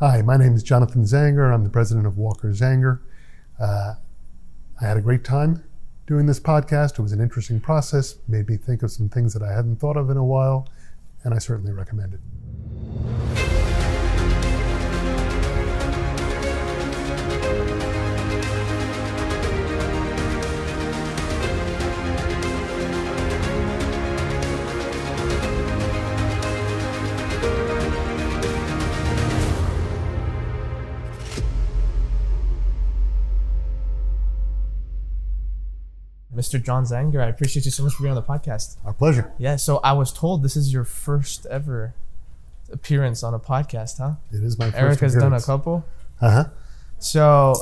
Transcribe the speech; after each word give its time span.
Hi, 0.00 0.22
my 0.22 0.36
name 0.36 0.54
is 0.54 0.62
Jonathan 0.62 1.02
Zanger. 1.02 1.52
I'm 1.52 1.64
the 1.64 1.70
president 1.70 2.06
of 2.06 2.16
Walker 2.16 2.52
Zanger. 2.52 3.00
Uh, 3.58 3.94
I 4.80 4.84
had 4.84 4.96
a 4.96 5.00
great 5.00 5.24
time 5.24 5.64
doing 6.06 6.26
this 6.26 6.38
podcast. 6.38 6.92
It 6.92 7.00
was 7.00 7.10
an 7.10 7.20
interesting 7.20 7.58
process, 7.58 8.14
made 8.28 8.48
me 8.48 8.56
think 8.58 8.84
of 8.84 8.92
some 8.92 9.08
things 9.08 9.34
that 9.34 9.42
I 9.42 9.52
hadn't 9.52 9.80
thought 9.80 9.96
of 9.96 10.08
in 10.08 10.16
a 10.16 10.24
while, 10.24 10.68
and 11.24 11.34
I 11.34 11.38
certainly 11.38 11.72
recommend 11.72 12.14
it. 12.14 12.20
Mr. 36.38 36.62
John 36.62 36.84
Zanger, 36.84 37.20
I 37.20 37.28
appreciate 37.28 37.64
you 37.64 37.70
so 37.72 37.82
much 37.82 37.94
for 37.94 38.02
being 38.04 38.14
on 38.16 38.22
the 38.22 38.28
podcast. 38.34 38.76
Our 38.84 38.92
pleasure. 38.92 39.32
Yeah, 39.38 39.56
so 39.56 39.78
I 39.78 39.92
was 39.92 40.12
told 40.12 40.42
this 40.42 40.56
is 40.56 40.72
your 40.72 40.84
first 40.84 41.46
ever 41.46 41.94
appearance 42.72 43.22
on 43.22 43.34
a 43.34 43.38
podcast, 43.40 43.98
huh? 43.98 44.12
It 44.32 44.42
is 44.44 44.58
my 44.58 44.66
first 44.70 44.76
Erica's 44.76 45.14
done 45.14 45.32
a 45.32 45.40
couple. 45.40 45.84
Uh 46.20 46.30
huh. 46.30 46.44
So 46.98 47.54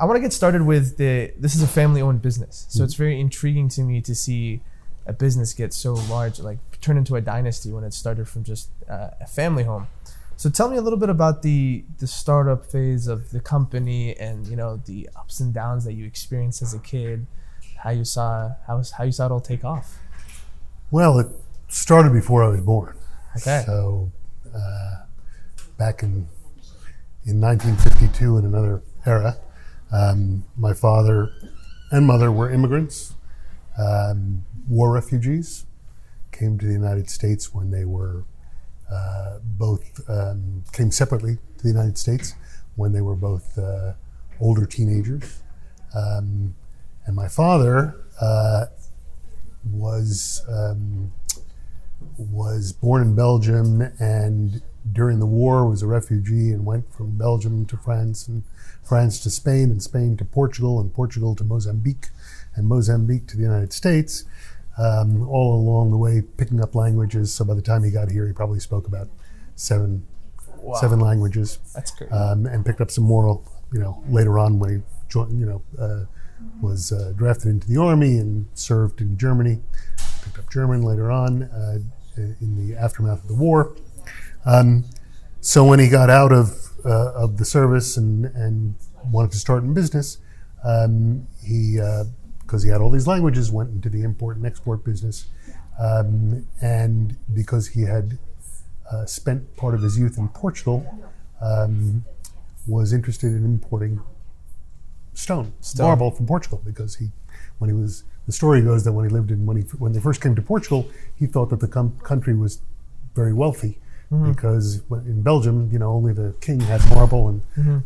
I 0.00 0.04
want 0.06 0.16
to 0.16 0.20
get 0.20 0.32
started 0.32 0.62
with 0.62 0.96
the. 0.96 1.32
This 1.38 1.54
is 1.54 1.62
a 1.62 1.66
family-owned 1.66 2.22
business, 2.22 2.66
Mm-hmm. 2.68 2.78
so 2.78 2.84
it's 2.84 2.94
very 2.94 3.20
intriguing 3.20 3.68
to 3.70 3.82
me 3.82 4.00
to 4.02 4.14
see 4.14 4.62
a 5.06 5.12
business 5.12 5.52
get 5.52 5.72
so 5.74 5.94
large, 5.94 6.38
like 6.40 6.58
turn 6.80 6.96
into 6.96 7.16
a 7.16 7.20
dynasty 7.20 7.70
when 7.72 7.84
it 7.84 7.92
started 7.92 8.28
from 8.28 8.44
just 8.44 8.68
uh, 8.88 9.08
a 9.20 9.26
family 9.26 9.64
home. 9.64 9.88
So 10.36 10.48
tell 10.50 10.68
me 10.68 10.76
a 10.76 10.80
little 10.82 10.98
bit 10.98 11.08
about 11.10 11.42
the 11.42 11.84
the 11.98 12.06
startup 12.06 12.64
phase 12.66 13.06
of 13.08 13.30
the 13.30 13.40
company, 13.40 14.16
and 14.16 14.46
you 14.46 14.56
know 14.56 14.80
the 14.84 15.08
ups 15.16 15.40
and 15.40 15.52
downs 15.52 15.84
that 15.84 15.92
you 15.94 16.04
experienced 16.04 16.62
as 16.62 16.72
a 16.74 16.78
kid, 16.78 17.26
how 17.82 17.90
you 17.90 18.04
saw 18.04 18.54
how 18.66 18.82
how 18.96 19.04
you 19.04 19.12
saw 19.12 19.26
it 19.26 19.32
all 19.32 19.40
take 19.40 19.64
off. 19.64 19.98
Well, 20.90 21.18
it 21.18 21.28
started 21.68 22.12
before 22.12 22.44
I 22.44 22.48
was 22.48 22.60
born. 22.60 22.96
Okay. 23.36 23.62
So, 23.64 24.12
uh, 24.54 25.04
back 25.78 26.02
in 26.02 26.28
in 27.24 27.40
1952, 27.40 28.38
in 28.38 28.44
another 28.44 28.82
era, 29.06 29.36
um, 29.92 30.44
my 30.56 30.74
father 30.74 31.30
and 31.90 32.06
mother 32.06 32.32
were 32.32 32.50
immigrants, 32.50 33.14
um, 33.78 34.44
war 34.68 34.92
refugees, 34.92 35.66
came 36.30 36.58
to 36.58 36.66
the 36.66 36.72
United 36.72 37.08
States 37.08 37.54
when 37.54 37.70
they 37.70 37.84
were 37.84 38.24
uh, 38.90 39.38
both 39.42 40.00
um, 40.08 40.64
came 40.72 40.90
separately 40.90 41.38
to 41.56 41.62
the 41.62 41.68
United 41.68 41.96
States 41.96 42.34
when 42.76 42.92
they 42.92 43.00
were 43.00 43.14
both 43.14 43.56
uh, 43.58 43.92
older 44.40 44.66
teenagers, 44.66 45.42
um, 45.94 46.54
and 47.06 47.14
my 47.16 47.28
father 47.28 47.96
uh, 48.20 48.66
was. 49.64 50.42
Um, 50.48 51.12
was 52.18 52.72
born 52.72 53.00
in 53.00 53.14
Belgium 53.14 53.80
and 54.00 54.60
during 54.92 55.20
the 55.20 55.26
war 55.26 55.68
was 55.68 55.82
a 55.82 55.86
refugee 55.86 56.50
and 56.50 56.66
went 56.66 56.92
from 56.92 57.16
Belgium 57.16 57.64
to 57.66 57.76
France 57.76 58.26
and 58.26 58.42
France 58.82 59.20
to 59.20 59.30
Spain 59.30 59.70
and 59.70 59.80
Spain 59.82 60.16
to 60.16 60.24
Portugal 60.24 60.80
and 60.80 60.92
Portugal 60.92 61.36
to 61.36 61.44
Mozambique 61.44 62.08
and 62.56 62.66
Mozambique 62.66 63.28
to 63.28 63.36
the 63.36 63.42
United 63.44 63.72
States. 63.72 64.24
Um, 64.78 65.26
all 65.28 65.54
along 65.54 65.90
the 65.92 65.96
way, 65.96 66.22
picking 66.36 66.60
up 66.60 66.74
languages. 66.74 67.32
So 67.32 67.44
by 67.44 67.54
the 67.54 67.62
time 67.62 67.84
he 67.84 67.90
got 67.90 68.10
here, 68.10 68.26
he 68.26 68.32
probably 68.32 68.60
spoke 68.60 68.86
about 68.88 69.08
seven 69.54 70.04
Wow. 70.60 70.74
seven 70.74 70.98
languages 71.00 71.58
That's 71.74 71.90
great. 71.92 72.10
um, 72.12 72.46
and 72.46 72.64
picked 72.66 72.80
up 72.80 72.90
some 72.90 73.04
moral, 73.04 73.44
you 73.72 73.78
know, 73.80 74.02
later 74.08 74.38
on 74.38 74.58
when 74.58 74.70
he 74.70 74.82
joined, 75.08 75.38
you 75.38 75.46
know, 75.46 75.62
uh, 75.78 76.04
was 76.60 76.92
uh, 76.92 77.12
drafted 77.16 77.48
into 77.48 77.68
the 77.68 77.80
army 77.80 78.18
and 78.18 78.46
served 78.54 79.00
in 79.00 79.18
Germany. 79.18 79.60
Picked 80.22 80.38
up 80.38 80.50
German 80.50 80.82
later 80.82 81.10
on 81.10 81.44
uh, 81.44 81.78
in 82.16 82.68
the 82.68 82.76
aftermath 82.76 83.22
of 83.22 83.28
the 83.28 83.34
war. 83.34 83.74
Um, 84.44 84.84
so 85.40 85.64
when 85.64 85.78
he 85.78 85.88
got 85.88 86.10
out 86.10 86.32
of 86.32 86.70
uh, 86.84 87.12
of 87.12 87.38
the 87.38 87.44
service 87.44 87.96
and 87.96 88.26
and 88.26 88.74
wanted 89.10 89.32
to 89.32 89.38
start 89.38 89.62
in 89.62 89.74
business, 89.74 90.18
um, 90.64 91.26
he 91.44 91.80
because 92.42 92.62
he 92.62 92.70
had 92.70 92.80
all 92.80 92.90
these 92.90 93.06
languages 93.06 93.50
went 93.50 93.70
into 93.70 93.88
the 93.88 94.02
import 94.02 94.36
and 94.36 94.46
export 94.46 94.84
business, 94.84 95.26
um, 95.80 96.46
and 96.60 97.16
because 97.32 97.68
he 97.68 97.82
had 97.82 98.18
uh, 98.92 99.06
spent 99.06 99.56
part 99.56 99.74
of 99.74 99.82
his 99.82 99.98
youth 99.98 100.18
in 100.18 100.28
Portugal, 100.28 100.86
um, 101.40 102.04
was 102.66 102.92
interested 102.92 103.32
in 103.32 103.44
importing 103.44 104.00
stone, 105.14 105.52
Stone. 105.60 105.86
marble 105.86 106.10
from 106.10 106.26
Portugal 106.26 106.60
because 106.64 106.96
he, 106.96 107.10
when 107.58 107.68
he 107.70 107.74
was, 107.76 108.04
the 108.26 108.32
story 108.32 108.60
goes 108.62 108.84
that 108.84 108.92
when 108.92 109.04
he 109.08 109.10
lived 109.12 109.30
in 109.30 109.46
when 109.46 109.56
he 109.56 109.62
when 109.78 109.92
they 109.92 110.00
first 110.00 110.20
came 110.20 110.34
to 110.34 110.42
Portugal, 110.42 110.88
he 111.14 111.26
thought 111.26 111.50
that 111.50 111.60
the 111.60 111.68
com- 111.68 111.98
country 112.02 112.34
was 112.34 112.60
very 113.14 113.32
wealthy 113.32 113.78
because 114.24 114.82
in 114.90 115.22
Belgium, 115.22 115.70
you 115.72 115.78
know, 115.78 115.90
only 115.90 116.12
the 116.12 116.34
king 116.40 116.60
had 116.60 116.80
marble 116.90 117.28
and 117.28 117.42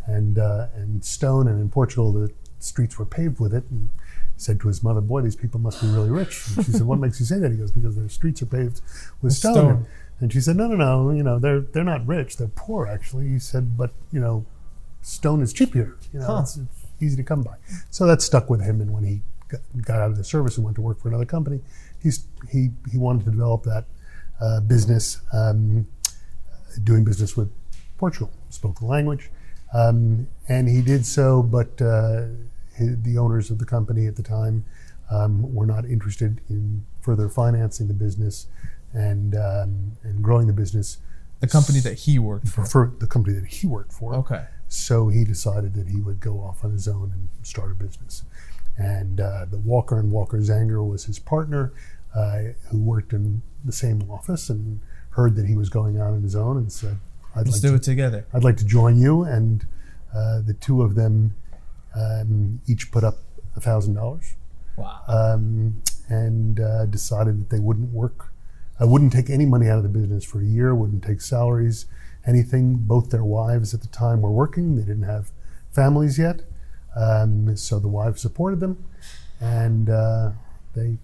and 0.06 0.38
uh, 0.38 0.66
and 0.74 1.04
stone, 1.04 1.46
and 1.48 1.60
in 1.60 1.68
Portugal 1.68 2.12
the 2.12 2.30
streets 2.58 2.98
were 2.98 3.06
paved 3.06 3.38
with 3.38 3.54
it. 3.54 3.64
And 3.70 3.90
said 4.38 4.60
to 4.60 4.68
his 4.68 4.82
mother, 4.82 5.00
"Boy, 5.00 5.22
these 5.22 5.36
people 5.36 5.60
must 5.60 5.80
be 5.80 5.86
really 5.88 6.10
rich." 6.10 6.44
And 6.56 6.66
she 6.66 6.72
said, 6.72 6.82
"What 6.82 6.98
makes 6.98 7.20
you 7.20 7.26
say 7.26 7.38
that?" 7.38 7.50
He 7.52 7.56
goes, 7.56 7.70
"Because 7.70 7.96
their 7.96 8.08
streets 8.08 8.42
are 8.42 8.46
paved 8.46 8.80
with 9.22 9.32
stone." 9.34 9.54
stone. 9.54 9.86
And 10.20 10.32
she 10.32 10.40
said, 10.40 10.56
"No, 10.56 10.66
no, 10.66 10.76
no. 10.76 11.10
You 11.10 11.22
know, 11.22 11.38
they're 11.38 11.60
they're 11.60 11.84
not 11.84 12.06
rich. 12.06 12.36
They're 12.36 12.48
poor, 12.48 12.86
actually." 12.88 13.28
He 13.28 13.38
said, 13.38 13.76
"But 13.78 13.92
you 14.12 14.20
know, 14.20 14.44
stone 15.02 15.42
is 15.42 15.52
cheap 15.52 15.74
here. 15.74 15.94
You 16.12 16.18
know, 16.20 16.26
Huh. 16.26 16.40
it's, 16.42 16.56
it's 16.56 16.85
easy 17.00 17.16
to 17.16 17.22
come 17.22 17.42
by." 17.42 17.56
So 17.90 18.06
that 18.06 18.22
stuck 18.22 18.50
with 18.50 18.62
him. 18.62 18.80
And 18.80 18.92
when 18.92 19.04
he 19.04 19.22
got, 19.82 20.00
out 20.00 20.10
of 20.10 20.16
the 20.16 20.24
service 20.24 20.56
and 20.56 20.64
went 20.64 20.76
to 20.76 20.82
work 20.82 21.00
for 21.00 21.08
another 21.08 21.24
company, 21.24 21.60
he's 22.02 22.26
he 22.50 22.70
he 22.90 22.98
wanted 22.98 23.24
to 23.24 23.30
develop 23.30 23.64
that 23.64 23.84
uh, 24.40 24.60
business, 24.60 25.20
um, 25.32 25.86
doing 26.82 27.04
business 27.04 27.36
with 27.36 27.50
Portugal. 27.98 28.30
Spoke 28.50 28.78
the 28.80 28.86
language, 28.86 29.30
um, 29.74 30.28
and 30.48 30.68
he 30.68 30.82
did 30.82 31.06
so. 31.06 31.42
But 31.42 31.80
uh, 31.80 32.26
hi 32.78 32.86
the 33.08 33.18
owners 33.18 33.50
of 33.50 33.58
the 33.58 33.64
company 33.64 34.06
at 34.06 34.16
the 34.16 34.22
time 34.22 34.64
um, 35.10 35.54
were 35.54 35.66
not 35.66 35.84
interested 35.84 36.40
in 36.48 36.84
further 37.00 37.28
financing 37.28 37.88
the 37.88 37.94
business 37.94 38.46
and 38.92 39.34
um, 39.34 39.96
and 40.02 40.22
growing 40.22 40.46
the 40.46 40.52
business 40.52 40.98
the 41.40 41.46
company 41.46 41.80
that 41.80 41.94
he 41.94 42.18
worked 42.18 42.48
for. 42.48 42.64
for 42.64 42.92
the 42.98 43.06
company 43.06 43.38
that 43.38 43.46
he 43.46 43.66
worked 43.66 43.92
for. 43.92 44.14
Okay. 44.14 44.44
So 44.68 45.08
he 45.08 45.24
decided 45.24 45.74
that 45.74 45.88
he 45.88 46.00
would 46.00 46.20
go 46.20 46.40
off 46.40 46.64
on 46.64 46.72
his 46.72 46.88
own 46.88 47.12
and 47.14 47.28
start 47.46 47.70
a 47.70 47.74
business. 47.74 48.24
And 48.76 49.20
uh, 49.20 49.46
the 49.50 49.58
Walker 49.58 49.98
and 49.98 50.10
Walker 50.10 50.38
Zanger 50.38 50.86
was 50.86 51.04
his 51.04 51.18
partner, 51.18 51.72
uh, 52.14 52.38
who 52.70 52.78
worked 52.80 53.12
in 53.12 53.42
the 53.64 53.72
same 53.72 54.02
office 54.10 54.50
and 54.50 54.80
heard 55.10 55.36
that 55.36 55.46
he 55.46 55.54
was 55.54 55.68
going 55.70 55.98
out 55.98 56.12
on 56.12 56.22
his 56.22 56.36
own 56.36 56.56
and 56.58 56.70
said, 56.70 56.98
"I'd 57.34 57.46
Let's 57.46 57.52
like 57.52 57.62
do 57.62 57.68
to 57.70 57.74
it 57.76 57.82
together. 57.82 58.26
I'd 58.34 58.44
like 58.44 58.56
to 58.58 58.64
join 58.66 59.00
you. 59.00 59.22
And 59.22 59.66
uh, 60.14 60.40
the 60.42 60.52
two 60.54 60.82
of 60.82 60.94
them 60.94 61.34
um, 61.94 62.60
each 62.66 62.90
put 62.90 63.04
up 63.04 63.18
a 63.56 63.60
thousand 63.60 63.94
dollars 63.94 64.34
Wow. 64.76 65.00
um, 65.08 65.82
and 66.08 66.60
uh, 66.60 66.84
decided 66.86 67.40
that 67.40 67.50
they 67.50 67.58
wouldn't 67.58 67.92
work, 67.92 68.30
I 68.78 68.84
wouldn't 68.84 69.12
take 69.12 69.30
any 69.30 69.46
money 69.46 69.68
out 69.68 69.78
of 69.78 69.82
the 69.84 69.88
business 69.88 70.22
for 70.24 70.40
a 70.40 70.44
year, 70.44 70.74
wouldn't 70.74 71.02
take 71.02 71.22
salaries, 71.22 71.86
anything. 72.26 72.74
Both 72.76 73.10
their 73.10 73.24
wives 73.24 73.74
at 73.74 73.80
the 73.82 73.88
time 73.88 74.22
were 74.22 74.30
working; 74.30 74.76
they 74.76 74.82
didn't 74.84 75.04
have 75.04 75.30
families 75.72 76.18
yet, 76.18 76.42
um, 76.96 77.56
so 77.56 77.78
the 77.78 77.88
wives 77.88 78.22
supported 78.22 78.60
them, 78.60 78.84
and 79.40 79.88
uh, 79.90 80.30
they. 80.74 80.98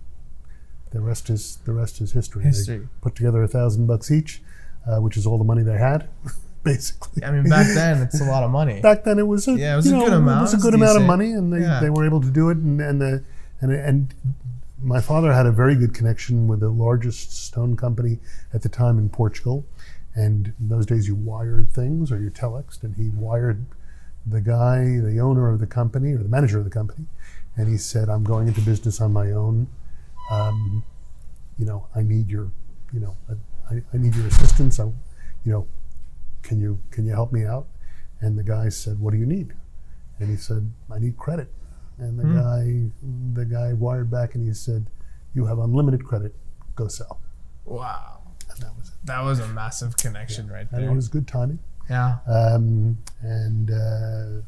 The 0.91 1.01
rest 1.01 1.31
is 1.31 1.57
the 1.65 1.73
rest 1.73 2.03
is 2.03 2.13
history. 2.13 2.45
History. 2.45 2.79
They 2.81 2.85
put 3.01 3.15
together 3.15 3.43
a 3.43 3.49
thousand 3.49 3.87
bucks 3.87 4.11
each, 4.11 4.43
uh, 4.87 4.99
which 5.01 5.17
is 5.17 5.27
all 5.27 5.39
the 5.39 5.45
money 5.45 5.63
they 5.63 5.79
had, 5.79 6.11
basically. 6.65 7.25
I 7.25 7.31
mean, 7.31 7.49
back 7.49 7.67
then 7.75 8.03
it's 8.03 8.21
a 8.21 8.25
lot 8.25 8.43
of 8.45 8.51
money. 8.51 8.83
back 8.83 9.05
then 9.05 9.19
it 9.19 9.27
was 9.27 9.49
a 9.49 9.53
Yeah, 9.53 9.73
it 9.73 9.77
was 9.77 9.87
a 9.87 9.93
know, 9.93 10.05
good 10.05 10.13
amount. 10.13 10.41
It 10.41 10.43
was 10.43 10.55
a 10.55 10.59
good 10.59 10.75
amount 10.75 10.99
of 11.01 11.07
money, 11.07 11.33
and 11.33 11.51
they, 11.51 11.61
Yeah. 11.61 11.81
they 11.81 11.89
were 11.89 12.05
able 12.05 12.21
to 12.21 12.31
do 12.31 12.51
it. 12.51 12.59
And 12.59 12.79
and 12.83 13.01
the 13.01 13.25
and 13.63 13.73
and 13.73 14.15
my 14.83 15.01
father 15.01 15.33
had 15.33 15.47
a 15.47 15.53
very 15.53 15.77
good 15.77 15.95
connection 15.95 16.47
with 16.47 16.61
the 16.61 16.69
largest 16.69 17.33
stone 17.47 17.75
company 17.75 18.19
at 18.53 18.61
the 18.61 18.69
time 18.69 18.99
in 18.99 19.09
Portugal. 19.09 19.65
And 20.15 20.53
in 20.61 20.69
those 20.69 20.87
days, 20.87 21.09
you 21.09 21.15
wired 21.15 21.73
things 21.73 22.13
or 22.13 22.21
you 22.21 22.31
telexed, 22.31 22.83
and 22.83 22.95
he 22.97 23.09
wired 23.09 23.65
the 24.27 24.41
guy, 24.41 24.99
the 25.01 25.19
owner 25.21 25.49
of 25.49 25.59
the 25.59 25.67
company 25.67 26.13
or 26.13 26.19
the 26.19 26.29
manager 26.29 26.59
of 26.59 26.65
the 26.65 26.71
company, 26.71 27.07
and 27.57 27.69
he 27.69 27.77
said, 27.77 28.09
"I'm 28.09 28.25
going 28.25 28.47
into 28.49 28.61
business 28.61 29.01
on 29.01 29.13
my 29.13 29.33
own. 29.33 29.69
Um, 30.31 30.85
you 31.59 31.65
know, 31.65 31.87
I 31.95 32.03
need 32.03 32.29
your, 32.29 32.51
you 32.93 33.01
know, 33.01 33.17
I, 33.71 33.83
I 33.93 33.97
need 33.97 34.15
your 34.15 34.27
assistance. 34.27 34.79
I, 34.79 34.85
you 34.85 35.53
know, 35.53 35.67
can 36.43 36.61
you 36.61 36.79
can 36.91 37.07
you 37.07 37.13
help 37.13 37.33
me 37.33 37.45
out?" 37.45 37.67
And 38.21 38.39
the 38.39 38.45
guy 38.45 38.69
said, 38.69 39.01
"What 39.01 39.13
do 39.13 39.19
you 39.19 39.27
need?" 39.27 39.55
And 40.19 40.29
he 40.29 40.37
said, 40.37 40.71
"I 40.91 40.99
need 40.99 41.17
credit." 41.17 41.51
And 41.99 42.19
the 42.19 42.25
guy, 42.25 42.91
the 43.35 43.45
guy 43.45 43.73
wired 43.73 44.11
back 44.11 44.35
and 44.35 44.47
he 44.47 44.55
said, 44.55 44.87
"You 45.35 45.47
have 45.47 45.59
unlimited 45.59 46.05
credit. 46.05 46.35
Go 46.75 46.89
sell." 46.89 47.21
Wow. 47.65 48.22
And 49.03 49.09
that 49.09 49.21
was 49.25 49.39
it. 49.39 49.43
That 49.43 49.47
was 49.47 49.51
a 49.51 49.55
massive 49.55 49.97
connection 49.97 50.49
right 50.49 50.67
And 50.71 50.83
there. 50.85 50.91
it 50.91 50.95
was 50.95 51.09
good 51.09 51.27
timing. 51.29 51.59
Yeah. 51.91 52.19
Um, 52.27 52.99
and 53.21 53.71
uh, 53.71 54.43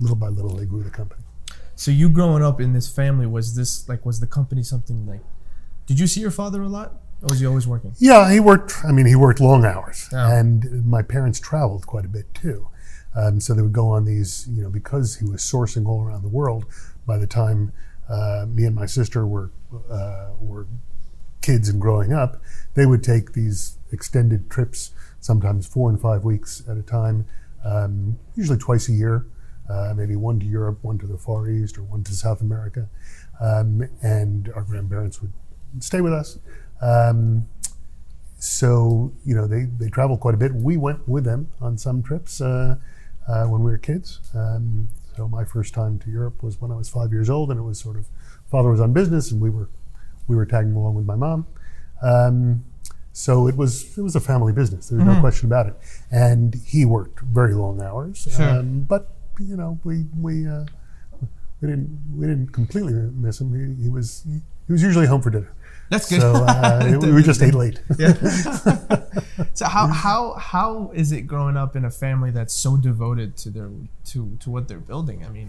little 0.00 0.16
by 0.16 0.28
little, 0.28 0.54
they 0.56 0.64
grew 0.66 0.82
the 0.82 0.90
company. 0.90 1.22
So 1.76 1.90
you 1.90 2.10
growing 2.10 2.42
up 2.42 2.60
in 2.60 2.72
this 2.72 2.88
family 2.88 3.26
was 3.26 3.54
this 3.54 3.88
like 3.88 4.04
was 4.04 4.18
the 4.20 4.26
company 4.26 4.62
something 4.62 5.06
like? 5.06 5.20
Did 5.86 6.00
you 6.00 6.06
see 6.06 6.20
your 6.20 6.32
father 6.32 6.60
a 6.62 6.68
lot, 6.68 6.92
or 7.22 7.28
was 7.30 7.40
he 7.40 7.46
always 7.46 7.66
working? 7.66 7.94
Yeah, 7.98 8.30
he 8.30 8.40
worked. 8.40 8.74
I 8.84 8.90
mean, 8.92 9.06
he 9.06 9.14
worked 9.14 9.40
long 9.40 9.64
hours, 9.64 10.08
Yeah. 10.12 10.34
and 10.38 10.84
my 10.84 11.02
parents 11.02 11.38
traveled 11.40 11.86
quite 11.86 12.04
a 12.04 12.08
bit 12.08 12.34
too. 12.34 12.68
Um, 13.14 13.40
so 13.40 13.54
they 13.54 13.62
would 13.62 13.72
go 13.72 13.88
on 13.90 14.04
these, 14.04 14.46
you 14.50 14.62
know, 14.62 14.68
because 14.70 15.16
he 15.16 15.24
was 15.24 15.40
sourcing 15.40 15.86
all 15.86 16.02
around 16.02 16.22
the 16.22 16.28
world. 16.28 16.66
By 17.06 17.16
the 17.16 17.26
time 17.26 17.72
uh, 18.08 18.44
me 18.48 18.64
and 18.64 18.74
my 18.74 18.86
sister 18.86 19.24
were 19.26 19.50
uh, 19.90 20.30
were 20.40 20.66
kids 21.48 21.70
and 21.70 21.80
growing 21.80 22.12
up, 22.12 22.42
they 22.74 22.84
would 22.84 23.02
take 23.02 23.32
these 23.32 23.78
extended 23.90 24.50
trips, 24.50 24.92
sometimes 25.18 25.66
four 25.66 25.88
and 25.88 25.98
five 25.98 26.22
weeks 26.22 26.62
at 26.68 26.76
a 26.76 26.82
time, 26.82 27.24
um, 27.64 28.18
usually 28.36 28.58
twice 28.58 28.86
a 28.90 28.92
year. 28.92 29.24
Uh, 29.66 29.94
maybe 29.96 30.14
one 30.14 30.38
to 30.38 30.44
Europe, 30.44 30.78
one 30.82 30.98
to 30.98 31.06
the 31.06 31.16
Far 31.16 31.48
East, 31.48 31.78
or 31.78 31.84
one 31.84 32.04
to 32.04 32.12
South 32.12 32.42
America, 32.42 32.86
um, 33.40 33.88
and 34.02 34.50
our 34.54 34.62
grandparents 34.62 35.22
would 35.22 35.32
stay 35.80 36.02
with 36.02 36.12
us. 36.12 36.38
Um, 36.82 37.48
so 38.38 39.12
you 39.24 39.34
know 39.34 39.46
they 39.46 39.64
they 39.64 39.88
traveled 39.88 40.20
quite 40.20 40.34
a 40.34 40.38
bit. 40.38 40.54
We 40.54 40.76
went 40.76 41.08
with 41.08 41.24
them 41.24 41.50
on 41.62 41.78
some 41.78 42.02
trips 42.02 42.42
uh, 42.42 42.76
uh, 43.26 43.44
when 43.46 43.62
we 43.62 43.70
were 43.70 43.78
kids. 43.78 44.20
Um, 44.34 44.88
so 45.16 45.28
my 45.28 45.44
first 45.44 45.72
time 45.72 45.98
to 46.00 46.10
Europe 46.10 46.42
was 46.42 46.60
when 46.60 46.70
I 46.70 46.76
was 46.76 46.90
five 46.90 47.10
years 47.10 47.30
old, 47.30 47.50
and 47.50 47.58
it 47.58 47.62
was 47.62 47.78
sort 47.80 47.96
of 47.96 48.06
father 48.50 48.70
was 48.70 48.80
on 48.80 48.92
business, 48.92 49.32
and 49.32 49.40
we 49.40 49.50
were 49.50 49.68
we 50.28 50.36
were 50.36 50.46
tagging 50.46 50.74
along 50.74 50.94
with 50.94 51.04
my 51.06 51.16
mom. 51.16 51.46
Um, 52.02 52.64
so 53.12 53.48
it 53.48 53.56
was 53.56 53.98
it 53.98 54.02
was 54.02 54.14
a 54.14 54.20
family 54.20 54.52
business. 54.52 54.88
There's 54.88 55.02
no 55.02 55.18
question 55.20 55.46
about 55.48 55.66
it. 55.66 55.74
And 56.12 56.54
he 56.64 56.84
worked 56.84 57.20
very 57.20 57.54
long 57.54 57.82
hours, 57.82 58.28
Sure. 58.30 58.48
um, 58.60 58.80
but 58.82 59.10
you 59.40 59.56
know 59.56 59.78
we 59.84 60.04
we. 60.16 60.46
Uh, 60.46 60.64
we 61.60 61.66
didn't. 61.66 61.98
We 62.14 62.26
didn't 62.28 62.52
completely 62.52 62.92
miss 62.92 63.40
him. 63.40 63.52
He, 63.76 63.82
he 63.82 63.88
was. 63.88 64.24
He 64.68 64.72
was 64.72 64.80
usually 64.80 65.06
home 65.06 65.20
for 65.22 65.30
dinner. 65.30 65.52
That's 65.90 66.08
good. 66.08 66.20
So 66.20 66.32
uh, 66.46 66.98
we 67.02 67.20
just 67.22 67.42
ate 67.42 67.54
late. 67.54 67.80
yeah. 67.98 68.12
so 69.54 69.66
how 69.66 69.88
how 69.88 70.34
how 70.34 70.92
is 70.94 71.10
it 71.10 71.22
growing 71.22 71.56
up 71.56 71.74
in 71.74 71.84
a 71.84 71.90
family 71.90 72.30
that's 72.30 72.54
so 72.54 72.76
devoted 72.76 73.36
to 73.38 73.50
their 73.50 73.70
to 74.06 74.36
to 74.38 74.50
what 74.50 74.68
they're 74.68 74.78
building? 74.78 75.24
I 75.24 75.30
mean, 75.30 75.48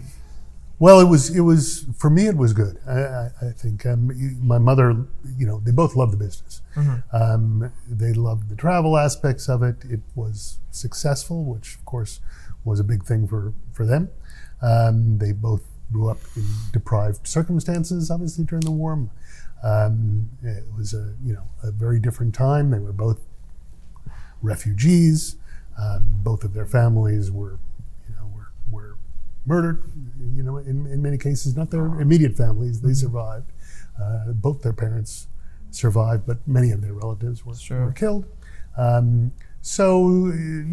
Well, 0.80 0.98
it 1.00 1.04
was 1.08 1.30
it 1.36 1.42
was 1.42 1.84
for 1.96 2.10
me. 2.10 2.26
It 2.26 2.36
was 2.36 2.52
good. 2.52 2.78
I, 2.88 3.00
I, 3.00 3.30
I 3.42 3.50
think 3.52 3.84
um, 3.86 4.10
you- 4.16 4.36
my 4.40 4.58
mother, 4.58 5.06
you 5.38 5.46
know, 5.46 5.60
they 5.62 5.70
both 5.72 5.94
loved 5.94 6.12
the 6.12 6.16
business. 6.16 6.62
Um, 7.12 7.70
they 7.88 8.12
loved 8.14 8.48
the 8.48 8.56
travel 8.56 8.96
aspects 8.96 9.48
of 9.48 9.62
it. 9.62 9.76
It 9.84 10.00
was 10.14 10.58
successful, 10.72 11.44
which 11.44 11.74
of 11.76 11.84
course 11.84 12.20
was 12.64 12.80
a 12.80 12.84
big 12.84 13.04
thing 13.04 13.28
for 13.28 13.52
for 13.72 13.84
them. 13.86 14.08
Um, 14.62 15.18
they 15.18 15.32
both 15.32 15.62
grew 15.92 16.08
up 16.08 16.18
in 16.36 16.44
deprived 16.72 17.26
circumstances, 17.26 18.10
obviously 18.10 18.44
during 18.44 18.64
the 18.64 18.70
war. 18.70 19.08
Um, 19.62 20.30
it 20.42 20.64
was 20.74 20.94
a 20.94 21.14
you 21.22 21.34
know 21.34 21.44
a 21.62 21.70
very 21.70 22.00
different 22.00 22.34
time. 22.34 22.70
They 22.70 22.78
were 22.78 22.92
both 22.94 23.20
refugees. 24.42 25.36
Um, 25.78 26.20
both 26.22 26.44
of 26.44 26.52
their 26.52 26.66
families 26.66 27.30
were, 27.30 27.58
you 28.08 28.14
know, 28.14 28.30
were, 28.34 28.50
were 28.70 28.96
murdered. 29.50 29.78
You 30.36 30.42
know, 30.46 30.56
in, 30.58 30.86
in 30.86 31.02
many 31.02 31.18
cases, 31.18 31.56
not 31.56 31.70
their 31.70 31.86
immediate 32.00 32.34
families. 32.36 32.80
They 32.80 32.94
survived. 32.94 33.48
Uh, 34.00 34.32
both 34.32 34.62
their 34.62 34.72
parents 34.72 35.26
survived, 35.70 36.22
but 36.26 36.38
many 36.46 36.70
of 36.70 36.80
their 36.84 36.94
relatives 36.94 37.44
were, 37.44 37.54
Sure. 37.54 37.84
were 37.86 37.92
killed. 37.92 38.24
Um, 38.78 39.32
so, 39.60 40.08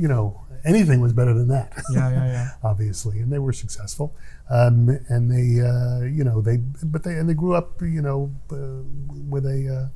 you 0.03 0.07
know, 0.07 0.25
anything 0.63 0.99
was 1.01 1.11
better 1.13 1.33
than 1.33 1.49
that. 1.49 1.73
yeah, 1.91 2.09
yeah, 2.09 2.25
yeah. 2.35 2.49
obviously, 2.71 3.19
and 3.19 3.29
they 3.33 3.39
were 3.39 3.51
successful. 3.53 4.15
Um, 4.49 4.77
and 5.09 5.29
they, 5.35 5.47
uh, 5.71 6.01
you 6.17 6.23
know, 6.23 6.39
they, 6.41 6.57
but 6.83 7.03
they, 7.03 7.15
and 7.19 7.27
they 7.29 7.33
grew 7.33 7.53
up, 7.53 7.81
you 7.81 8.01
know, 8.01 8.31
uh, 8.51 8.83
with 9.29 9.45
a, 9.45 9.59
uh, 9.75 9.87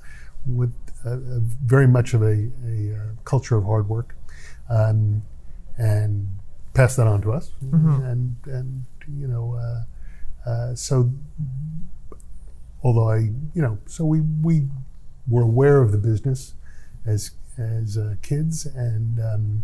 with 0.46 0.74
a, 1.06 1.14
a 1.14 1.40
very 1.76 1.88
much 1.88 2.14
of 2.14 2.22
a, 2.24 2.50
a 2.66 2.96
uh, 2.98 3.06
culture 3.24 3.56
of 3.56 3.64
hard 3.64 3.88
work, 3.88 4.10
um, 4.70 5.22
and 5.78 6.28
passed 6.74 6.98
that 6.98 7.08
on 7.08 7.22
to 7.22 7.32
us. 7.32 7.52
And 8.04 8.36
and 8.46 8.86
you 9.20 9.28
know, 9.28 9.56
uh, 9.56 10.50
uh, 10.50 10.76
so 10.76 11.12
although 12.84 13.10
I, 13.10 13.18
you 13.54 13.62
know, 13.62 13.78
so 13.86 14.06
we 14.06 14.22
we 14.22 14.68
were 15.28 15.44
aware 15.44 15.82
of 15.82 15.92
the 15.92 15.98
business 15.98 16.54
as 17.06 17.32
as 17.58 17.98
uh, 17.98 18.16
kids, 18.22 18.66
and 18.66 19.20
um, 19.20 19.64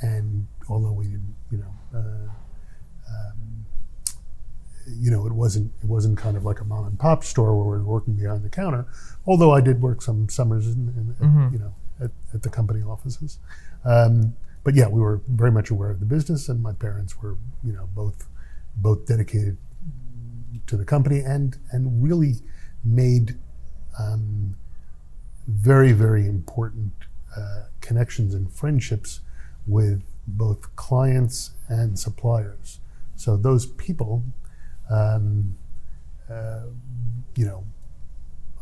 and 0.00 0.46
although 0.68 0.92
we 0.92 1.04
didn't, 1.04 1.36
you 1.50 1.58
know, 1.58 1.74
uh, 1.94 2.28
um, 3.10 3.66
you 4.98 5.10
know, 5.10 5.26
it 5.26 5.32
wasn't 5.32 5.70
it 5.82 5.88
wasn't 5.88 6.16
kind 6.18 6.36
of 6.36 6.44
like 6.44 6.60
a 6.60 6.64
mom 6.64 6.86
and 6.86 6.98
pop 6.98 7.22
store 7.24 7.54
where 7.56 7.78
we 7.78 7.84
were 7.84 7.90
working 7.90 8.14
behind 8.14 8.44
the 8.44 8.48
counter. 8.48 8.86
Although 9.26 9.52
I 9.52 9.60
did 9.60 9.80
work 9.82 10.02
some 10.02 10.28
summers, 10.28 10.66
in, 10.66 10.88
in, 10.96 11.16
at, 11.20 11.52
you 11.52 11.58
know, 11.58 11.74
at, 12.00 12.10
at 12.34 12.42
the 12.42 12.48
company 12.48 12.82
offices. 12.82 13.38
Um, 13.84 14.34
but 14.62 14.74
yeah, 14.74 14.88
we 14.88 15.00
were 15.00 15.20
very 15.28 15.50
much 15.50 15.70
aware 15.70 15.90
of 15.90 16.00
the 16.00 16.06
business, 16.06 16.48
and 16.48 16.62
my 16.62 16.72
parents 16.72 17.20
were, 17.20 17.36
you 17.64 17.72
know, 17.72 17.88
both 17.94 18.26
both 18.76 19.06
dedicated 19.06 19.56
to 20.66 20.76
the 20.76 20.84
company 20.84 21.20
and 21.20 21.58
and 21.70 22.02
really 22.02 22.34
made 22.84 23.38
um, 23.98 24.56
very 25.46 25.92
very 25.92 26.26
important 26.26 26.92
uh, 27.36 27.64
connections 27.80 28.34
and 28.34 28.52
friendships 28.52 29.20
with 29.66 30.02
both 30.26 30.74
clients 30.76 31.52
and 31.68 31.98
suppliers. 31.98 32.80
So 33.16 33.36
those 33.36 33.66
people, 33.66 34.24
um, 34.90 35.56
uh, 36.30 36.64
you 37.36 37.44
know, 37.44 37.64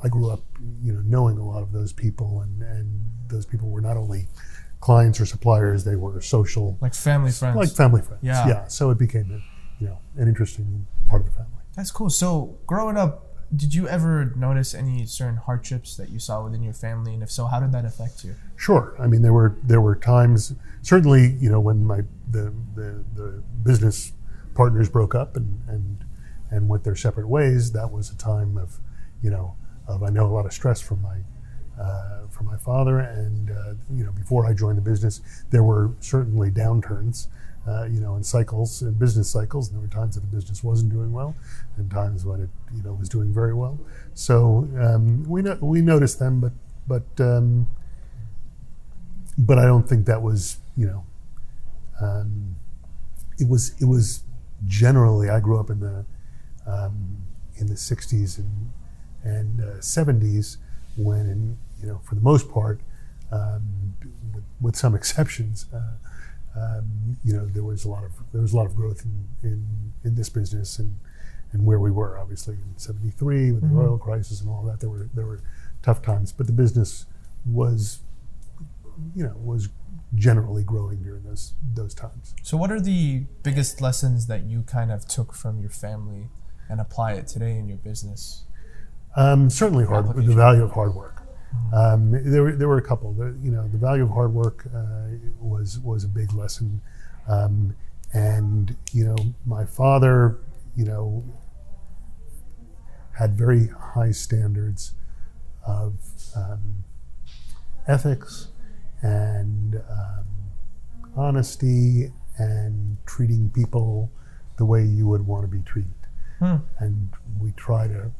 I 0.02 0.08
grew 0.08 0.30
up, 0.30 0.40
you 0.82 0.92
know, 0.92 1.02
knowing 1.04 1.38
a 1.38 1.44
lot 1.44 1.62
of 1.62 1.72
those 1.72 1.92
people, 1.92 2.40
and 2.40 2.62
and 2.62 3.10
those 3.28 3.46
people 3.46 3.68
were 3.68 3.80
not 3.80 3.96
only 3.96 4.28
clients 4.80 5.20
or 5.20 5.26
suppliers; 5.26 5.84
they 5.84 5.96
were 5.96 6.20
social, 6.20 6.78
Like 6.80 6.94
family 6.94 7.30
friends. 7.30 7.56
like 7.56 7.70
family 7.70 8.02
friends. 8.02 8.22
Yeah. 8.22 8.46
yeah. 8.48 8.66
So 8.68 8.90
it 8.90 8.98
became, 8.98 9.30
a, 9.30 9.82
you 9.82 9.88
know, 9.88 9.98
an 10.16 10.28
interesting 10.28 10.86
part 11.08 11.22
of 11.22 11.26
the 11.26 11.32
family. 11.32 11.52
That's 11.76 11.90
cool. 11.90 12.10
So 12.10 12.58
growing 12.66 12.96
up, 12.96 13.26
did 13.54 13.74
you 13.74 13.88
ever 13.88 14.32
notice 14.36 14.74
any 14.74 15.06
certain 15.06 15.36
hardships 15.36 15.96
that 15.96 16.10
you 16.10 16.18
saw 16.18 16.44
within 16.44 16.62
your 16.62 16.74
family, 16.74 17.14
and 17.14 17.22
if 17.22 17.30
so, 17.30 17.46
how 17.46 17.60
did 17.60 17.72
that 17.72 17.84
affect 17.84 18.24
you? 18.24 18.34
Sure. 18.56 18.94
I 18.98 19.06
mean, 19.06 19.22
there 19.22 19.32
were 19.32 19.56
there 19.62 19.80
were 19.80 19.96
times. 19.96 20.54
Certainly, 20.82 21.36
you 21.40 21.50
know, 21.50 21.60
when 21.60 21.84
my 21.84 22.02
the 22.30 22.52
the, 22.74 23.04
the 23.14 23.42
business 23.62 24.12
partners 24.54 24.88
broke 24.88 25.14
up 25.14 25.36
and 25.36 25.60
and 25.68 26.04
and 26.50 26.68
went 26.68 26.84
their 26.84 26.96
separate 26.96 27.28
ways, 27.28 27.72
that 27.72 27.90
was 27.90 28.10
a 28.10 28.16
time 28.16 28.56
of, 28.56 28.78
you 29.22 29.30
know, 29.30 29.54
of 29.86 30.02
I 30.02 30.10
know 30.10 30.26
a 30.26 30.32
lot 30.34 30.46
of 30.46 30.52
stress 30.52 30.80
from 30.80 31.02
my 31.02 31.18
uh, 31.80 32.26
from 32.30 32.46
my 32.46 32.56
father, 32.56 32.98
and 32.98 33.50
uh, 33.50 33.74
you 33.94 34.04
know, 34.04 34.12
before 34.12 34.46
I 34.46 34.52
joined 34.52 34.78
the 34.78 34.82
business, 34.82 35.20
there 35.50 35.62
were 35.62 35.92
certainly 36.00 36.50
downturns. 36.50 37.28
Uh, 37.66 37.84
you 37.84 38.00
know, 38.00 38.16
in 38.16 38.24
cycles, 38.24 38.80
in 38.80 38.94
business 38.94 39.28
cycles, 39.28 39.68
and 39.68 39.76
there 39.76 39.82
were 39.82 39.94
times 39.94 40.14
that 40.14 40.22
the 40.22 40.34
business 40.34 40.64
wasn't 40.64 40.90
doing 40.90 41.12
well, 41.12 41.34
and 41.76 41.90
times 41.90 42.24
when 42.24 42.40
it, 42.40 42.48
you 42.74 42.82
know, 42.82 42.94
was 42.94 43.10
doing 43.10 43.30
very 43.30 43.52
well. 43.52 43.78
So 44.14 44.66
um, 44.80 45.28
we 45.28 45.42
no, 45.42 45.58
we 45.60 45.82
noticed 45.82 46.18
them, 46.18 46.40
but 46.40 46.52
but 46.86 47.22
um, 47.22 47.68
but 49.36 49.58
I 49.58 49.66
don't 49.66 49.86
think 49.86 50.06
that 50.06 50.22
was 50.22 50.58
you 50.78 50.86
know 50.86 51.04
um, 52.00 52.56
it 53.38 53.48
was 53.48 53.74
it 53.80 53.84
was 53.84 54.22
generally 54.66 55.28
I 55.28 55.40
grew 55.40 55.60
up 55.60 55.70
in 55.70 55.80
the 55.80 56.04
um, 56.66 57.18
in 57.56 57.66
the 57.66 57.74
60s 57.74 58.38
and 58.38 58.70
and 59.24 59.60
uh, 59.60 59.78
70s 59.80 60.58
when 60.96 61.20
in, 61.20 61.58
you 61.80 61.86
know 61.86 62.00
for 62.04 62.14
the 62.14 62.20
most 62.20 62.50
part 62.50 62.80
um, 63.32 63.94
with, 64.34 64.44
with 64.60 64.76
some 64.76 64.94
exceptions 64.94 65.66
uh, 65.74 66.58
um, 66.58 67.16
you 67.24 67.32
know 67.32 67.46
there 67.46 67.64
was 67.64 67.84
a 67.84 67.88
lot 67.88 68.04
of 68.04 68.12
there 68.32 68.42
was 68.42 68.52
a 68.52 68.56
lot 68.56 68.66
of 68.66 68.74
growth 68.76 69.04
in 69.04 69.48
in, 69.48 69.92
in 70.04 70.14
this 70.14 70.28
business 70.28 70.78
and 70.78 70.96
and 71.52 71.64
where 71.64 71.78
we 71.78 71.90
were 71.90 72.18
obviously 72.18 72.54
in 72.54 72.76
73 72.76 73.52
with 73.52 73.62
the 73.70 73.80
oil 73.80 73.96
crisis 73.96 74.42
and 74.42 74.50
all 74.50 74.62
that 74.64 74.80
there 74.80 74.90
were 74.90 75.08
there 75.14 75.24
were 75.24 75.40
tough 75.82 76.02
times 76.02 76.30
but 76.30 76.46
the 76.46 76.52
business 76.52 77.06
was 77.46 78.00
you 79.14 79.24
know 79.24 79.34
was 79.36 79.68
generally 80.14 80.62
growing 80.62 81.02
during 81.02 81.22
those 81.22 81.54
those 81.74 81.94
times. 81.94 82.34
So, 82.42 82.56
what 82.56 82.70
are 82.70 82.80
the 82.80 83.24
biggest 83.42 83.80
lessons 83.80 84.26
that 84.26 84.44
you 84.44 84.62
kind 84.62 84.90
of 84.90 85.06
took 85.06 85.34
from 85.34 85.60
your 85.60 85.70
family 85.70 86.28
and 86.68 86.80
apply 86.80 87.14
it 87.14 87.26
today 87.26 87.56
in 87.56 87.68
your 87.68 87.78
business? 87.78 88.44
Um, 89.16 89.50
certainly, 89.50 89.84
hard 89.84 90.06
the 90.06 90.34
value 90.34 90.62
of 90.62 90.72
hard 90.72 90.94
work. 90.94 91.17
Um, 91.74 92.12
there 92.24 92.42
were 92.42 92.52
there 92.52 92.68
were 92.68 92.78
a 92.78 92.82
couple. 92.82 93.12
The, 93.12 93.36
you 93.42 93.50
know, 93.50 93.68
the 93.68 93.78
value 93.78 94.04
of 94.04 94.10
hard 94.10 94.32
work 94.32 94.66
uh, 94.74 95.08
was 95.40 95.78
was 95.80 96.04
a 96.04 96.08
big 96.08 96.32
lesson, 96.32 96.80
um, 97.28 97.74
and 98.12 98.76
you 98.92 99.04
know, 99.04 99.16
my 99.46 99.64
father, 99.64 100.38
you 100.76 100.84
know, 100.84 101.24
had 103.18 103.36
very 103.36 103.68
high 103.68 104.12
standards 104.12 104.92
of 105.66 105.94
um, 106.34 106.84
ethics 107.86 108.48
and 109.02 109.76
um, 109.76 110.26
honesty 111.16 112.12
and 112.38 112.96
treating 113.06 113.50
people 113.50 114.10
the 114.56 114.64
way 114.64 114.84
you 114.84 115.06
would 115.06 115.26
want 115.26 115.42
to 115.42 115.48
be 115.48 115.62
treated. 115.62 115.92
Hmm. 116.38 116.56
And 116.78 117.10
we 117.40 117.52
try 117.52 117.88
to 117.88 118.10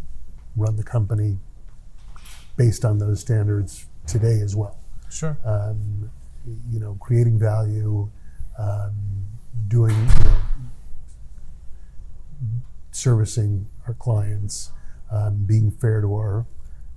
run 0.57 0.77
the 0.77 0.83
company 0.83 1.39
based 2.59 2.85
on 2.85 2.99
those 2.99 3.21
standards 3.21 3.87
today 4.07 4.41
as 4.41 4.55
well. 4.55 4.79
Sure. 5.11 5.39
Um, 5.45 6.11
you 6.71 6.81
know, 6.81 6.99
creating 7.01 7.39
value, 7.39 8.11
um, 8.59 8.93
doing, 9.69 9.97
you 9.97 10.25
know, 10.25 10.37
servicing 12.91 13.69
our 13.87 13.95
clients, 13.95 14.73
um, 15.11 15.45
being 15.47 15.71
fair 15.71 16.01
to 16.01 16.15
our 16.15 16.47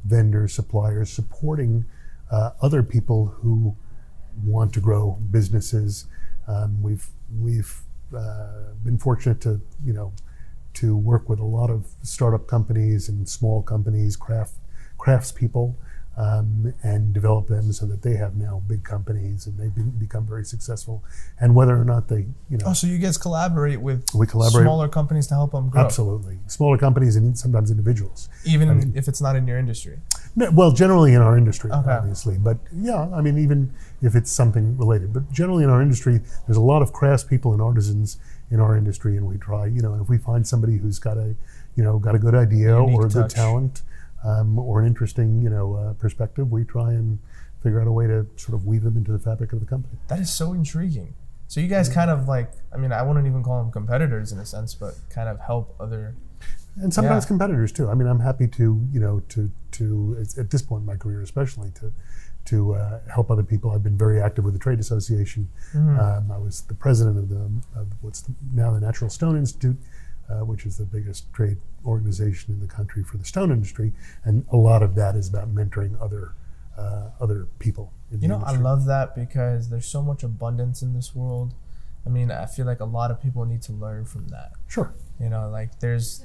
vendors, 0.04 0.54
suppliers, 0.54 1.12
supporting 1.12 1.86
uh, 2.32 2.52
other 2.62 2.82
people 2.82 3.28
who 3.28 3.76
want 4.44 4.74
to 4.74 4.80
grow 4.80 5.20
businesses. 5.30 6.08
Um, 6.48 6.82
we've 6.82 7.08
we've 7.40 7.82
uh, 8.18 8.74
been 8.84 8.98
fortunate 8.98 9.40
to 9.42 9.62
you 9.86 9.94
know 9.94 10.12
to 10.74 10.96
work 10.96 11.30
with 11.30 11.40
a 11.40 11.46
lot 11.46 11.70
of 11.70 11.88
startup 12.02 12.48
companies 12.48 13.10
and 13.10 13.28
small 13.30 13.62
companies, 13.62 14.16
craft 14.16 14.54
craftspeople, 15.02 15.76
um, 16.18 16.74
and 16.84 17.14
develop 17.14 17.48
them 17.48 17.72
so 17.72 17.86
that 17.86 18.02
they 18.02 18.16
have 18.16 18.36
now 18.36 18.62
big 18.68 18.84
companies 18.84 19.48
and 19.48 19.58
they've 19.58 19.74
been, 19.74 19.92
become 19.92 20.28
very 20.28 20.44
successful. 20.44 21.04
And 21.40 21.56
whether 21.56 21.76
or 21.80 21.86
not 21.86 22.10
they 22.10 22.28
you 22.50 22.58
know 22.58 22.66
Oh, 22.68 22.74
so 22.74 22.86
you 22.86 22.98
guys 22.98 23.18
collaborate 23.18 23.82
with 23.82 24.06
we 24.14 24.28
collaborate 24.28 24.64
smaller 24.66 24.90
companies 24.90 25.28
to 25.28 25.36
help 25.36 25.52
them 25.54 25.70
grow, 25.70 25.82
absolutely 25.82 26.38
smaller 26.48 26.78
companies 26.78 27.16
and 27.16 27.38
sometimes 27.38 27.72
individuals. 27.72 28.28
even 28.46 28.92
if 28.94 29.08
it's 29.08 29.22
not 29.22 29.36
in 29.36 29.48
your 29.48 29.58
industry. 29.58 29.98
No, 30.36 30.52
well, 30.52 30.72
generally 30.72 31.14
in 31.14 31.22
our 31.22 31.38
industry, 31.38 31.72
Okay. 31.72 31.90
obviously, 31.92 32.38
but 32.38 32.58
yeah, 32.74 33.10
I 33.14 33.22
mean, 33.22 33.38
even 33.38 33.74
if 34.02 34.14
it's 34.16 34.32
something 34.32 34.78
related, 34.78 35.14
but 35.14 35.32
generally 35.32 35.64
in 35.64 35.70
our 35.70 35.82
industry, 35.82 36.20
there's 36.46 36.58
a 36.58 36.62
lot 36.74 36.82
of 36.82 36.92
craftspeople 36.94 37.52
and 37.54 37.62
artisans 37.62 38.18
in 38.50 38.60
our 38.60 38.76
industry, 38.78 39.18
and 39.18 39.26
we 39.26 39.38
try, 39.38 39.66
you 39.66 39.82
know, 39.82 39.94
and 39.94 40.02
if 40.02 40.10
we 40.10 40.18
find 40.18 40.46
somebody 40.46 40.78
who's 40.78 41.00
got 41.00 41.18
a, 41.18 41.36
you 41.76 41.84
know, 41.84 42.00
got 42.00 42.16
a 42.16 42.20
good 42.20 42.36
idea 42.36 42.78
Unique 42.78 42.96
or 42.98 43.06
a 43.08 43.10
good 43.10 43.30
talent, 43.30 43.82
um, 44.24 44.58
or 44.60 44.82
an 44.82 44.88
interesting, 44.88 45.42
you 45.42 45.50
know, 45.50 45.76
uh, 45.76 45.94
perspective, 45.94 46.52
we 46.52 46.64
try 46.64 46.92
and 46.94 47.20
figure 47.64 47.80
out 47.82 47.88
a 47.88 47.92
way 47.92 48.08
to 48.08 48.26
sort 48.36 48.56
of 48.56 48.66
weave 48.66 48.84
them 48.84 48.98
into 48.98 49.12
the 49.12 49.20
fabric 49.20 49.54
of 49.54 49.60
the 49.60 49.66
company. 49.66 49.98
That 50.08 50.20
is 50.20 50.34
so 50.34 50.54
intriguing. 50.54 51.14
So 51.48 51.60
you 51.60 51.68
guys 51.68 51.90
kind 51.90 52.10
of 52.10 52.28
like, 52.28 52.52
I 52.74 52.78
mean, 52.78 52.92
I 52.92 53.02
wouldn't 53.04 53.28
even 53.28 53.44
call 53.44 53.62
them 53.62 53.72
competitors 53.72 54.32
in 54.32 54.40
a 54.40 54.46
sense, 54.46 54.74
but 54.74 54.96
kind 55.10 55.28
of 55.30 55.40
help 55.40 55.76
other. 55.80 56.16
and 56.82 56.94
sometimes 56.94 57.26
Yeah. 57.26 57.28
competitors 57.28 57.72
too. 57.74 57.90
I 57.90 57.94
mean, 57.96 58.08
I'm 58.08 58.22
happy 58.22 58.48
to 58.48 58.88
you 58.94 59.00
know 59.02 59.20
to 59.30 59.52
to 59.72 60.18
at- 60.22 60.38
at 60.38 60.50
this 60.52 60.62
point 60.62 60.82
in 60.82 60.86
my 60.86 60.96
career, 60.96 61.22
especially 61.22 61.70
to 61.72 61.92
to 62.46 62.74
uh, 62.76 63.00
help 63.14 63.30
other 63.30 63.44
people. 63.44 63.72
I've 63.72 63.84
been 63.84 63.98
very 63.98 64.22
active 64.22 64.46
with 64.46 64.54
the 64.54 64.60
trade 64.60 64.80
association. 64.80 65.50
Mm-hmm. 65.74 66.00
Um, 66.00 66.32
I 66.32 66.38
was 66.38 66.62
the 66.62 66.74
president 66.74 67.18
of 67.18 67.28
the 67.30 67.52
of 67.80 67.88
what's 68.02 68.22
the, 68.22 68.34
now 68.54 68.72
the 68.72 68.80
Natural 68.80 69.10
Stone 69.10 69.38
Institute, 69.38 69.78
uh, 70.32 70.46
which 70.46 70.66
is 70.66 70.78
the 70.78 70.86
biggest 70.86 71.32
trade 71.34 71.58
organization 71.86 72.54
in 72.54 72.60
the 72.60 72.68
country 72.68 73.04
for 73.04 73.18
the 73.18 73.26
stone 73.26 73.52
industry, 73.52 73.92
and 74.24 74.46
a 74.52 74.58
lot 74.58 74.82
of 74.84 74.96
that 74.96 75.16
is 75.16 75.28
about 75.28 75.54
mentoring 75.54 76.00
other 76.02 76.34
uh, 76.78 77.10
other 77.20 77.48
people. 77.60 77.92
In 78.12 78.22
You 78.22 78.28
know, 78.30 78.42
I 78.46 78.56
love 78.56 78.86
that 78.86 79.16
because 79.16 79.70
there's 79.70 79.86
so 79.88 80.02
much 80.02 80.24
abundance 80.24 80.82
in 80.82 80.94
this 80.94 81.14
world. 81.16 81.54
I 82.06 82.10
mean, 82.10 82.32
I 82.32 82.46
feel 82.46 82.66
like 82.66 82.80
a 82.80 82.86
lot 83.00 83.12
of 83.12 83.22
people 83.22 83.46
need 83.46 83.62
to 83.64 83.74
learn 83.74 84.06
from 84.06 84.28
that. 84.30 84.52
Sure. 84.68 84.94
You 85.20 85.30
know, 85.30 85.50
like 85.50 85.80
there's 85.80 86.24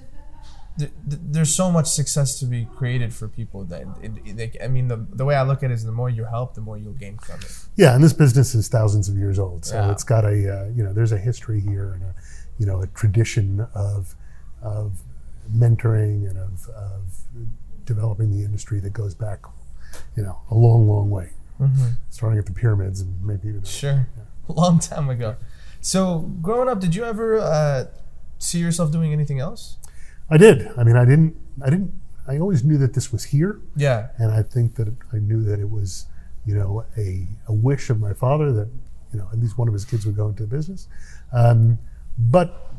th- 0.78 0.90
th- 1.10 1.20
there's 1.34 1.54
so 1.54 1.70
much 1.70 1.86
success 1.86 2.38
to 2.40 2.46
be 2.46 2.66
created 2.76 3.12
for 3.12 3.28
people 3.28 3.64
that 3.64 3.82
it, 4.02 4.12
it, 4.24 4.36
they- 4.36 4.58
I 4.64 4.68
mean 4.68 4.88
the 4.88 4.96
the 4.96 5.24
way 5.24 5.34
I 5.34 5.42
look 5.42 5.62
at 5.62 5.70
it 5.70 5.74
is 5.74 5.84
the 5.84 5.92
more 5.92 6.08
you 6.10 6.24
help, 6.24 6.54
the 6.54 6.60
more 6.62 6.78
you'll 6.78 6.92
gain 7.06 7.18
from 7.18 7.40
it. 7.40 7.52
Yeah, 7.76 7.94
and 7.94 8.02
this 8.02 8.12
business 8.14 8.54
is 8.54 8.68
thousands 8.68 9.08
of 9.08 9.16
years 9.16 9.38
old, 9.38 9.64
so 9.66 9.74
Yeah. 9.74 9.90
it's 9.92 10.04
got 10.04 10.24
a 10.24 10.28
uh, 10.28 10.68
you 10.76 10.82
know 10.84 10.92
there's 10.92 11.12
a 11.12 11.18
history 11.18 11.60
here 11.60 11.92
and 11.94 12.02
a 12.04 12.14
you 12.58 12.66
know 12.66 12.80
a 12.82 12.86
tradition 12.88 13.66
of 13.74 14.14
of 14.62 15.02
mentoring 15.54 16.28
and 16.28 16.38
of, 16.38 16.68
of 16.70 17.02
developing 17.84 18.30
the 18.36 18.44
industry 18.44 18.80
that 18.80 18.92
goes 18.92 19.14
back 19.14 19.40
you 20.16 20.22
know 20.22 20.38
a 20.50 20.54
long, 20.54 20.88
long 20.88 21.10
way, 21.10 21.30
Mm-hmm. 21.60 21.92
starting 22.10 22.38
at 22.38 22.44
the 22.44 22.52
pyramids 22.52 23.00
and 23.00 23.22
maybe 23.24 23.48
even 23.48 23.64
Sure, 23.64 24.06
a 24.48 24.52
long 24.60 24.78
time 24.78 25.08
ago. 25.08 25.36
So 25.80 26.18
growing 26.42 26.68
up, 26.68 26.80
did 26.80 26.94
you 26.94 27.04
ever 27.04 27.38
uh, 27.38 27.84
see 28.38 28.58
yourself 28.58 28.92
doing 28.92 29.10
anything 29.12 29.40
else? 29.40 29.78
I 30.28 30.36
did. 30.36 30.68
I 30.76 30.84
mean, 30.84 30.96
I 30.96 31.04
didn't. 31.06 31.34
I 31.64 31.70
didn't. 31.70 31.94
I 32.28 32.38
always 32.38 32.62
knew 32.64 32.76
that 32.78 32.92
this 32.94 33.10
was 33.12 33.24
here, 33.24 33.60
Yeah. 33.76 34.08
and 34.18 34.32
I 34.32 34.42
think 34.42 34.74
that 34.74 34.88
I 35.12 35.18
knew 35.18 35.42
that 35.44 35.58
it 35.60 35.70
was 35.70 36.06
you 36.44 36.54
know 36.54 36.84
a, 36.98 37.26
a 37.46 37.52
wish 37.54 37.88
of 37.88 38.00
my 38.00 38.12
father 38.12 38.52
that 38.52 38.68
you 39.12 39.18
know 39.20 39.28
at 39.32 39.38
least 39.38 39.56
one 39.56 39.68
of 39.68 39.72
his 39.74 39.84
kids 39.86 40.04
would 40.04 40.16
go 40.16 40.28
into 40.28 40.42
business, 40.46 40.88
um, 41.32 41.78
but 42.18 42.72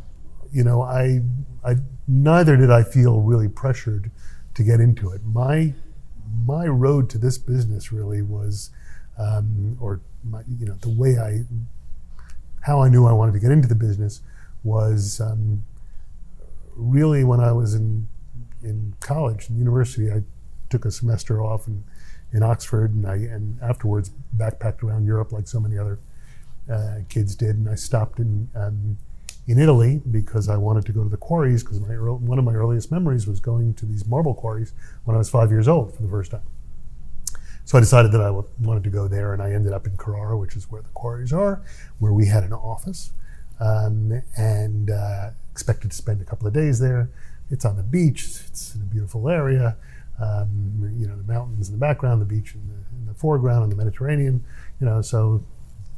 you 0.52 0.64
know 0.64 0.82
I 0.82 1.22
I 1.64 1.76
neither 2.08 2.56
did 2.58 2.72
I 2.72 2.84
feel 2.84 3.22
really 3.22 3.48
pressured 3.48 4.12
to 4.54 4.64
get 4.64 4.80
into 4.80 5.12
it. 5.12 5.22
My 5.26 5.74
my 6.46 6.66
road 6.68 7.10
to 7.12 7.18
this 7.18 7.38
business 7.38 7.92
really 7.92 8.22
was, 8.22 8.72
um, 9.18 9.78
or 9.80 10.02
my, 10.24 10.42
you 10.60 10.66
know 10.66 10.76
the 10.82 10.90
way 10.90 11.18
I 11.18 11.44
how 12.62 12.82
I 12.82 12.90
knew 12.90 13.06
I 13.06 13.14
wanted 13.14 13.34
to 13.34 13.40
get 13.40 13.52
into 13.52 13.68
the 13.68 13.76
business 13.76 14.22
was 14.64 15.22
um, 15.22 15.64
really 16.76 17.24
when 17.24 17.40
I 17.40 17.52
was 17.52 17.74
in 17.74 18.08
in 18.64 18.96
college 19.00 19.50
and 19.50 19.58
university. 19.58 20.12
I 20.12 20.24
took 20.70 20.84
a 20.86 20.92
semester 20.92 21.42
off 21.42 21.68
in, 21.68 21.84
in 22.34 22.44
Oxford, 22.44 22.94
and 22.94 23.06
I 23.06 23.16
and 23.16 23.62
afterwards 23.62 24.12
backpacked 24.36 24.84
around 24.84 25.06
Europe 25.06 25.32
like 25.32 25.48
so 25.48 25.60
many 25.60 25.78
other 25.78 26.00
uh, 26.72 26.96
kids 27.10 27.36
did. 27.36 27.56
And 27.56 27.70
I 27.70 27.76
stopped 27.76 28.20
in 28.20 28.50
um, 28.56 28.98
in 29.48 29.58
Italy 29.58 30.02
because 30.12 30.50
I 30.50 30.58
wanted 30.58 30.86
to 30.88 30.92
go 30.92 31.04
to 31.04 31.10
the 31.10 31.18
quarries 31.18 31.64
because 31.64 31.80
one 31.80 32.38
of 32.38 32.44
my 32.44 32.54
earliest 32.54 32.92
memories 32.92 33.26
was 33.26 33.40
going 33.40 33.74
to 33.76 33.86
these 33.86 34.06
marble 34.06 34.34
quarries 34.34 34.74
when 35.06 35.16
I 35.16 35.18
was 35.18 35.30
five 35.30 35.52
years 35.52 35.68
old 35.68 35.96
for 35.96 36.02
the 36.02 36.10
first 36.10 36.32
time. 36.32 36.42
So 37.64 37.78
I 37.78 37.82
decided 37.82 38.12
that 38.14 38.22
I 38.22 38.32
wanted 38.62 38.84
to 38.86 38.90
go 38.90 39.10
there, 39.10 39.34
and 39.34 39.42
I 39.42 39.52
ended 39.52 39.74
up 39.74 39.86
in 39.88 39.98
Carrara, 39.98 40.38
which 40.38 40.56
is 40.56 40.72
where 40.72 40.82
the 40.82 40.90
quarries 40.90 41.34
are, 41.34 41.62
where 42.00 42.14
we 42.14 42.28
had 42.28 42.44
an 42.44 42.54
office, 42.54 43.12
um, 43.60 44.22
and 44.38 44.90
uh, 44.90 45.32
expected 45.52 45.92
to 45.92 45.98
spend 45.98 46.22
a 46.22 46.24
couple 46.24 46.48
of 46.48 46.54
days 46.54 46.80
there. 46.80 47.10
It's 47.52 47.66
on 47.66 47.76
the 47.76 47.84
beach. 47.84 48.42
It's 48.48 48.74
in 48.74 48.82
a 48.82 48.86
beautiful 48.86 49.28
area. 49.28 49.76
Um, 50.18 50.94
you 50.98 51.08
know, 51.08 51.18
the 51.18 51.32
mountains 51.32 51.68
in 51.68 51.76
the 51.76 51.80
background, 51.80 52.22
the 52.22 52.26
beach 52.26 52.54
in 52.56 52.68
the, 52.70 52.98
in 53.00 53.06
the 53.06 53.14
foreground, 53.14 53.64
and 53.64 53.72
the 53.72 53.76
Mediterranean. 53.76 54.46
You 54.80 54.86
know, 54.86 55.02
so 55.02 55.44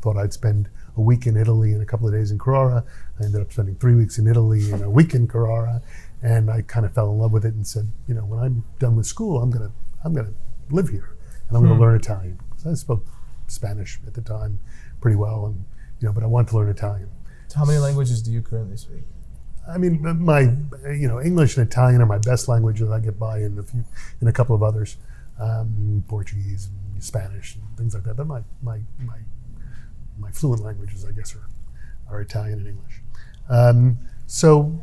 thought 0.02 0.18
I'd 0.18 0.34
spend 0.34 0.70
a 0.98 1.02
week 1.02 1.28
in 1.28 1.38
Italy 1.38 1.74
and 1.74 1.82
a 1.82 1.86
couple 1.86 2.08
of 2.08 2.14
days 2.14 2.32
in 2.32 2.40
Carrara. 2.40 2.84
I 3.20 3.26
ended 3.26 3.42
up 3.42 3.52
spending 3.52 3.76
three 3.76 3.96
weeks 3.96 4.18
in 4.18 4.28
Italy 4.28 4.72
and 4.72 4.84
a 4.84 4.90
week 4.90 5.14
in 5.14 5.28
Carrara, 5.28 5.82
and 6.22 6.50
I 6.50 6.62
kind 6.62 6.86
of 6.86 6.94
fell 6.94 7.12
in 7.12 7.18
love 7.18 7.32
with 7.32 7.46
it 7.46 7.54
and 7.54 7.66
said, 7.68 7.92
you 8.08 8.14
know, 8.14 8.26
when 8.26 8.40
I'm 8.40 8.64
done 8.80 8.96
with 8.96 9.06
school, 9.06 9.42
I'm 9.42 9.50
gonna 9.50 9.72
I'm 10.04 10.14
gonna 10.14 10.34
live 10.70 10.90
here 10.90 11.16
and 11.48 11.58
I'm 11.58 11.64
gonna 11.64 11.80
learn 11.80 11.96
Italian 11.96 12.40
I 12.66 12.74
spoke 12.74 13.06
Spanish 13.48 14.00
at 14.06 14.14
the 14.14 14.22
time 14.22 14.60
pretty 15.02 15.16
well, 15.16 15.46
and 15.46 15.66
you 16.00 16.08
know, 16.08 16.14
but 16.14 16.24
I 16.24 16.28
wanted 16.28 16.50
to 16.50 16.58
learn 16.58 16.70
Italian. 16.70 17.10
How 17.56 17.66
many 17.66 17.80
languages 17.80 18.22
do 18.22 18.32
you 18.32 18.42
currently 18.42 18.78
speak? 18.78 19.04
I 19.68 19.78
mean, 19.78 20.02
my 20.22 20.42
you 20.92 21.08
know 21.08 21.22
English 21.22 21.58
and 21.58 21.66
Italian 21.66 22.02
are 22.02 22.06
my 22.06 22.18
best 22.18 22.48
languages. 22.48 22.90
I 22.90 23.00
get 23.00 23.20
by 23.20 23.40
in 23.40 23.58
a 23.58 23.64
few, 23.64 23.84
in 24.22 24.28
a 24.28 24.32
couple 24.32 24.56
of 24.56 24.64
others, 24.64 24.98
um, 25.40 26.04
Portuguese, 26.08 26.70
and 26.94 27.04
Spanish, 27.04 27.56
and 27.56 27.64
things 27.78 27.94
like 27.94 28.04
that. 28.04 28.16
But 28.16 28.28
my 28.28 28.42
my 28.62 28.82
my 29.00 29.20
my 30.18 30.32
fluent 30.32 30.64
languages, 30.64 31.06
I 31.06 31.12
guess, 31.12 31.36
are 31.36 31.48
are 32.10 32.22
Italian 32.22 32.60
and 32.60 32.68
English. 32.68 33.02
Um, 33.50 33.98
so 34.28 34.80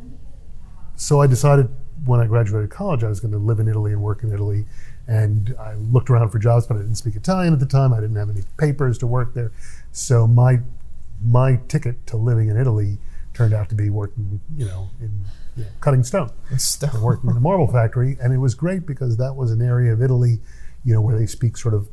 so 0.95 1.21
I 1.21 1.27
decided 1.27 1.69
when 2.05 2.19
I 2.19 2.25
graduated 2.25 2.69
college, 2.69 3.03
I 3.03 3.09
was 3.09 3.19
going 3.19 3.31
to 3.31 3.37
live 3.37 3.59
in 3.59 3.67
Italy 3.67 3.91
and 3.91 4.01
work 4.01 4.23
in 4.23 4.33
Italy. 4.33 4.65
And 5.07 5.55
I 5.59 5.75
looked 5.75 6.09
around 6.09 6.29
for 6.29 6.39
jobs, 6.39 6.67
but 6.67 6.75
I 6.75 6.79
didn't 6.79 6.95
speak 6.95 7.15
Italian 7.15 7.53
at 7.53 7.59
the 7.59 7.65
time. 7.65 7.93
I 7.93 8.01
didn't 8.01 8.17
have 8.17 8.29
any 8.29 8.41
papers 8.57 8.97
to 8.99 9.07
work 9.07 9.33
there. 9.33 9.51
So 9.91 10.27
my 10.27 10.59
my 11.23 11.59
ticket 11.67 12.05
to 12.07 12.17
living 12.17 12.49
in 12.49 12.57
Italy 12.57 12.99
turned 13.33 13.53
out 13.53 13.69
to 13.69 13.75
be 13.75 13.89
working, 13.89 14.41
you 14.55 14.65
know, 14.65 14.89
in 14.99 15.11
you 15.55 15.63
know, 15.63 15.69
cutting 15.79 16.03
stone 16.03 16.31
and 16.49 17.01
working 17.01 17.29
in 17.29 17.37
a 17.37 17.39
marble 17.39 17.67
factory. 17.67 18.17
And 18.21 18.33
it 18.33 18.37
was 18.37 18.53
great 18.53 18.85
because 18.85 19.17
that 19.17 19.35
was 19.35 19.51
an 19.51 19.61
area 19.61 19.93
of 19.93 20.01
Italy, 20.01 20.39
you 20.83 20.93
know, 20.93 21.01
where 21.01 21.17
they 21.17 21.25
speak 21.25 21.57
sort 21.57 21.73
of 21.73 21.87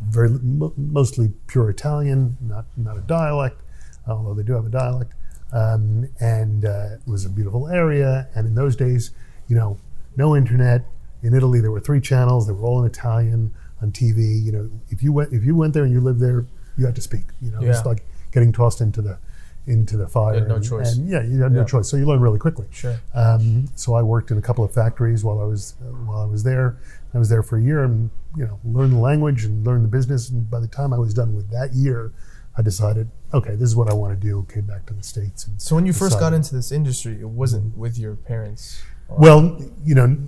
very 0.00 0.30
mostly 0.76 1.32
pure 1.46 1.70
Italian, 1.70 2.36
not 2.40 2.66
not 2.76 2.96
a 2.96 3.00
dialect, 3.00 3.60
although 4.06 4.34
they 4.34 4.44
do 4.44 4.52
have 4.52 4.66
a 4.66 4.70
dialect. 4.70 5.12
Um, 5.52 6.08
and 6.20 6.64
uh, 6.64 6.94
it 6.94 7.10
was 7.10 7.24
a 7.24 7.28
beautiful 7.28 7.68
area. 7.68 8.28
And 8.34 8.46
in 8.46 8.54
those 8.54 8.76
days, 8.76 9.10
you 9.48 9.56
know, 9.56 9.78
no 10.16 10.36
internet. 10.36 10.84
In 11.22 11.34
Italy, 11.34 11.60
there 11.60 11.70
were 11.70 11.80
three 11.80 12.00
channels. 12.00 12.46
They 12.46 12.52
were 12.52 12.64
all 12.64 12.80
in 12.80 12.86
Italian 12.86 13.52
on 13.82 13.92
TV. 13.92 14.42
You 14.42 14.52
know, 14.52 14.70
if 14.88 15.02
you 15.02 15.12
went 15.12 15.32
if 15.32 15.44
you 15.44 15.54
went 15.54 15.74
there 15.74 15.84
and 15.84 15.92
you 15.92 16.00
lived 16.00 16.20
there, 16.20 16.46
you 16.78 16.86
had 16.86 16.94
to 16.94 17.00
speak. 17.02 17.24
You 17.42 17.50
know, 17.50 17.60
it's 17.60 17.84
like 17.84 18.04
getting 18.32 18.52
tossed 18.52 18.80
into 18.80 19.02
the 19.02 19.18
into 19.66 19.96
the 19.96 20.08
fire. 20.08 20.40
no 20.46 20.56
and, 20.56 20.64
choice. 20.64 20.96
And 20.96 21.08
yeah, 21.08 21.22
you 21.22 21.42
had 21.42 21.52
no 21.52 21.60
Yeah. 21.60 21.64
choice. 21.66 21.88
So 21.90 21.96
you 21.98 22.06
learn 22.06 22.20
really 22.20 22.38
quickly. 22.38 22.66
sure. 22.70 22.96
Um, 23.14 23.66
so 23.74 23.94
I 23.94 24.02
worked 24.02 24.30
in 24.30 24.38
a 24.38 24.42
couple 24.42 24.64
of 24.64 24.72
factories 24.72 25.22
while 25.22 25.40
I 25.40 25.44
was 25.44 25.74
uh, 25.82 25.84
while 26.06 26.20
I 26.22 26.24
was 26.24 26.42
there. 26.42 26.76
I 27.12 27.18
was 27.18 27.28
there 27.28 27.42
for 27.42 27.58
a 27.58 27.62
year 27.62 27.84
and 27.84 28.10
you 28.36 28.46
know 28.46 28.58
learned 28.64 28.92
the 28.94 28.98
language 28.98 29.44
and 29.44 29.66
learned 29.66 29.84
the 29.84 29.88
business. 29.88 30.30
And 30.30 30.48
by 30.50 30.60
the 30.60 30.68
time 30.68 30.92
I 30.94 30.98
was 30.98 31.12
done 31.12 31.34
with 31.34 31.50
that 31.50 31.74
year, 31.74 32.12
I 32.56 32.62
decided, 32.62 33.10
okay, 33.32 33.54
this 33.54 33.68
is 33.68 33.76
what 33.76 33.88
I 33.88 33.94
want 33.94 34.18
to 34.18 34.26
do. 34.26 34.46
Came 34.52 34.66
back 34.66 34.86
to 34.86 34.94
the 34.94 35.02
states. 35.02 35.46
And 35.46 35.60
So 35.60 35.76
when 35.76 35.86
you 35.86 35.92
first 35.92 36.18
got 36.18 36.32
into 36.32 36.54
this 36.54 36.72
industry, 36.72 37.18
it 37.20 37.28
wasn't 37.28 37.76
with 37.76 37.98
your 37.98 38.16
parents. 38.16 38.82
Well, 39.08 39.60
you 39.84 39.94
know, 39.94 40.18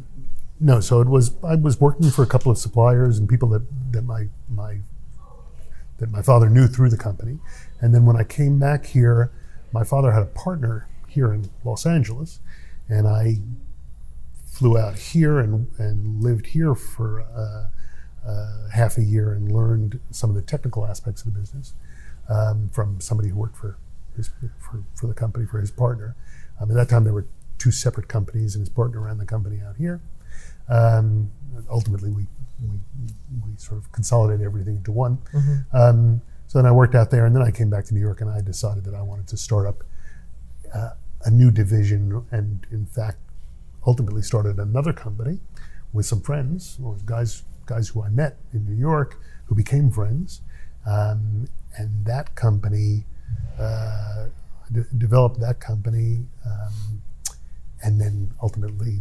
no. 0.61 0.81
So 0.81 1.01
it 1.01 1.09
was. 1.09 1.33
I 1.43 1.57
was 1.57 1.81
working 1.81 2.11
for 2.11 2.23
a 2.23 2.27
couple 2.27 2.51
of 2.51 2.59
suppliers 2.59 3.19
and 3.19 3.29
people 3.29 3.49
that 3.51 3.63
that 3.93 4.03
my 4.03 4.29
my 4.49 4.79
that 5.99 6.11
my 6.11 6.23
father 6.23 6.49
knew 6.49 6.67
through 6.67 6.91
the 6.91 6.97
company. 6.97 7.39
And 7.81 7.95
then 7.95 8.07
when 8.07 8.17
I 8.17 8.25
came 8.25 8.59
back 8.59 8.87
here, 8.87 9.31
my 9.73 9.85
father 9.85 10.13
had 10.13 10.23
a 10.23 10.27
partner 10.27 10.89
here 11.09 11.33
in 11.33 11.51
Los 11.65 11.87
Angeles, 11.87 12.41
and 12.89 13.07
I 13.07 13.39
flew 14.47 14.79
out 14.79 14.97
here 14.97 15.39
and 15.39 15.69
and 15.79 16.23
lived 16.23 16.47
here 16.47 16.75
for 16.75 17.23
uh, 17.23 18.29
uh, 18.29 18.69
half 18.73 18.99
a 18.99 19.03
year 19.03 19.33
and 19.33 19.51
learned 19.51 20.01
some 20.11 20.31
of 20.31 20.37
the 20.37 20.43
technical 20.43 20.87
aspects 20.87 21.25
of 21.25 21.33
the 21.33 21.39
business 21.39 21.75
um, 22.29 22.69
from 22.73 23.01
somebody 23.01 23.29
who 23.29 23.37
worked 23.37 23.57
for 23.57 23.77
his 24.17 24.31
for, 24.59 24.83
for 24.95 25.07
the 25.07 25.15
company 25.15 25.47
for 25.47 25.61
his 25.61 25.71
partner. 25.71 26.15
Um, 26.61 26.71
at 26.71 26.75
that 26.75 26.89
time, 26.89 27.05
there 27.05 27.13
were 27.13 27.27
two 27.59 27.71
separate 27.71 28.09
companies, 28.09 28.55
and 28.55 28.63
his 28.63 28.69
partner 28.69 29.01
ran 29.01 29.19
the 29.19 29.27
company 29.27 29.61
out 29.61 29.77
here. 29.77 30.01
Um, 30.69 31.31
ultimately, 31.71 32.11
we, 32.11 32.27
we 32.61 32.77
we 33.45 33.57
sort 33.57 33.79
of 33.79 33.91
consolidated 33.93 34.45
everything 34.45 34.77
into 34.77 34.93
one. 34.93 35.19
Um, 35.73 36.23
so 36.47 36.59
then 36.59 36.67
I 36.67 36.73
worked 36.73 36.95
out 36.95 37.11
there, 37.11 37.25
and 37.25 37.35
then 37.35 37.43
I 37.43 37.51
came 37.51 37.71
back 37.71 37.85
to 37.87 37.95
New 37.95 38.01
York, 38.01 38.21
and 38.21 38.29
I 38.31 38.41
decided 38.41 38.85
that 38.85 38.95
I 38.95 39.03
wanted 39.03 39.27
to 39.29 39.37
start 39.37 39.67
up 39.67 39.83
uh, 40.75 40.91
a 41.25 41.31
new 41.31 41.51
division, 41.51 42.25
and 42.31 42.67
in 42.71 42.87
fact, 42.87 43.19
ultimately 43.87 44.23
started 44.23 44.59
another 44.59 44.93
company 44.93 45.39
with 45.93 46.07
some 46.07 46.21
friends, 46.21 46.79
or 46.83 46.97
guys 47.05 47.43
guys 47.67 47.89
who 47.89 48.03
I 48.03 48.09
met 48.09 48.39
in 48.53 48.67
New 48.67 48.77
York 48.77 49.19
who 49.47 49.55
became 49.55 49.91
friends, 49.91 50.41
um, 50.87 51.47
and 51.77 52.05
that 52.05 52.35
company 52.35 53.05
uh, 53.59 54.27
de- 54.71 54.85
developed 54.99 55.41
that 55.41 55.61
company, 55.61 56.27
um, 56.47 57.03
and 57.83 58.01
then 58.01 58.31
ultimately 58.43 59.01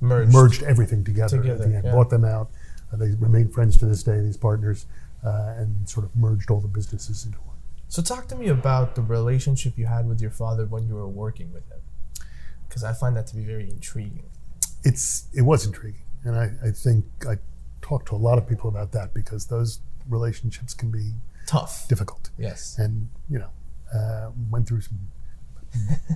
merged. 0.00 0.32
merged 0.32 0.62
everything 0.62 1.04
together, 1.04 1.38
Together, 1.38 1.62
at 1.64 1.68
the 1.70 1.76
end, 1.76 1.84
yeah. 1.84 1.92
bought 1.92 2.10
them 2.10 2.24
out. 2.24 2.50
Uh, 2.92 2.96
they 2.96 3.10
remain 3.18 3.48
friends 3.48 3.76
to 3.78 3.86
this 3.86 4.02
day, 4.02 4.20
these 4.20 4.36
partners, 4.36 4.86
uh, 5.24 5.54
and 5.56 5.88
sort 5.88 6.04
of 6.04 6.14
merged 6.16 6.50
all 6.50 6.60
the 6.60 6.68
businesses 6.68 7.24
into 7.24 7.38
one. 7.40 7.56
So 7.88 8.02
talk 8.02 8.26
to 8.28 8.36
me 8.36 8.48
about 8.48 8.94
the 8.94 9.02
relationship 9.02 9.76
you 9.76 9.86
had 9.86 10.08
with 10.08 10.20
your 10.20 10.30
father 10.30 10.64
when 10.66 10.86
you 10.88 10.94
were 10.94 11.08
working 11.08 11.52
with 11.52 11.68
him, 11.70 11.80
because 12.68 12.84
I 12.84 12.92
find 12.92 13.16
that 13.16 13.26
to 13.28 13.36
be 13.36 13.42
very 13.44 13.68
intriguing. 13.68 14.24
It's 14.84 15.26
it 15.34 15.42
was 15.42 15.64
intriguing, 15.66 16.02
and 16.24 16.36
I, 16.36 16.50
I 16.66 16.70
think 16.70 17.04
I 17.28 17.36
talked 17.82 18.08
to 18.08 18.14
a 18.14 18.22
lot 18.28 18.38
of 18.38 18.48
people 18.48 18.68
about 18.68 18.92
that 18.92 19.12
because 19.12 19.46
those 19.46 19.80
relationships 20.08 20.74
can 20.74 20.90
be 20.90 21.12
Tough. 21.52 21.86
difficult, 21.88 22.30
Yes. 22.38 22.78
and 22.78 23.08
you 23.28 23.38
know, 23.38 23.50
uh, 23.94 24.30
went 24.50 24.66
through 24.66 24.80
some, 24.80 24.98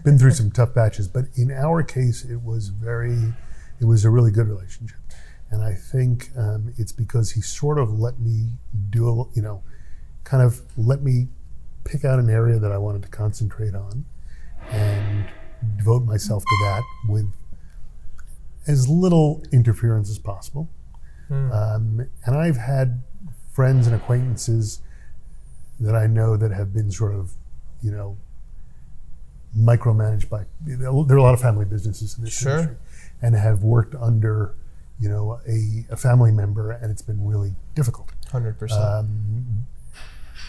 been 0.05 0.19
through 0.19 0.33
some 0.33 0.51
tough 0.51 0.73
batches. 0.75 1.09
But 1.09 1.25
in 1.35 1.51
our 1.51 1.83
case, 1.83 2.25
it 2.25 2.43
was 2.43 2.69
very, 2.69 3.35
it 3.81 3.85
was 3.85 4.05
a 4.05 4.11
really 4.11 4.31
good 4.31 4.49
relationship, 4.49 4.99
and 5.51 5.63
I 5.63 5.75
think 5.75 6.31
um, 6.37 6.73
it's 6.79 6.93
because 6.93 7.33
he 7.33 7.41
sort 7.43 7.79
of 7.79 7.99
let 7.99 8.19
me 8.19 8.53
do, 8.91 9.09
a, 9.09 9.35
you 9.35 9.43
know, 9.43 9.63
kind 10.25 10.43
of 10.43 10.63
let 10.77 11.03
me 11.03 11.29
pick 11.85 12.05
out 12.05 12.19
an 12.19 12.31
area 12.31 12.59
that 12.59 12.73
I 12.73 12.79
wanted 12.79 13.03
to 13.03 13.09
concentrate 13.09 13.75
on, 13.75 14.05
and 14.71 15.27
devote 15.77 16.05
myself 16.05 16.43
to 16.43 16.57
that 16.65 16.83
with 17.09 17.27
as 18.67 18.89
little 18.89 19.43
interference 19.53 20.11
as 20.11 20.19
possible. 20.19 20.69
Hmm. 21.29 21.53
Um, 21.53 22.07
and 22.25 22.37
I've 22.37 22.57
had 22.57 23.03
friends 23.53 23.87
and 23.87 23.95
acquaintances 23.95 24.81
that 25.81 25.95
I 25.95 26.07
know 26.07 26.37
that 26.37 26.53
have 26.53 26.73
been 26.73 26.91
sort 26.91 27.15
of, 27.15 27.33
you 27.83 27.91
know, 27.91 28.17
micromanaged 29.57 30.29
by. 30.29 30.45
There 30.65 30.89
are 30.89 31.17
a 31.17 31.23
lot 31.23 31.35
of 31.35 31.41
family 31.41 31.65
businesses 31.65 32.17
in 32.17 32.25
this 32.25 32.35
Sure. 32.35 32.53
industry, 32.53 32.77
and 33.23 33.35
have 33.35 33.63
worked 33.63 33.95
under, 33.95 34.55
you 35.01 35.09
know, 35.09 35.41
a, 35.49 35.87
a 35.91 35.97
family 35.97 36.33
member, 36.33 36.71
and 36.71 36.91
it's 36.91 37.03
been 37.03 37.27
really 37.27 37.55
difficult. 37.75 38.11
Hundred 38.31 38.59
percent. 38.59 38.83
Um, 38.83 39.67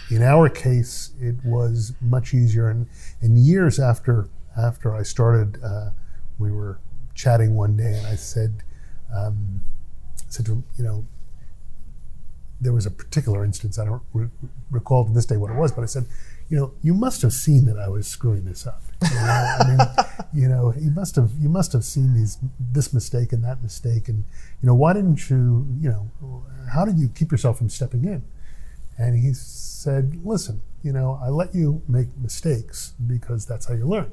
in 0.10 0.24
our 0.24 0.50
case, 0.50 1.12
it 1.20 1.36
was 1.44 1.94
much 2.02 2.34
easier, 2.34 2.70
and, 2.70 2.88
and 3.22 3.38
years 3.38 3.80
after 3.80 4.30
after 4.58 4.96
I 4.96 5.04
started, 5.04 5.62
uh, 5.64 5.92
we 6.40 6.52
were 6.52 6.80
chatting 7.14 7.54
one 7.56 7.78
day, 7.78 7.94
and 7.98 8.08
I 8.08 8.16
said, 8.16 8.64
um, 9.16 9.62
I 10.20 10.24
said 10.30 10.46
to 10.48 10.54
him, 10.54 10.64
you 10.78 10.84
know, 10.84 11.06
there 12.60 12.74
was 12.74 12.86
a 12.86 12.92
particular 12.92 13.44
instance 13.44 13.78
I 13.78 13.86
don't 13.86 14.02
re- 14.14 14.30
recall 14.72 15.06
to 15.06 15.12
this 15.12 15.26
day 15.26 15.38
what 15.38 15.52
it 15.52 15.58
was, 15.58 15.72
but 15.72 15.84
I 15.84 15.86
said, 15.86 16.06
you 16.50 16.58
know, 16.58 16.74
you 16.82 16.94
must 16.94 17.22
have 17.22 17.34
seen 17.34 17.66
that 17.66 17.78
I 17.78 17.88
was 17.90 18.08
screwing 18.08 18.46
this 18.46 18.66
up. 18.66 18.82
You 19.04 19.16
know, 19.16 19.56
I 19.60 19.68
mean, 19.68 20.06
you 20.34 20.50
know, 20.50 20.74
you 20.76 20.90
must 20.90 21.16
have 21.18 21.32
you 21.40 21.50
must 21.50 21.72
have 21.74 21.84
seen 21.84 22.16
these 22.16 22.40
this 22.60 22.94
mistake 22.94 23.32
and 23.32 23.44
that 23.44 23.62
mistake, 23.62 24.08
and 24.10 24.24
you 24.62 24.68
know, 24.68 24.74
why 24.74 24.94
didn't 24.94 25.30
you, 25.30 25.68
you 25.80 25.90
know, 25.90 26.44
how 26.74 26.84
did 26.84 26.98
you 26.98 27.10
keep 27.10 27.32
yourself 27.32 27.60
from 27.60 27.70
stepping 27.70 28.06
in? 28.06 28.24
And 28.98 29.20
he 29.20 29.34
said, 29.34 30.20
listen, 30.26 30.62
you 30.84 30.92
know, 30.92 31.20
I 31.24 31.30
let 31.30 31.54
you 31.54 31.84
make 31.88 32.08
mistakes 32.18 32.94
because 33.06 33.46
that's 33.46 33.68
how 33.68 33.76
you 33.76 33.86
learn. 33.86 34.12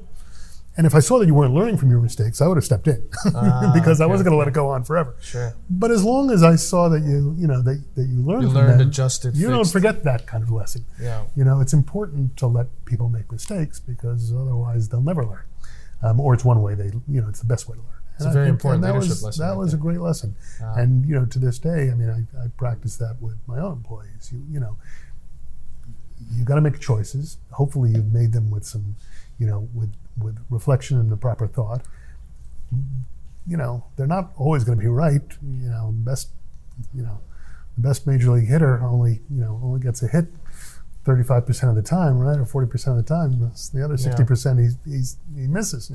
And 0.77 0.85
if 0.85 0.93
I 0.93 0.99
saw 0.99 1.19
that 1.19 1.25
you 1.27 1.33
weren't 1.33 1.53
learning 1.53 1.77
from 1.77 1.89
your 1.89 2.01
mistakes, 2.01 2.41
I 2.41 2.47
would 2.47 2.57
have 2.57 2.65
stepped 2.65 2.87
in 2.87 3.01
Ah, 3.33 3.71
because 3.75 4.01
I 4.01 4.05
wasn't 4.05 4.25
going 4.27 4.33
to 4.33 4.37
let 4.37 4.47
it 4.49 4.53
go 4.53 4.67
on 4.69 4.83
forever. 4.83 5.15
sure. 5.21 5.53
But 5.69 5.89
as 5.91 6.03
long 6.03 6.31
as 6.31 6.43
I 6.43 6.57
saw 6.57 6.89
that 6.89 7.01
you, 7.01 7.33
you 7.39 7.47
know, 7.47 7.61
that, 7.61 7.81
that 7.95 8.05
you 8.07 8.21
learned 8.21 8.43
You 8.43 8.49
from 8.49 8.57
learned, 8.57 8.79
them, 8.81 8.87
adjusted, 8.89 9.35
you 9.37 9.49
don't 9.49 9.69
forget 9.71 10.03
that 10.03 10.27
kind 10.27 10.43
of 10.43 10.51
lesson. 10.51 10.85
Yeah. 11.01 11.23
You 11.35 11.45
know, 11.45 11.61
it's 11.61 11.71
important 11.73 12.35
to 12.37 12.47
let 12.47 12.67
people 12.85 13.07
make 13.07 13.31
mistakes 13.31 13.79
because 13.79 14.33
otherwise 14.33 14.89
they'll 14.89 15.01
never 15.01 15.25
learn. 15.25 15.45
Um, 16.03 16.19
or 16.19 16.33
it's 16.33 16.43
one 16.43 16.61
way 16.61 16.75
they, 16.75 16.91
you 17.07 17.21
know, 17.21 17.29
it's 17.29 17.39
the 17.39 17.45
best 17.47 17.69
way 17.69 17.75
to 17.75 17.81
learn. 17.81 17.91
It's 18.17 18.25
a 18.25 18.31
very 18.31 18.47
important 18.49 18.81
that 18.83 18.93
leadership 18.93 19.09
was, 19.11 19.23
lesson 19.23 19.41
That 19.45 19.51
right 19.51 19.57
was 19.57 19.73
a 19.73 19.77
great 19.77 19.99
lesson. 19.99 20.35
Ah. 20.61 20.75
And, 20.75 21.05
you 21.07 21.15
know, 21.15 21.25
to 21.25 21.39
this 21.39 21.57
day, 21.59 21.89
I 21.89 21.95
mean, 21.95 22.09
I, 22.09 22.43
I 22.43 22.47
practice 22.57 22.95
that 22.97 23.17
with 23.21 23.35
my 23.47 23.59
own 23.59 23.73
employees. 23.73 24.29
You, 24.31 24.41
you 24.51 24.59
know, 24.59 24.77
you 26.33 26.43
got 26.45 26.55
to 26.55 26.61
make 26.61 26.79
choices. 26.79 27.37
Hopefully, 27.51 27.91
you've 27.91 28.13
made 28.13 28.31
them 28.31 28.51
with 28.51 28.65
some, 28.65 28.95
you 29.37 29.47
know, 29.47 29.67
with 29.73 29.91
with 30.17 30.37
reflection 30.49 30.99
and 30.99 31.11
the 31.11 31.17
proper 31.17 31.47
thought. 31.47 31.81
You 33.47 33.57
know, 33.57 33.85
they're 33.95 34.07
not 34.07 34.31
always 34.37 34.63
going 34.63 34.77
to 34.77 34.81
be 34.81 34.89
right. 34.89 35.21
You 35.41 35.69
know, 35.69 35.91
best, 35.93 36.29
you 36.93 37.03
know, 37.03 37.19
the 37.75 37.81
best 37.87 38.07
major 38.07 38.31
league 38.31 38.47
hitter 38.47 38.81
only, 38.83 39.21
you 39.29 39.41
know, 39.41 39.59
only 39.63 39.79
gets 39.79 40.01
a 40.01 40.07
hit. 40.07 40.25
35% 41.05 41.69
of 41.69 41.75
the 41.75 41.83
time, 41.83 42.17
right? 42.17 42.39
Or 42.39 42.45
40% 42.45 42.87
of 42.87 42.97
the 42.97 43.03
time. 43.03 43.39
The 43.73 43.85
other 43.85 43.95
60% 43.95 44.59
he's, 44.59 44.77
he's, 44.85 45.17
he 45.35 45.47
misses, 45.47 45.91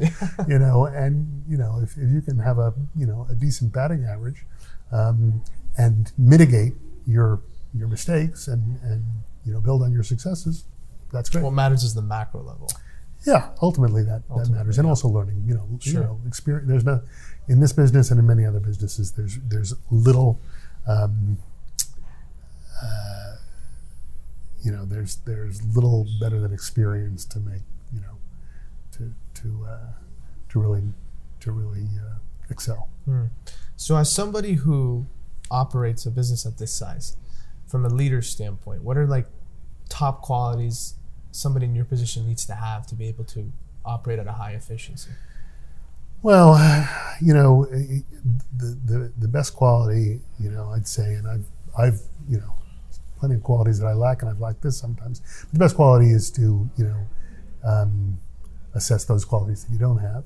you 0.49 0.59
know, 0.59 0.85
and, 0.87 1.43
you 1.49 1.57
know, 1.57 1.81
if, 1.83 1.97
if 1.97 2.11
you 2.13 2.21
can 2.21 2.39
have 2.39 2.59
a, 2.59 2.73
you 2.97 3.07
know, 3.07 3.27
a 3.29 3.35
decent 3.35 3.73
batting 3.73 4.05
average 4.05 4.47
um, 4.93 5.43
and 5.77 6.13
mitigate 6.17 6.75
your, 7.07 7.41
your 7.75 7.89
mistakes 7.89 8.47
and, 8.47 8.81
and, 8.83 9.05
you 9.45 9.53
know, 9.53 9.61
build 9.61 9.83
on 9.83 9.93
your 9.93 10.05
successes, 10.05 10.65
that's 11.13 11.29
great. 11.29 11.43
What 11.43 11.55
matters 11.55 11.83
is 11.83 11.93
the 11.93 12.03
macro 12.03 12.43
level. 12.45 12.71
Yeah, 13.27 13.51
ultimately 13.61 14.03
that, 14.05 14.27
that 14.29 14.31
Ultimately, 14.33 14.55
matters, 14.59 14.79
and 14.79 14.87
yeah. 14.87 14.91
also 14.91 15.09
learning. 15.09 15.43
You 15.47 15.55
know, 15.55 15.67
you 15.83 15.93
Sure. 15.93 16.03
know, 16.03 16.21
experience. 16.27 16.69
There's 16.69 16.85
no 16.85 17.03
in 17.49 17.61
this 17.61 17.73
business 17.73 18.11
and 18.11 18.19
in 18.19 18.27
many 18.27 18.47
other 18.47 18.61
businesses. 18.61 19.13
There's 19.13 19.39
there's 19.47 19.75
little, 19.91 20.41
um, 20.87 21.39
uh, 22.83 23.37
you 24.63 24.71
know, 24.73 24.85
there's 24.85 25.17
there's 25.27 25.63
little 25.77 26.07
better 26.21 26.41
than 26.41 26.53
experience 26.53 27.25
to 27.27 27.41
make 27.41 27.63
you 27.93 28.01
know, 28.01 28.17
to 28.93 29.13
to 29.43 29.67
uh, 29.69 29.79
to 30.51 30.61
really 30.61 30.83
to 31.41 31.53
really 31.53 31.89
uh, 31.99 32.17
excel. 32.49 32.89
So, 33.77 33.97
as 33.97 34.13
somebody 34.13 34.53
who 34.55 35.07
operates 35.51 36.07
a 36.07 36.11
business 36.11 36.47
at 36.47 36.59
this 36.59 36.73
size, 36.73 37.17
from 37.67 37.85
a 37.85 37.89
leader 37.89 38.23
standpoint, 38.23 38.83
what 38.83 38.97
are 38.97 39.07
like 39.07 39.27
top 39.89 40.23
qualities 40.23 40.95
somebody 41.33 41.67
in 41.67 41.75
your 41.75 41.85
position 41.85 42.27
needs 42.27 42.45
to 42.47 42.55
have 42.55 42.87
to 42.89 42.95
be 42.95 43.07
able 43.07 43.25
to 43.25 43.53
operate 43.85 44.19
at 44.19 44.27
a 44.27 44.33
high 44.33 44.53
efficiency? 44.53 45.11
Well, 46.23 46.59
you 47.23 47.33
know, 47.33 47.67
the, 47.67 48.79
the 48.85 49.13
the 49.19 49.29
best 49.29 49.55
quality, 49.55 50.21
you 50.39 50.51
know, 50.51 50.71
I'd 50.71 50.87
say, 50.87 51.15
and 51.15 51.27
I've 51.27 51.47
I've 51.79 52.01
you 52.29 52.39
know, 52.39 52.55
plenty 53.19 53.37
of 53.37 53.43
qualities 53.43 53.79
that 53.79 53.87
I 53.87 53.95
lack, 53.95 54.23
and 54.23 54.31
I've 54.31 54.41
lacked 54.41 54.63
this 54.63 54.79
sometimes. 54.79 55.21
But 55.45 55.53
the 55.53 55.59
best 55.59 55.77
quality 55.77 56.11
is 56.11 56.31
to 56.33 56.69
you 56.77 56.85
know, 56.85 57.07
um, 57.65 58.21
assess 58.75 59.05
those 59.07 59.25
qualities 59.25 59.65
that 59.65 59.73
you 59.73 59.79
don't 59.79 59.99
have, 59.99 60.25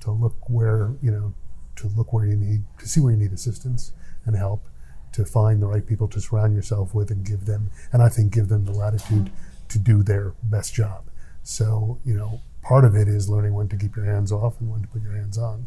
to 0.00 0.10
look 0.10 0.36
where 0.48 0.92
you 1.02 1.10
know, 1.10 1.32
to 1.76 1.88
look 1.88 2.12
where 2.12 2.26
you 2.26 2.36
need 2.36 2.64
to 2.78 2.86
see 2.86 3.00
where 3.00 3.12
you 3.12 3.18
need 3.18 3.32
assistance 3.32 3.92
and 4.26 4.36
help, 4.36 4.68
to 5.12 5.24
find 5.24 5.62
the 5.62 5.66
right 5.66 5.86
people 5.86 6.06
to 6.08 6.20
surround 6.20 6.54
yourself 6.54 6.94
with 6.94 7.10
and 7.10 7.24
give 7.24 7.46
them, 7.46 7.70
and 7.94 8.02
I 8.02 8.10
think 8.10 8.34
give 8.34 8.48
them 8.48 8.66
the 8.66 8.72
latitude 8.72 9.30
to 9.70 9.78
do 9.78 10.02
their 10.02 10.34
best 10.42 10.74
job. 10.74 11.04
So 11.42 11.98
you 12.04 12.14
know, 12.14 12.40
part 12.62 12.84
of 12.84 12.94
it 12.94 13.08
is 13.08 13.28
learning 13.28 13.54
when 13.54 13.68
to 13.68 13.76
keep 13.76 13.96
your 13.96 14.04
hands 14.04 14.32
off 14.32 14.60
and 14.60 14.70
when 14.70 14.82
to 14.82 14.88
put 14.88 15.02
your 15.02 15.16
hands 15.16 15.38
on. 15.38 15.66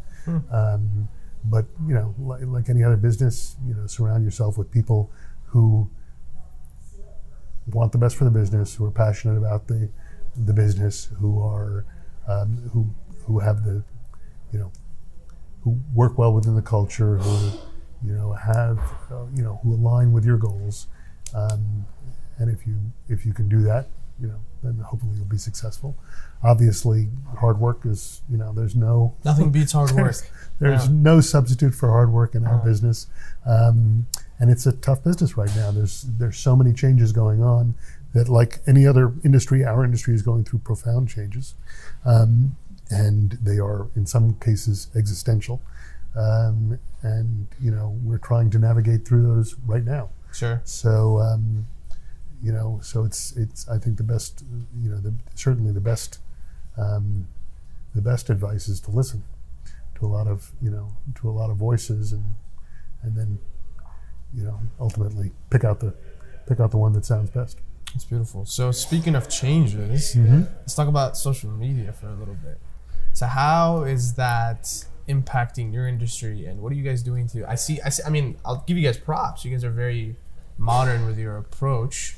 Um, 0.52 1.10
but 1.46 1.66
you 1.86 1.94
know, 1.94 2.16
like, 2.18 2.42
like 2.46 2.70
any 2.70 2.84
other 2.84 2.96
business, 2.96 3.58
you 3.68 3.74
know, 3.74 3.88
surround 3.88 4.24
yourself 4.24 4.58
with 4.58 4.72
people 4.72 5.12
who 5.48 5.90
want 7.68 7.92
the 7.92 7.98
best 7.98 8.16
for 8.16 8.24
the 8.24 8.32
business, 8.32 8.76
who 8.76 8.86
are 8.86 8.92
passionate 8.92 9.38
about 9.38 9.68
the 9.68 9.90
the 10.36 10.54
business, 10.54 11.10
who 11.20 11.42
are 11.42 11.86
um, 12.28 12.70
who 12.72 12.94
who 13.26 13.40
have 13.40 13.64
the 13.64 13.84
you 14.52 14.60
know 14.60 14.72
who 15.64 15.80
work 15.94 16.18
well 16.18 16.34
within 16.34 16.56
the 16.56 16.62
culture, 16.62 17.18
who 17.18 17.60
you 18.06 18.14
know 18.14 18.34
have 18.34 18.80
uh, 19.12 19.26
you 19.36 19.44
know 19.44 19.60
who 19.64 19.74
align 19.74 20.12
with 20.12 20.26
your 20.26 20.38
goals, 20.38 20.88
um, 21.34 21.86
and 22.38 22.50
if 22.50 22.66
you 22.68 22.76
if 23.10 23.26
you 23.26 23.34
can 23.34 23.48
do 23.50 23.62
that, 23.64 23.88
you 24.20 24.28
know 24.28 24.40
then 24.64 24.76
hopefully 24.80 25.12
you'll 25.16 25.26
be 25.26 25.38
successful. 25.38 25.96
Obviously, 26.42 27.10
hard 27.40 27.60
work 27.60 27.86
is 27.86 28.22
you 28.30 28.38
know 28.38 28.54
there's 28.54 28.76
no 28.76 29.16
Nothing 29.26 29.52
beats 29.52 29.72
hard 29.74 29.92
work. 29.92 30.04
there's, 30.06 30.24
there's 30.60 30.86
Yeah. 30.88 30.94
no 30.94 31.22
substitute 31.22 31.74
for 31.74 31.90
hard 31.90 32.12
work 32.12 32.36
in 32.36 32.46
our 32.46 32.56
Uh-huh. 32.56 32.66
business, 32.66 33.08
um, 33.46 34.08
and 34.40 34.50
it's 34.50 34.66
a 34.66 34.72
tough 34.74 35.04
business 35.04 35.38
right 35.38 35.54
now. 35.56 35.72
There's 35.72 36.02
there's 36.04 36.38
so 36.38 36.56
many 36.56 36.74
changes 36.74 37.12
going 37.12 37.42
on 37.44 37.76
that, 38.14 38.30
like 38.30 38.62
any 38.68 38.86
other 38.86 39.12
industry, 39.24 39.66
our 39.66 39.84
industry 39.84 40.14
is 40.14 40.22
going 40.22 40.44
through 40.44 40.60
profound 40.60 41.10
changes, 41.10 41.56
um, 42.06 42.56
and 42.90 43.38
they 43.42 43.58
are 43.60 43.88
in 43.96 44.06
some 44.06 44.34
cases 44.36 44.88
existential. 44.96 45.62
Um, 46.16 46.78
and 47.02 47.48
you 47.60 47.72
know 47.72 47.98
we're 48.04 48.20
trying 48.20 48.50
to 48.52 48.60
navigate 48.60 49.06
through 49.08 49.24
those 49.24 49.56
right 49.66 49.84
now. 49.84 50.10
Sure. 50.32 50.62
So 50.64 51.18
um, 51.20 51.68
you 52.44 52.52
know, 52.52 52.80
so 52.84 53.06
it's 53.06 53.36
it's 53.38 53.68
I 53.70 53.78
think 53.78 53.98
the 53.98 54.04
best 54.04 54.44
you 54.84 54.90
know 54.92 54.98
the, 54.98 55.14
certainly 55.36 55.72
the 55.72 55.80
best 55.92 56.20
um, 56.78 57.28
the 57.96 58.02
best 58.02 58.30
advice 58.30 58.68
is 58.68 58.80
to 58.82 58.92
listen 58.92 59.24
to 59.96 60.06
a 60.06 60.12
lot 60.18 60.28
of 60.28 60.52
you 60.62 60.70
know 60.70 60.88
to 61.16 61.30
a 61.30 61.32
lot 61.32 61.50
of 61.50 61.58
voices 61.58 62.12
and 62.12 62.24
and 63.04 63.16
then 63.16 63.40
you 64.34 64.44
know 64.44 64.60
ultimately 64.80 65.32
pick 65.50 65.64
out 65.64 65.80
the 65.80 65.94
pick 66.48 66.60
out 66.60 66.72
the 66.72 66.78
one 66.78 66.94
that 66.94 67.06
sounds 67.06 67.30
best. 67.30 67.58
It's 67.96 68.06
beautiful. 68.06 68.44
So 68.46 68.72
speaking 68.72 69.16
of 69.16 69.30
changes, 69.30 70.16
Mm-hmm. 70.16 70.42
let's 70.62 70.74
talk 70.76 70.88
about 70.88 71.16
social 71.16 71.52
media 71.52 71.94
for 71.94 72.08
a 72.08 72.16
little 72.16 72.34
bit. 72.36 72.58
So 73.14 73.28
how 73.28 73.84
is 73.84 74.16
that 74.16 74.64
impacting 75.08 75.72
your 75.72 75.88
industry, 75.88 76.46
and 76.48 76.60
what 76.62 76.72
are 76.72 76.76
you 76.76 76.84
guys 76.84 77.04
doing 77.04 77.28
to? 77.30 77.48
I 77.50 77.56
see. 77.56 77.80
I 77.86 77.90
see. 77.90 78.02
I 78.04 78.10
mean, 78.10 78.38
I'll 78.44 78.64
give 78.66 78.78
you 78.78 78.84
guys 78.84 78.98
props. 78.98 79.46
You 79.46 79.52
guys 79.52 79.64
are 79.64 79.70
very 79.70 80.16
modern 80.58 81.06
with 81.06 81.20
your 81.20 81.38
approach. 81.38 82.16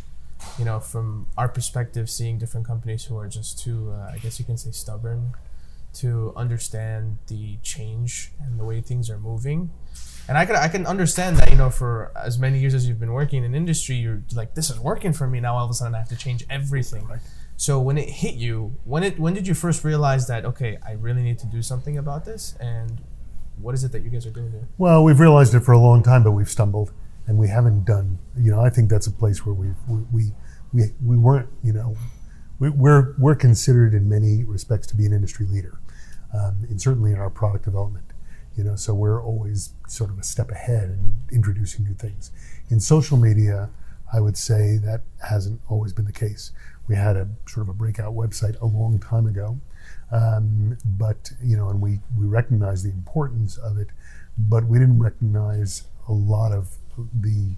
You 0.59 0.65
know, 0.65 0.79
from 0.79 1.27
our 1.37 1.47
perspective, 1.47 2.09
seeing 2.09 2.37
different 2.37 2.67
companies 2.67 3.05
who 3.05 3.17
are 3.17 3.27
just 3.27 3.59
too, 3.59 3.91
uh, 3.91 4.11
I 4.13 4.17
guess 4.17 4.39
you 4.39 4.45
can 4.45 4.57
say, 4.57 4.71
stubborn 4.71 5.33
to 5.95 6.33
understand 6.35 7.17
the 7.27 7.57
change 7.63 8.31
and 8.41 8.59
the 8.59 8.65
way 8.65 8.81
things 8.81 9.09
are 9.09 9.17
moving. 9.17 9.71
And 10.27 10.37
I 10.37 10.45
can 10.45 10.55
I 10.55 10.67
can 10.67 10.85
understand 10.85 11.37
that 11.37 11.51
you 11.51 11.57
know 11.57 11.69
for 11.69 12.11
as 12.15 12.39
many 12.39 12.59
years 12.59 12.73
as 12.73 12.87
you've 12.87 12.99
been 12.99 13.13
working 13.13 13.43
in 13.43 13.53
industry, 13.53 13.95
you're 13.95 14.23
like 14.33 14.55
this 14.55 14.69
is 14.69 14.79
working 14.79 15.13
for 15.13 15.27
me 15.27 15.39
now. 15.39 15.55
All 15.55 15.65
of 15.65 15.71
a 15.71 15.73
sudden, 15.73 15.95
I 15.95 15.99
have 15.99 16.09
to 16.09 16.15
change 16.15 16.43
everything. 16.49 17.07
So 17.57 17.79
when 17.79 17.97
it 17.97 18.09
hit 18.09 18.33
you, 18.35 18.75
when 18.83 19.03
it 19.03 19.19
when 19.19 19.33
did 19.33 19.47
you 19.47 19.53
first 19.53 19.83
realize 19.83 20.27
that 20.27 20.43
okay, 20.45 20.77
I 20.85 20.93
really 20.93 21.21
need 21.21 21.39
to 21.39 21.45
do 21.45 21.61
something 21.61 21.97
about 21.97 22.25
this? 22.25 22.55
And 22.59 23.01
what 23.57 23.75
is 23.75 23.83
it 23.83 23.91
that 23.91 24.01
you 24.01 24.09
guys 24.09 24.25
are 24.25 24.31
doing 24.31 24.51
there? 24.51 24.67
Well, 24.77 25.03
we've 25.03 25.19
realized 25.19 25.53
it 25.53 25.61
for 25.61 25.71
a 25.71 25.79
long 25.79 26.03
time, 26.03 26.23
but 26.23 26.31
we've 26.31 26.49
stumbled 26.49 26.91
and 27.27 27.37
we 27.37 27.47
haven't 27.47 27.85
done. 27.85 28.19
You 28.37 28.51
know, 28.51 28.61
I 28.61 28.69
think 28.69 28.89
that's 28.89 29.07
a 29.07 29.11
place 29.11 29.45
where 29.45 29.55
we 29.55 29.69
we 29.87 30.03
we 30.11 30.31
we, 30.73 30.83
we 31.03 31.17
weren't. 31.17 31.49
You 31.63 31.73
know, 31.73 31.97
we, 32.59 32.69
we're 32.69 33.15
we're 33.17 33.35
considered 33.35 33.93
in 33.93 34.07
many 34.07 34.43
respects 34.43 34.87
to 34.87 34.95
be 34.95 35.05
an 35.05 35.13
industry 35.13 35.45
leader, 35.45 35.79
um, 36.33 36.65
and 36.69 36.81
certainly 36.81 37.11
in 37.11 37.19
our 37.19 37.29
product 37.29 37.65
development. 37.65 38.05
You 38.55 38.63
know, 38.63 38.75
so 38.75 38.93
we're 38.93 39.21
always 39.21 39.73
sort 39.87 40.09
of 40.11 40.19
a 40.19 40.23
step 40.23 40.49
ahead 40.49 40.83
in 40.83 41.15
introducing 41.31 41.83
new 41.83 41.93
things. 41.93 42.31
In 42.69 42.79
social 42.79 43.17
media, 43.17 43.69
I 44.13 44.21
would 44.21 44.37
say 44.37 44.77
that 44.77 45.01
hasn't 45.27 45.59
always 45.67 45.91
been 45.91 46.05
the 46.05 46.13
case. 46.13 46.51
We 46.87 46.95
had 46.95 47.17
a 47.17 47.27
sort 47.47 47.63
of 47.63 47.69
a 47.69 47.73
breakout 47.73 48.13
website 48.13 48.59
a 48.61 48.65
long 48.65 48.99
time 48.99 49.25
ago, 49.27 49.59
um, 50.11 50.77
but 50.85 51.31
you 51.43 51.57
know, 51.57 51.69
and 51.69 51.81
we 51.81 51.99
we 52.17 52.25
recognized 52.25 52.85
the 52.85 52.91
importance 52.91 53.57
of 53.57 53.77
it, 53.77 53.87
but 54.37 54.65
we 54.65 54.79
didn't 54.79 54.99
recognize 54.99 55.83
a 56.07 56.13
lot 56.13 56.51
of 56.51 56.77
the, 57.13 57.55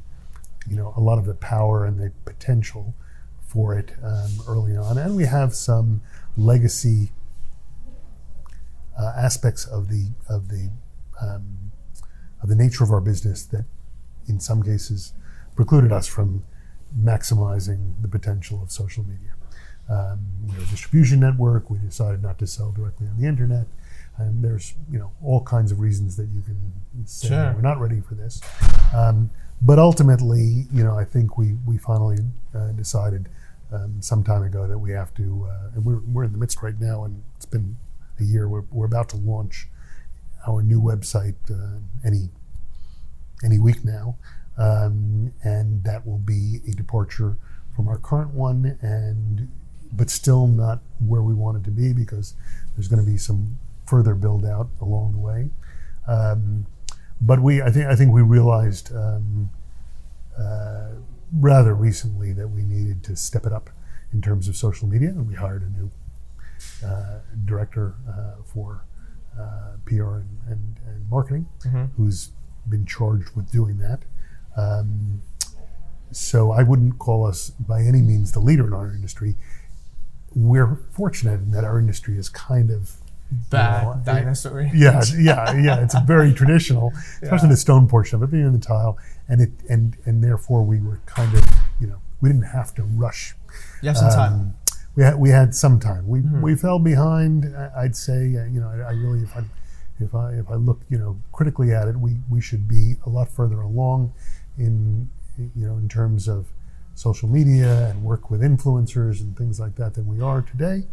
you 0.70 0.76
know, 0.76 0.94
a 0.96 1.02
lot 1.02 1.18
of 1.18 1.26
the 1.26 1.34
power 1.34 1.86
and 1.86 2.00
the 2.00 2.12
potential 2.26 2.96
for 3.42 3.78
it 3.78 3.94
um, 4.04 4.32
early 4.48 4.76
on, 4.76 4.98
and 4.98 5.16
we 5.16 5.26
have 5.26 5.54
some 5.56 6.02
legacy 6.36 7.12
uh, 9.00 9.14
aspects 9.18 9.66
of 9.66 9.90
the 9.90 10.12
of 10.30 10.50
the 10.50 10.70
um, 11.22 11.72
of 12.42 12.50
the 12.50 12.56
nature 12.56 12.84
of 12.84 12.92
our 12.92 13.02
business 13.02 13.46
that, 13.46 13.66
in 14.28 14.40
some 14.40 14.64
cases, 14.64 15.14
precluded 15.56 15.92
us 15.92 16.08
from 16.08 16.44
maximizing 16.98 17.94
the 18.02 18.08
potential 18.08 18.62
of 18.62 18.72
social 18.72 19.04
media. 19.04 19.34
Um, 19.90 20.20
we're 20.48 20.64
a 20.64 20.66
distribution 20.68 21.20
network. 21.20 21.70
We 21.70 21.78
decided 21.78 22.22
not 22.22 22.38
to 22.40 22.48
sell 22.48 22.72
directly 22.72 23.08
on 23.08 23.18
the 23.20 23.28
internet, 23.28 23.68
and 24.18 24.44
there's 24.44 24.74
you 24.92 25.00
know 25.00 25.12
all 25.24 25.42
kinds 25.44 25.72
of 25.72 25.80
reasons 25.80 26.16
that 26.18 26.28
you 26.34 26.42
can 26.42 26.60
say 27.06 27.30
Sure. 27.30 27.54
we're 27.54 27.62
not 27.62 27.80
ready 27.80 28.02
for 28.02 28.16
this. 28.16 28.42
Um, 28.94 29.30
but 29.62 29.80
ultimately, 29.80 30.66
you 30.72 30.84
know, 30.84 30.98
I 30.98 31.06
think 31.06 31.38
we 31.38 31.54
we 31.66 31.78
finally 31.78 32.18
uh, 32.54 32.72
decided 32.74 33.30
um, 33.72 34.02
some 34.02 34.24
time 34.24 34.44
ago 34.44 34.68
that 34.68 34.78
we 34.78 34.92
have 34.92 35.14
to, 35.16 35.48
uh, 35.50 35.70
and 35.76 35.86
we're 35.86 36.00
we're 36.00 36.24
in 36.26 36.32
the 36.32 36.38
midst 36.38 36.62
right 36.62 36.80
now, 36.80 37.04
and 37.06 37.24
it's 37.38 37.46
been 37.46 37.78
a 38.20 38.24
year. 38.24 38.48
We're 38.50 38.66
we're 38.72 38.86
about 38.86 39.10
to 39.10 39.16
launch 39.18 39.68
our 40.48 40.62
new 40.62 40.82
website 40.82 41.36
uh, 41.50 41.80
any 42.06 42.30
any 43.44 43.58
week 43.60 43.84
now, 43.86 44.18
um, 44.58 45.34
and 45.44 45.84
that 45.84 46.06
will 46.06 46.18
be 46.18 46.60
a 46.68 46.72
departure 46.72 47.38
from 47.76 47.88
our 47.88 47.98
current 47.98 48.34
one, 48.34 48.78
and 48.82 49.50
but 49.92 50.10
still 50.10 50.48
not 50.48 50.80
where 51.00 51.22
we 51.22 51.34
want 51.34 51.58
it 51.58 51.64
to 51.66 51.72
be 51.72 51.94
because 51.94 52.34
there's 52.76 52.88
going 52.88 53.04
to 53.04 53.10
be 53.10 53.18
some 53.18 53.58
further 53.86 54.14
build 54.16 54.46
out 54.46 54.70
along 54.82 55.14
the 55.14 55.18
way. 55.20 55.50
Um, 56.08 56.66
but 57.22 57.40
we, 57.42 57.62
I 57.62 57.72
think, 57.72 57.86
I 57.88 57.96
think 57.96 58.14
we 58.14 58.22
realized 58.22 58.94
um, 58.96 59.50
uh, 60.38 60.90
rather 61.34 61.74
recently 61.74 62.32
that 62.34 62.48
we 62.50 62.64
needed 62.64 63.04
to 63.06 63.16
step 63.16 63.46
it 63.46 63.54
up 63.54 63.70
in 64.14 64.22
terms 64.22 64.48
of 64.48 64.56
social 64.56 64.88
media, 64.88 65.10
and 65.10 65.28
we 65.28 65.36
hired 65.36 65.64
a 65.64 65.70
new 65.70 65.92
uh, 66.86 67.20
director 67.46 67.96
uh, 68.10 68.42
for 68.46 68.84
uh, 69.40 69.78
PR 69.86 70.16
and, 70.18 70.38
and, 70.48 70.76
and 70.88 71.10
marketing, 71.10 71.48
Mhm. 71.66 71.90
who's 71.98 72.32
been 72.68 72.86
charged 72.86 73.36
with 73.36 73.52
doing 73.52 73.78
that. 73.80 74.04
Um, 74.56 75.22
so 76.12 76.52
I 76.52 76.64
wouldn't 76.64 77.00
call 77.00 77.26
us 77.26 77.50
by 77.52 77.82
any 77.82 78.02
means 78.02 78.32
the 78.32 78.40
leader 78.40 78.66
in 78.68 78.74
our 78.74 78.90
industry. 78.92 79.36
We're 80.36 80.76
fortunate 80.92 81.42
in 81.42 81.52
that 81.52 81.64
our 81.64 81.80
industry 81.80 82.18
is 82.18 82.30
kind 82.30 82.70
of 82.72 82.94
Bad 83.50 83.84
know, 83.84 84.02
dinosaur. 84.06 84.62
yeah, 84.74 85.02
yeah, 85.18 85.54
yeah. 85.60 85.84
It's 85.84 85.96
very 86.06 86.34
traditional, 86.34 86.94
especially 87.22 87.48
Yeah. 87.48 87.54
the 87.54 87.58
stone 87.58 87.86
portion 87.88 88.16
of 88.16 88.24
it 88.24 88.32
being 88.32 88.46
in 88.46 88.54
the 88.54 88.60
tile, 88.60 88.98
and 89.28 89.42
it 89.42 89.52
and 89.70 89.98
and 90.06 90.24
therefore 90.24 90.64
we 90.64 90.80
were 90.80 91.02
kind 91.06 91.36
of 91.36 91.44
you 91.80 91.88
know 91.88 91.98
we 92.22 92.30
didn't 92.30 92.44
have 92.46 92.74
to 92.76 92.84
rush. 92.84 93.36
You 93.82 93.90
have 93.90 93.98
some 93.98 94.12
time. 94.12 94.34
Um, 94.34 94.54
we 94.96 95.04
had 95.04 95.16
we 95.20 95.30
had 95.30 95.54
some 95.54 95.78
time. 95.78 96.08
We 96.08 96.22
Mhm. 96.22 96.42
we 96.42 96.56
fell 96.56 96.80
behind. 96.80 97.54
I'd 97.76 97.98
say 97.98 98.38
uh, 98.38 98.46
you 98.46 98.62
know 98.62 98.70
I, 98.70 98.90
I 98.90 98.92
really 98.92 99.24
if 99.24 99.36
I 99.36 99.44
if 100.00 100.16
I 100.16 100.32
if 100.36 100.50
I 100.50 100.56
look 100.56 100.80
you 100.90 100.98
know 100.98 101.18
critically 101.34 101.74
at 101.74 101.90
it, 101.90 101.98
we 101.98 102.20
we 102.30 102.40
should 102.40 102.66
be 102.66 102.96
a 103.06 103.10
lot 103.10 103.30
further 103.30 103.60
along 103.60 104.14
in 104.58 105.10
you 105.38 105.68
know 105.68 105.76
in 105.78 105.90
terms 105.90 106.30
of 106.30 106.46
social 106.98 107.30
media 107.30 107.90
and 107.90 108.04
work 108.04 108.32
with 108.32 108.42
influencers 108.42 109.22
and 109.22 109.38
things 109.38 109.60
like 109.60 109.76
that 109.76 109.94
than 109.94 110.08
we 110.08 110.20
are 110.20 110.42
today. 110.42 110.84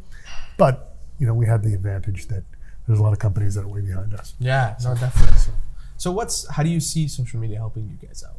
But 0.56 0.96
you 1.18 1.26
know 1.26 1.34
we 1.34 1.46
had 1.46 1.62
the 1.62 1.74
advantage 1.74 2.26
that 2.26 2.44
there's 2.86 2.98
a 2.98 3.02
lot 3.02 3.12
of 3.12 3.18
companies 3.18 3.54
that 3.54 3.62
are 3.62 3.68
way 3.68 3.80
behind 3.80 4.14
us. 4.14 4.34
Yeah, 4.38 4.76
no, 4.84 4.94
definitely. 4.94 5.38
So 5.96 6.12
what's 6.12 6.48
how 6.50 6.62
do 6.62 6.68
you 6.68 6.80
see 6.80 7.08
social 7.08 7.40
media 7.40 7.58
helping 7.58 7.88
you 7.88 8.06
guys 8.06 8.22
out? 8.22 8.36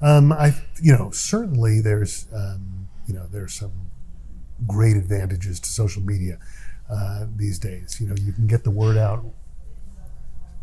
Um, 0.00 0.32
I, 0.32 0.54
you 0.80 0.92
know, 0.92 1.10
certainly 1.10 1.80
there's, 1.80 2.26
um, 2.32 2.88
you 3.06 3.14
know, 3.14 3.26
there's 3.30 3.54
some 3.54 3.90
great 4.66 4.96
advantages 4.96 5.58
to 5.60 5.68
social 5.68 6.02
media 6.02 6.38
uh, 6.90 7.26
these 7.36 7.58
days. 7.58 8.00
You 8.00 8.08
know, 8.08 8.14
you 8.20 8.32
can 8.32 8.46
get 8.46 8.64
the 8.64 8.70
word 8.70 8.96
out 8.96 9.24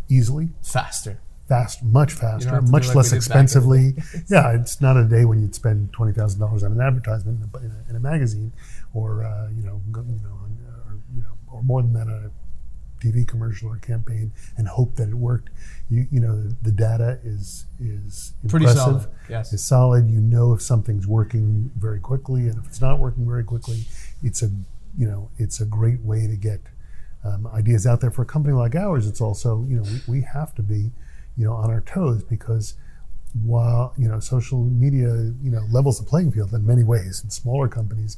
easily, 0.09 0.49
Faster. 0.63 1.19
Fast, 1.47 1.83
much 1.83 2.13
faster, 2.13 2.61
much 2.61 2.87
like 2.87 2.95
less 2.95 3.11
we 3.11 3.19
did 3.19 3.29
back 3.29 3.37
in 3.37 3.45
the 3.45 3.45
expensively. 3.45 3.93
yeah, 4.29 4.53
it's 4.53 4.81
not 4.81 4.97
a 4.97 5.03
day 5.03 5.25
when 5.25 5.41
you'd 5.41 5.55
spend 5.55 5.91
twenty 5.93 6.13
thousand 6.13 6.39
dollars 6.39 6.63
on 6.63 6.71
an 6.71 6.81
advertisement 6.81 7.41
in 7.41 7.49
a, 7.53 7.65
in 7.65 7.71
a, 7.71 7.89
in 7.91 7.95
a 7.95 7.99
magazine, 7.99 8.51
or 8.93 9.23
uh, 9.23 9.49
you 9.49 9.63
know, 9.63 9.81
you 9.87 10.19
know, 10.23 10.39
or, 10.87 10.97
you 11.15 11.21
know, 11.21 11.37
or 11.51 11.63
more 11.63 11.81
than 11.81 11.93
that 11.93 12.07
on 12.07 12.25
a 12.25 13.05
TV 13.05 13.27
commercial 13.27 13.69
or 13.69 13.77
campaign, 13.77 14.31
and 14.57 14.67
hope 14.67 14.95
that 14.95 15.09
it 15.09 15.15
worked. 15.15 15.49
You, 15.89 16.07
you 16.11 16.19
know, 16.19 16.41
the, 16.41 16.55
the 16.63 16.71
data 16.71 17.19
is 17.23 17.65
is 17.79 18.33
Pretty 18.47 18.65
impressive 18.65 19.01
solid. 19.01 19.07
Yes. 19.29 19.53
is 19.53 19.63
solid. 19.63 20.09
You 20.09 20.19
know 20.19 20.53
if 20.53 20.61
something's 20.61 21.07
working 21.07 21.71
very 21.77 21.99
quickly, 21.99 22.47
and 22.47 22.57
if 22.57 22.65
it's 22.65 22.81
not 22.81 22.99
working 22.99 23.25
very 23.25 23.43
quickly, 23.43 23.85
it's 24.23 24.41
a 24.41 24.49
you 24.97 25.07
know 25.07 25.29
it's 25.37 25.61
a 25.61 25.65
great 25.65 26.01
way 26.01 26.27
to 26.27 26.35
get 26.35 26.61
um, 27.23 27.47
ideas 27.47 27.85
out 27.85 28.01
there. 28.01 28.11
For 28.11 28.23
a 28.23 28.25
company 28.25 28.53
like 28.53 28.75
ours, 28.75 29.07
it's 29.07 29.21
also 29.21 29.65
you 29.69 29.77
know 29.77 29.83
we, 29.83 30.19
we 30.19 30.21
have 30.21 30.55
to 30.55 30.63
be 30.63 30.91
you 31.37 31.45
know 31.45 31.53
on 31.53 31.69
our 31.69 31.81
toes 31.81 32.23
because 32.23 32.75
while 33.43 33.93
you 33.97 34.07
know 34.07 34.19
social 34.19 34.63
media 34.63 35.07
you 35.41 35.51
know 35.51 35.61
levels 35.71 35.99
the 35.99 36.05
playing 36.05 36.31
field 36.31 36.53
in 36.53 36.65
many 36.65 36.83
ways, 36.83 37.21
and 37.21 37.31
smaller 37.31 37.67
companies 37.67 38.17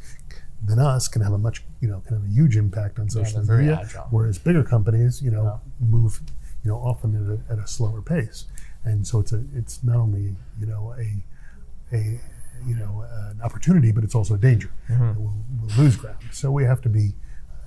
than 0.64 0.80
us 0.80 1.08
can 1.08 1.22
have 1.22 1.34
a 1.34 1.38
much 1.38 1.64
you 1.82 1.88
know 1.88 2.02
can 2.06 2.18
have 2.18 2.26
a 2.26 2.34
huge 2.34 2.56
impact 2.56 3.00
on 3.00 3.10
social 3.10 3.42
they're 3.42 3.58
media, 3.58 3.80
agile. 3.84 4.08
whereas 4.12 4.38
bigger 4.38 4.64
companies 4.64 5.22
you 5.22 5.32
know 5.32 5.60
move 5.80 6.22
you 6.64 6.70
know 6.70 6.78
often 6.78 7.16
at 7.16 7.56
a, 7.56 7.60
at 7.60 7.64
a 7.64 7.68
slower 7.68 8.02
pace, 8.02 8.46
and 8.84 9.06
so 9.06 9.20
it's 9.20 9.34
a 9.34 9.44
it's 9.56 9.84
not 9.84 9.98
only 9.98 10.36
you 10.60 10.66
know 10.66 10.94
a 10.98 11.96
a 11.96 12.20
you 12.66 12.76
know 12.76 13.06
an 13.30 13.42
opportunity, 13.42 13.92
but 13.92 14.04
it's 14.04 14.16
also 14.16 14.36
a 14.36 14.38
danger. 14.38 14.72
Mm-hmm. 14.90 15.20
We'll, 15.22 15.34
we'll 15.62 15.78
lose 15.78 15.96
ground. 15.96 16.18
So 16.32 16.52
we 16.52 16.64
have 16.64 16.82
to 16.82 16.90
be 16.90 17.14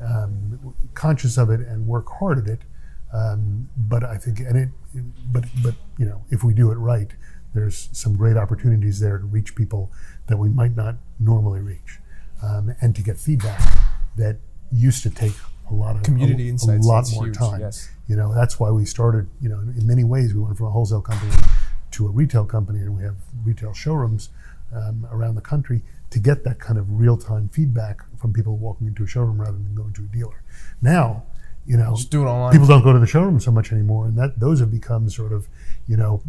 um, 0.00 0.74
conscious 0.94 1.36
of 1.38 1.50
it 1.50 1.60
and 1.60 1.86
work 1.86 2.08
hard 2.18 2.38
at 2.38 2.46
it. 2.46 2.60
Um, 3.12 3.68
but 3.76 4.04
I 4.04 4.16
think, 4.16 4.40
and 4.40 4.56
it, 4.56 4.68
but 5.32 5.44
but 5.62 5.74
you 5.98 6.06
know, 6.06 6.22
if 6.30 6.44
we 6.44 6.54
do 6.54 6.70
it 6.70 6.76
right, 6.76 7.10
there's 7.54 7.88
some 7.92 8.16
great 8.16 8.36
opportunities 8.36 9.00
there 9.00 9.18
to 9.18 9.24
reach 9.24 9.54
people 9.54 9.90
that 10.28 10.36
we 10.36 10.48
might 10.48 10.76
not 10.76 10.96
normally 11.18 11.60
reach, 11.60 11.98
um, 12.42 12.74
and 12.80 12.94
to 12.94 13.02
get 13.02 13.18
feedback 13.18 13.60
that 14.16 14.36
used 14.70 15.02
to 15.02 15.10
take 15.10 15.34
a 15.70 15.74
lot 15.74 15.96
of 15.96 16.02
Community 16.02 16.46
a, 16.48 16.50
insights, 16.50 16.84
a 16.84 16.88
lot 16.88 17.04
more 17.12 17.26
huge, 17.26 17.36
time. 17.36 17.60
yes. 17.60 17.90
You 18.06 18.16
know, 18.16 18.34
that's 18.34 18.60
why 18.60 18.70
we 18.70 18.84
started. 18.84 19.28
You 19.40 19.48
know, 19.48 19.58
in 19.58 19.86
many 19.86 20.04
ways, 20.04 20.34
we 20.34 20.40
went 20.40 20.56
from 20.56 20.66
a 20.66 20.70
wholesale 20.70 21.02
company 21.02 21.32
to 21.92 22.06
a 22.06 22.10
retail 22.10 22.44
company, 22.44 22.80
and 22.80 22.96
we 22.96 23.02
have 23.02 23.16
retail 23.44 23.72
showrooms 23.72 24.30
um, 24.72 25.06
around 25.10 25.34
the 25.34 25.40
country 25.40 25.82
to 26.10 26.18
get 26.18 26.44
that 26.44 26.58
kind 26.58 26.78
of 26.78 27.00
real-time 27.00 27.48
feedback 27.48 28.02
from 28.18 28.32
people 28.32 28.56
walking 28.56 28.86
into 28.86 29.04
a 29.04 29.06
showroom 29.06 29.40
rather 29.40 29.56
than 29.56 29.74
going 29.74 29.92
to 29.92 30.02
a 30.02 30.06
dealer. 30.06 30.42
Now, 30.82 31.24
you 31.66 31.76
know, 31.76 31.94
Just 31.94 32.10
do 32.10 32.22
it 32.22 32.26
online. 32.26 32.52
people 32.52 32.66
don't 32.66 32.82
go 32.82 32.92
to 32.92 32.98
the 32.98 33.06
showroom 33.06 33.38
so 33.40 33.50
much 33.50 33.72
anymore, 33.72 34.06
and 34.06 34.16
that 34.18 34.40
those 34.40 34.60
have 34.60 34.70
become 34.70 35.08
sort 35.10 35.32
of, 35.32 35.48
you 35.86 35.96
know, 35.96 36.22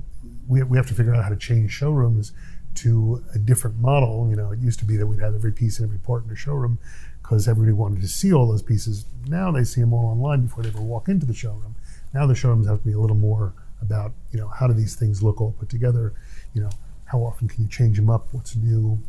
we, 0.48 0.62
we 0.64 0.78
have 0.78 0.88
to 0.88 0.94
figure 0.94 1.16
out 1.16 1.24
how 1.24 1.30
to 1.30 1.36
change 1.36 1.72
showrooms 1.72 2.34
to 2.76 3.24
a 3.34 3.40
different 3.40 3.78
model. 3.80 4.28
You 4.30 4.36
know, 4.36 4.52
it 4.52 4.60
used 4.60 4.80
to 4.80 4.86
be 4.86 4.98
that 4.98 5.08
we'd 5.08 5.20
have 5.20 5.36
every 5.36 5.52
piece 5.52 5.80
and 5.80 5.88
every 5.88 6.00
part 6.00 6.26
in 6.26 6.32
a 6.32 6.36
showroom 6.36 6.80
because 7.22 7.48
everybody 7.48 7.74
wanted 7.74 8.02
to 8.02 8.08
see 8.08 8.34
all 8.34 8.48
those 8.48 8.62
pieces. 8.62 9.06
Now 9.28 9.52
they 9.52 9.64
see 9.64 9.82
them 9.82 9.94
all 9.94 10.06
online 10.08 10.42
before 10.42 10.64
they 10.64 10.70
ever 10.70 10.82
walk 10.82 11.08
into 11.08 11.26
the 11.26 11.34
showroom. 11.34 11.76
Now 12.14 12.26
the 12.28 12.36
showrooms 12.36 12.68
have 12.68 12.80
to 12.80 12.86
be 12.86 12.94
a 12.94 13.00
little 13.00 13.16
more 13.16 13.54
about, 13.82 14.12
you 14.32 14.40
know, 14.40 14.48
how 14.48 14.68
do 14.68 14.74
these 14.74 14.96
things 14.96 15.24
look 15.24 15.40
all 15.42 15.54
put 15.54 15.70
together? 15.70 16.14
You 16.54 16.64
know, 16.64 16.70
how 17.06 17.20
often 17.20 17.48
can 17.48 17.64
you 17.64 17.70
change 17.70 17.98
them 17.98 18.10
up? 18.10 18.28
What's 18.32 18.56
new? 18.56 19.02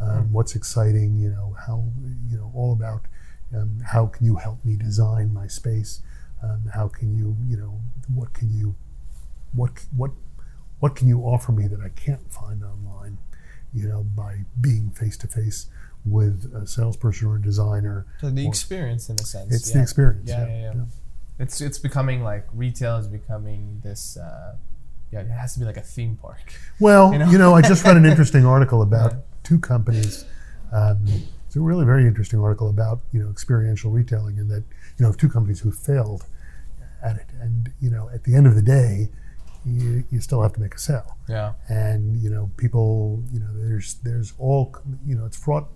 Um, 0.00 0.32
what's 0.32 0.54
exciting? 0.54 1.18
You 1.18 1.30
know, 1.30 1.56
how, 1.66 1.84
you 2.30 2.36
know, 2.36 2.52
all 2.54 2.72
about 2.72 3.02
um, 3.54 3.80
how 3.86 4.06
can 4.06 4.26
you 4.26 4.36
help 4.36 4.64
me 4.64 4.76
design 4.76 5.32
my 5.32 5.46
space? 5.46 6.00
Um, 6.42 6.70
how 6.72 6.88
can 6.88 7.16
you, 7.16 7.36
you 7.48 7.56
know, 7.56 7.80
what 8.14 8.32
can 8.32 8.52
you, 8.52 8.74
what, 9.52 9.70
what, 9.96 10.10
what 10.80 10.94
can 10.94 11.08
you 11.08 11.20
offer 11.22 11.52
me 11.52 11.66
that 11.66 11.80
I 11.80 11.88
can't 11.88 12.32
find 12.32 12.62
online? 12.62 13.18
You 13.74 13.88
know, 13.88 14.02
by 14.02 14.44
being 14.60 14.90
face 14.90 15.16
to 15.18 15.26
face 15.26 15.66
with 16.04 16.50
a 16.54 16.66
salesperson 16.66 17.28
or 17.28 17.36
a 17.36 17.42
designer. 17.42 18.06
So 18.20 18.30
the 18.30 18.46
or- 18.46 18.48
experience, 18.48 19.08
in 19.08 19.16
a 19.20 19.24
sense. 19.24 19.54
It's 19.54 19.68
yeah. 19.68 19.74
the 19.76 19.82
experience. 19.82 20.28
Yeah, 20.28 20.46
yeah, 20.46 20.72
yeah. 20.74 20.84
It's 21.40 21.60
it's 21.60 21.78
becoming 21.78 22.24
like 22.24 22.46
retail 22.52 22.96
is 22.96 23.06
becoming 23.06 23.80
this. 23.84 24.16
Uh, 24.16 24.56
yeah, 25.12 25.20
it 25.20 25.28
has 25.28 25.54
to 25.54 25.60
be 25.60 25.64
like 25.64 25.76
a 25.76 25.82
theme 25.82 26.16
park. 26.20 26.52
Well, 26.80 27.12
You 27.12 27.20
you 27.20 27.24
know? 27.26 27.50
know, 27.50 27.54
I 27.54 27.62
just 27.62 27.84
read 27.84 27.96
an 27.96 28.04
interesting 28.12 28.44
article 28.44 28.82
about 28.82 29.14
two 29.44 29.58
companies. 29.58 30.24
Um, 30.72 31.06
it's 31.48 31.56
a 31.56 31.60
really 31.60 31.84
very 31.86 32.06
interesting 32.06 32.38
article 32.40 32.68
about 32.68 33.00
you 33.12 33.20
know 33.22 33.30
experiential 33.30 33.90
retailing 33.90 34.38
and 34.38 34.50
that 34.50 34.64
you 34.98 35.04
know 35.06 35.12
two 35.12 35.28
companies 35.30 35.60
who 35.60 35.72
failed 35.72 36.26
at 37.02 37.16
it, 37.16 37.26
and 37.40 37.72
you 37.80 37.90
know 37.90 38.10
at 38.12 38.24
the 38.24 38.34
end 38.34 38.46
of 38.46 38.54
the 38.54 38.62
day, 38.62 39.08
you, 39.64 40.04
you 40.10 40.20
still 40.20 40.42
have 40.42 40.52
to 40.52 40.60
make 40.60 40.74
a 40.74 40.78
sale, 40.78 41.16
Yeah. 41.28 41.54
and 41.68 42.16
you 42.22 42.28
know 42.30 42.50
people, 42.58 43.22
you 43.32 43.40
know 43.40 43.48
there's 43.54 43.94
there's 44.04 44.34
all 44.38 44.74
you 45.06 45.14
know 45.16 45.24
it's 45.24 45.36
fraught 45.36 45.68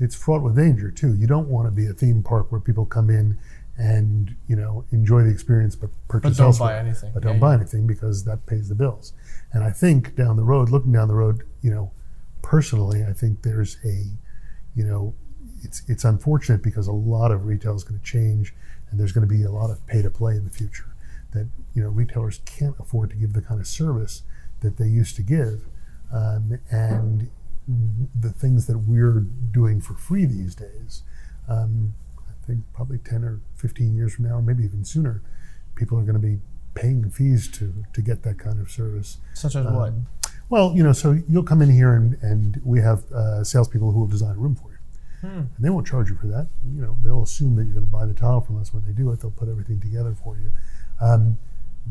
it's 0.00 0.16
fraught 0.16 0.42
with 0.42 0.56
danger 0.56 0.90
too. 0.90 1.14
You 1.14 1.28
don't 1.28 1.48
want 1.48 1.68
to 1.68 1.70
be 1.70 1.86
a 1.86 1.92
theme 1.92 2.22
park 2.24 2.50
where 2.50 2.60
people 2.60 2.84
come 2.86 3.08
in 3.08 3.38
and 3.78 4.34
you 4.48 4.56
know 4.56 4.84
enjoy 4.90 5.22
the 5.22 5.30
experience 5.30 5.76
but 5.76 5.90
purchase 6.08 6.30
But 6.32 6.36
don't 6.38 6.46
elsewhere 6.46 6.74
buy 6.74 6.78
anything. 6.88 7.10
but 7.14 7.22
don't 7.22 7.34
yeah. 7.34 7.40
buy 7.40 7.54
anything 7.54 7.86
because 7.86 8.24
that 8.24 8.44
pays 8.46 8.68
the 8.68 8.74
bills. 8.74 9.12
And 9.52 9.62
I 9.62 9.70
think 9.70 10.16
down 10.16 10.36
the 10.36 10.44
road, 10.44 10.68
looking 10.70 10.92
down 10.92 11.06
the 11.08 11.14
road, 11.14 11.44
you 11.62 11.70
know, 11.70 11.92
personally, 12.42 13.04
I 13.08 13.12
think 13.12 13.42
there's 13.42 13.76
a, 13.84 14.06
you 14.74 14.84
know, 14.84 15.14
it's 15.62 15.82
it's 15.88 16.04
unfortunate 16.04 16.62
because 16.62 16.86
a 16.86 16.92
lot 16.92 17.30
of 17.30 17.46
retail 17.46 17.74
is 17.74 17.84
going 17.84 17.98
to 17.98 18.04
change, 18.04 18.54
and 18.90 18.98
there's 18.98 19.12
going 19.12 19.26
to 19.26 19.32
be 19.32 19.42
a 19.42 19.50
lot 19.50 19.70
of 19.70 19.84
pay 19.86 20.02
to 20.02 20.10
play 20.10 20.34
in 20.34 20.44
the 20.44 20.50
future. 20.50 20.94
That 21.32 21.48
you 21.74 21.82
know 21.82 21.88
retailers 21.88 22.40
can't 22.44 22.74
afford 22.78 23.10
to 23.10 23.16
give 23.16 23.32
the 23.32 23.42
kind 23.42 23.60
of 23.60 23.66
service 23.66 24.22
that 24.60 24.76
they 24.76 24.86
used 24.86 25.16
to 25.16 25.22
give, 25.22 25.66
um, 26.12 26.58
and 26.70 27.30
the 28.18 28.32
things 28.32 28.66
that 28.66 28.78
we're 28.78 29.20
doing 29.20 29.80
for 29.80 29.94
free 29.94 30.24
these 30.24 30.54
days. 30.54 31.02
Um, 31.48 31.94
I 32.18 32.46
think 32.46 32.64
probably 32.72 32.98
10 32.98 33.24
or 33.24 33.40
15 33.56 33.94
years 33.94 34.14
from 34.14 34.24
now, 34.24 34.34
or 34.34 34.42
maybe 34.42 34.64
even 34.64 34.84
sooner, 34.84 35.22
people 35.76 35.98
are 35.98 36.02
going 36.02 36.20
to 36.20 36.26
be 36.26 36.38
paying 36.74 37.08
fees 37.10 37.48
to 37.50 37.84
to 37.92 38.02
get 38.02 38.22
that 38.22 38.38
kind 38.38 38.60
of 38.60 38.70
service. 38.70 39.18
Such 39.34 39.56
as 39.56 39.66
what? 39.66 39.92
Well, 40.52 40.74
you 40.76 40.82
know, 40.82 40.92
so 40.92 41.18
you'll 41.30 41.44
come 41.44 41.62
in 41.62 41.70
here 41.70 41.94
and, 41.94 42.18
and 42.20 42.60
we 42.62 42.78
have 42.80 43.10
uh, 43.10 43.42
salespeople 43.42 43.90
who 43.90 44.00
will 44.00 44.06
design 44.06 44.32
a 44.32 44.38
room 44.38 44.54
for 44.54 44.70
you. 44.70 45.26
Hmm. 45.26 45.38
And 45.38 45.64
they 45.64 45.70
won't 45.70 45.86
charge 45.86 46.10
you 46.10 46.16
for 46.16 46.26
that. 46.26 46.46
You 46.74 46.82
know, 46.82 46.94
they'll 47.02 47.22
assume 47.22 47.56
that 47.56 47.64
you're 47.64 47.72
going 47.72 47.86
to 47.86 47.90
buy 47.90 48.04
the 48.04 48.12
tile 48.12 48.42
from 48.42 48.60
us. 48.60 48.74
When 48.74 48.84
they 48.84 48.92
do 48.92 49.10
it, 49.12 49.20
they'll 49.22 49.30
put 49.30 49.48
everything 49.48 49.80
together 49.80 50.14
for 50.22 50.36
you. 50.36 50.50
Um, 51.00 51.38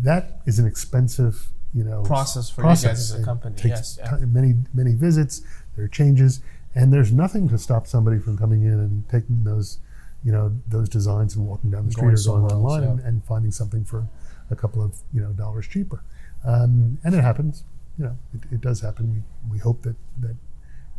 that 0.04 0.42
is 0.46 0.60
an 0.60 0.68
expensive, 0.68 1.48
you 1.74 1.84
know, 1.84 2.04
Process 2.04 2.52
for 2.52 2.62
you 2.62 2.68
guys 2.68 2.86
as 2.86 3.20
a 3.20 3.24
company, 3.24 3.56
yes, 3.66 3.98
yeah. 4.00 4.18
ti- 4.18 4.26
many 4.28 4.54
many 4.76 4.94
visits. 4.94 5.42
There 5.76 5.86
are 5.86 5.88
changes, 5.88 6.42
and 6.76 6.94
there's 6.94 7.12
nothing 7.12 7.50
to 7.50 7.58
stop 7.58 7.88
somebody 7.88 8.20
from 8.20 8.38
coming 8.38 8.62
in 8.62 8.74
and 8.74 9.10
taking 9.10 9.44
those, 9.44 9.80
you 10.24 10.32
know, 10.32 10.56
those 10.68 10.88
designs 10.88 11.36
and 11.36 11.48
walking 11.48 11.72
down 11.72 11.88
the 11.88 11.92
street 11.94 12.02
Going 12.02 12.14
or 12.14 12.24
going 12.24 12.50
somewhere 12.50 12.52
else, 12.52 12.62
online 12.62 12.84
and, 12.84 13.00
and 13.00 13.26
finding 13.26 13.50
something 13.50 13.84
for 13.84 14.08
a 14.52 14.56
couple 14.56 14.84
of 14.84 14.98
you 15.12 15.20
know 15.20 15.32
dollars 15.32 15.68
cheaper. 15.68 16.04
Um, 16.46 17.00
and 17.04 17.16
it 17.16 17.24
happens. 17.24 17.64
You 18.02 18.08
know, 18.08 18.18
it, 18.34 18.42
it 18.56 18.62
does 18.62 18.82
happen. 18.82 19.14
We 19.14 19.52
we 19.54 19.58
hope 19.60 19.84
that 19.84 19.96
that 20.22 20.36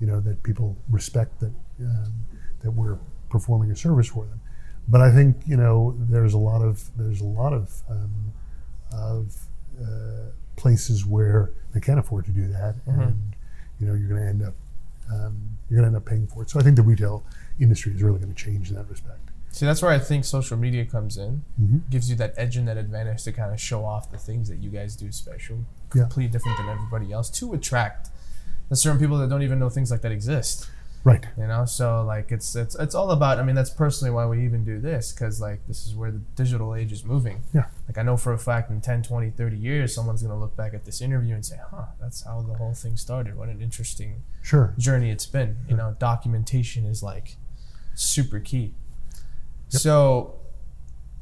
you 0.00 0.06
know 0.06 0.20
that 0.20 0.44
people 0.44 0.76
respect 0.88 1.40
that 1.40 1.52
um, 1.80 2.12
that 2.62 2.70
we're 2.70 2.98
performing 3.28 3.72
a 3.72 3.76
service 3.76 4.06
for 4.06 4.24
them. 4.24 4.40
But 4.86 5.00
I 5.00 5.10
think 5.12 5.36
you 5.44 5.56
know 5.56 5.96
there's 5.98 6.32
a 6.34 6.38
lot 6.38 6.62
of 6.62 6.90
there's 6.96 7.20
a 7.20 7.24
lot 7.26 7.52
of 7.52 7.82
um, 7.90 8.32
of 8.92 9.34
uh, 9.80 10.30
places 10.54 11.04
where 11.04 11.50
they 11.74 11.80
can't 11.80 11.98
afford 11.98 12.24
to 12.26 12.30
do 12.30 12.46
that, 12.52 12.76
and 12.86 13.34
you 13.80 13.86
know 13.88 13.94
you're 13.94 14.08
going 14.08 14.22
to 14.22 14.28
end 14.28 14.42
up 14.44 14.54
um, 15.12 15.58
you're 15.68 15.80
going 15.80 15.90
to 15.90 15.96
end 15.96 15.96
up 15.96 16.04
paying 16.08 16.28
for 16.28 16.42
it. 16.44 16.50
So 16.50 16.60
I 16.60 16.62
think 16.62 16.76
the 16.76 16.82
retail 16.82 17.24
industry 17.58 17.92
is 17.94 18.02
really 18.02 18.20
going 18.20 18.32
to 18.32 18.44
change 18.44 18.70
in 18.70 18.76
that 18.76 18.88
respect. 18.88 19.18
See, 19.50 19.66
that's 19.66 19.82
where 19.82 19.90
I 19.90 19.98
think 19.98 20.24
social 20.24 20.56
media 20.56 20.86
comes 20.86 21.18
in. 21.18 21.42
Mhm. 21.60 21.90
Gives 21.90 22.08
you 22.08 22.16
that 22.16 22.32
edge 22.38 22.56
and 22.56 22.66
that 22.68 22.78
advantage 22.78 23.24
to 23.24 23.32
kind 23.32 23.52
of 23.52 23.60
show 23.60 23.84
off 23.84 24.10
the 24.10 24.18
things 24.18 24.48
that 24.48 24.58
you 24.58 24.70
guys 24.70 24.96
do 24.96 25.12
special, 25.12 25.58
Yeah. 25.94 26.02
completely 26.02 26.30
different 26.32 26.58
than 26.58 26.68
everybody 26.68 27.12
else, 27.12 27.30
to 27.40 27.52
attract 27.54 28.08
the 28.68 28.76
certain 28.76 28.98
people 28.98 29.18
that 29.18 29.28
don't 29.28 29.42
even 29.42 29.58
know 29.58 29.68
things 29.68 29.90
like 29.90 30.00
that 30.02 30.12
exist. 30.12 30.68
Right. 31.04 31.26
You 31.36 31.48
know, 31.48 31.64
so 31.64 32.04
like 32.04 32.30
it's 32.30 32.54
it's 32.54 32.76
it's 32.76 32.94
all 32.94 33.10
about. 33.10 33.38
I 33.40 33.42
mean, 33.42 33.56
that's 33.56 33.70
personally 33.70 34.12
why 34.14 34.24
we 34.26 34.44
even 34.44 34.64
do 34.64 34.78
this 34.80 35.10
because 35.12 35.40
like 35.40 35.66
this 35.66 35.84
is 35.84 35.96
where 35.96 36.12
the 36.12 36.20
digital 36.36 36.76
age 36.76 36.92
is 36.92 37.04
moving. 37.04 37.42
Yeah. 37.52 37.64
Like 37.88 37.98
I 37.98 38.02
know 38.02 38.16
for 38.16 38.32
a 38.32 38.38
fact 38.38 38.70
in 38.70 38.80
10, 38.80 39.02
20, 39.02 39.30
30 39.30 39.56
years, 39.56 39.92
someone's 39.92 40.22
gonna 40.22 40.38
look 40.38 40.56
back 40.56 40.74
at 40.74 40.84
this 40.84 41.00
interview 41.00 41.34
and 41.34 41.44
say, 41.44 41.56
"Huh, 41.72 41.86
that's 42.00 42.22
how 42.22 42.42
the 42.42 42.54
whole 42.54 42.72
thing 42.72 42.96
started. 42.96 43.36
What 43.36 43.48
an 43.48 43.60
interesting 43.60 44.22
Sure. 44.42 44.74
journey 44.78 45.10
it's 45.10 45.26
been. 45.26 45.56
You 45.68 45.76
know, 45.76 45.96
documentation 45.98 46.84
is 46.86 47.02
like 47.02 47.36
super 47.94 48.38
key. 48.38 48.74
So, 49.70 50.36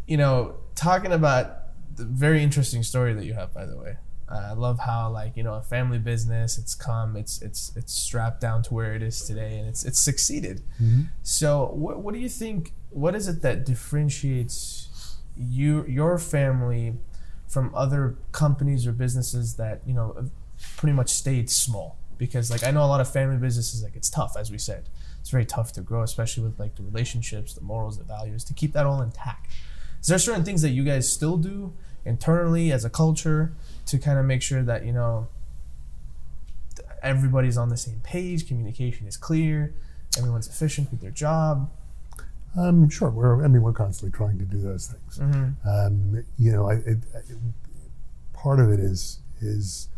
you 0.07 0.17
know, 0.19 0.57
talking 0.75 1.13
about 1.13 1.57
the 1.97 2.05
very 2.05 2.43
interesting 2.43 2.83
story 2.83 3.15
that 3.15 3.25
you 3.25 3.33
have, 3.35 3.55
by 3.55 3.65
the 3.65 3.79
way. 3.79 3.97
Uh, 4.31 4.51
I 4.51 4.53
love 4.53 4.79
how 4.79 5.11
like 5.11 5.37
you 5.37 5.43
know 5.43 5.55
a 5.55 5.63
family 5.63 5.99
business. 5.99 6.57
It's 6.57 6.75
come. 6.75 7.17
It's 7.17 7.43
it's 7.43 7.73
it's 7.77 7.93
strapped 7.93 8.41
down 8.41 8.63
to 8.65 8.75
where 8.75 8.95
it 8.95 9.03
is 9.03 9.23
today, 9.25 9.59
and 9.59 9.69
it's 9.69 9.85
it's 9.85 10.01
succeeded. 10.01 10.63
Mhm. 10.81 11.09
So, 11.23 11.71
what 11.75 12.01
what 12.03 12.15
do 12.15 12.21
you 12.21 12.29
think? 12.29 12.73
What 12.91 13.15
is 13.15 13.27
it 13.29 13.43
that 13.43 13.65
differentiates 13.67 15.17
you 15.37 15.85
your 15.87 16.19
family 16.19 16.95
from 17.49 17.75
other 17.75 18.17
companies 18.33 18.87
or 18.87 18.93
businesses 18.93 19.57
that 19.57 19.81
you 19.87 19.95
know 19.95 20.31
pretty 20.77 20.93
much 20.95 21.11
stayed 21.11 21.51
small? 21.51 21.97
Because 22.19 22.51
like 22.51 22.63
I 22.63 22.71
know 22.71 22.85
a 22.85 22.87
lot 22.87 23.01
of 23.01 23.11
family 23.11 23.39
businesses, 23.39 23.83
like 23.83 23.97
it's 23.97 24.11
tough, 24.11 24.37
as 24.39 24.51
we 24.51 24.59
said, 24.59 24.89
it's 25.21 25.31
very 25.31 25.47
tough 25.47 25.73
to 25.73 25.81
grow, 25.81 26.03
especially 26.03 26.45
with 26.45 26.59
like 26.61 26.77
the 26.77 26.83
relationships, 26.83 27.55
the 27.55 27.63
morals, 27.63 27.99
the 27.99 28.05
values, 28.05 28.45
to 28.45 28.55
keep 28.55 28.75
that 28.75 28.87
all 28.87 29.01
intact. 29.03 29.51
Is 30.01 30.07
there 30.07 30.19
certain 30.19 30.45
things 30.45 30.63
that 30.63 30.71
you 30.71 30.85
guys 30.85 31.11
still 31.11 31.37
do 31.37 31.73
internally 32.05 32.73
as 32.73 32.85
a 32.85 32.91
culture 32.91 33.53
to 33.87 33.99
kind 33.99 34.19
of 34.19 34.25
make 34.25 34.43
sure 34.43 34.63
that 34.63 34.85
you 34.85 34.93
know 34.93 35.29
everybody's 37.03 37.57
on 37.57 37.69
the 37.69 37.77
same 37.77 38.01
page, 38.01 38.47
communication 38.47 39.07
is 39.07 39.17
clear, 39.17 39.75
everyone's 40.19 40.49
efficient 40.49 40.91
with 40.91 41.01
their 41.01 41.11
job? 41.11 41.71
Um, 42.59 42.89
sure. 42.89 43.11
We're 43.11 43.45
I 43.45 43.49
mean 43.49 43.63
we're 43.63 43.73
constantly 43.73 44.17
trying 44.17 44.39
to 44.39 44.45
do 44.45 44.61
those 44.61 44.89
things. 44.89 45.19
Mm-hmm. 45.19 45.69
Um, 45.69 46.25
you 46.39 46.53
know, 46.53 46.69
I, 46.69 46.75
it, 46.75 46.99
I, 47.15 47.21
part 48.33 48.61
of 48.61 48.71
it 48.71 48.81
is 48.81 49.21
is 49.41 49.89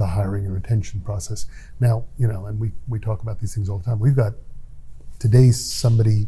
the 0.00 0.06
hiring 0.06 0.46
and 0.46 0.54
retention 0.54 1.00
process. 1.02 1.46
Now, 1.78 2.04
you 2.18 2.26
know, 2.26 2.46
and 2.46 2.58
we, 2.58 2.72
we 2.88 2.98
talk 2.98 3.22
about 3.22 3.38
these 3.38 3.54
things 3.54 3.68
all 3.68 3.78
the 3.78 3.84
time. 3.84 4.00
We've 4.00 4.16
got 4.16 4.32
today 5.18 5.50
somebody, 5.50 6.26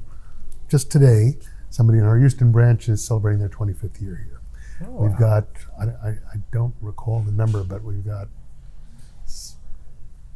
just 0.68 0.92
today, 0.92 1.38
somebody 1.70 1.98
in 1.98 2.04
our 2.04 2.18
Houston 2.18 2.52
branch 2.52 2.88
is 2.88 3.04
celebrating 3.04 3.40
their 3.40 3.48
25th 3.48 4.00
year 4.00 4.26
here. 4.26 4.31
Oh, 4.86 5.04
We've 5.06 5.16
got, 5.16 5.46
I, 5.80 5.84
I, 5.84 6.08
I 6.08 6.36
don't 6.52 6.74
recall 6.80 7.20
the 7.20 7.32
number, 7.32 7.62
but 7.64 7.82
we've 7.82 8.04
got, 8.04 8.28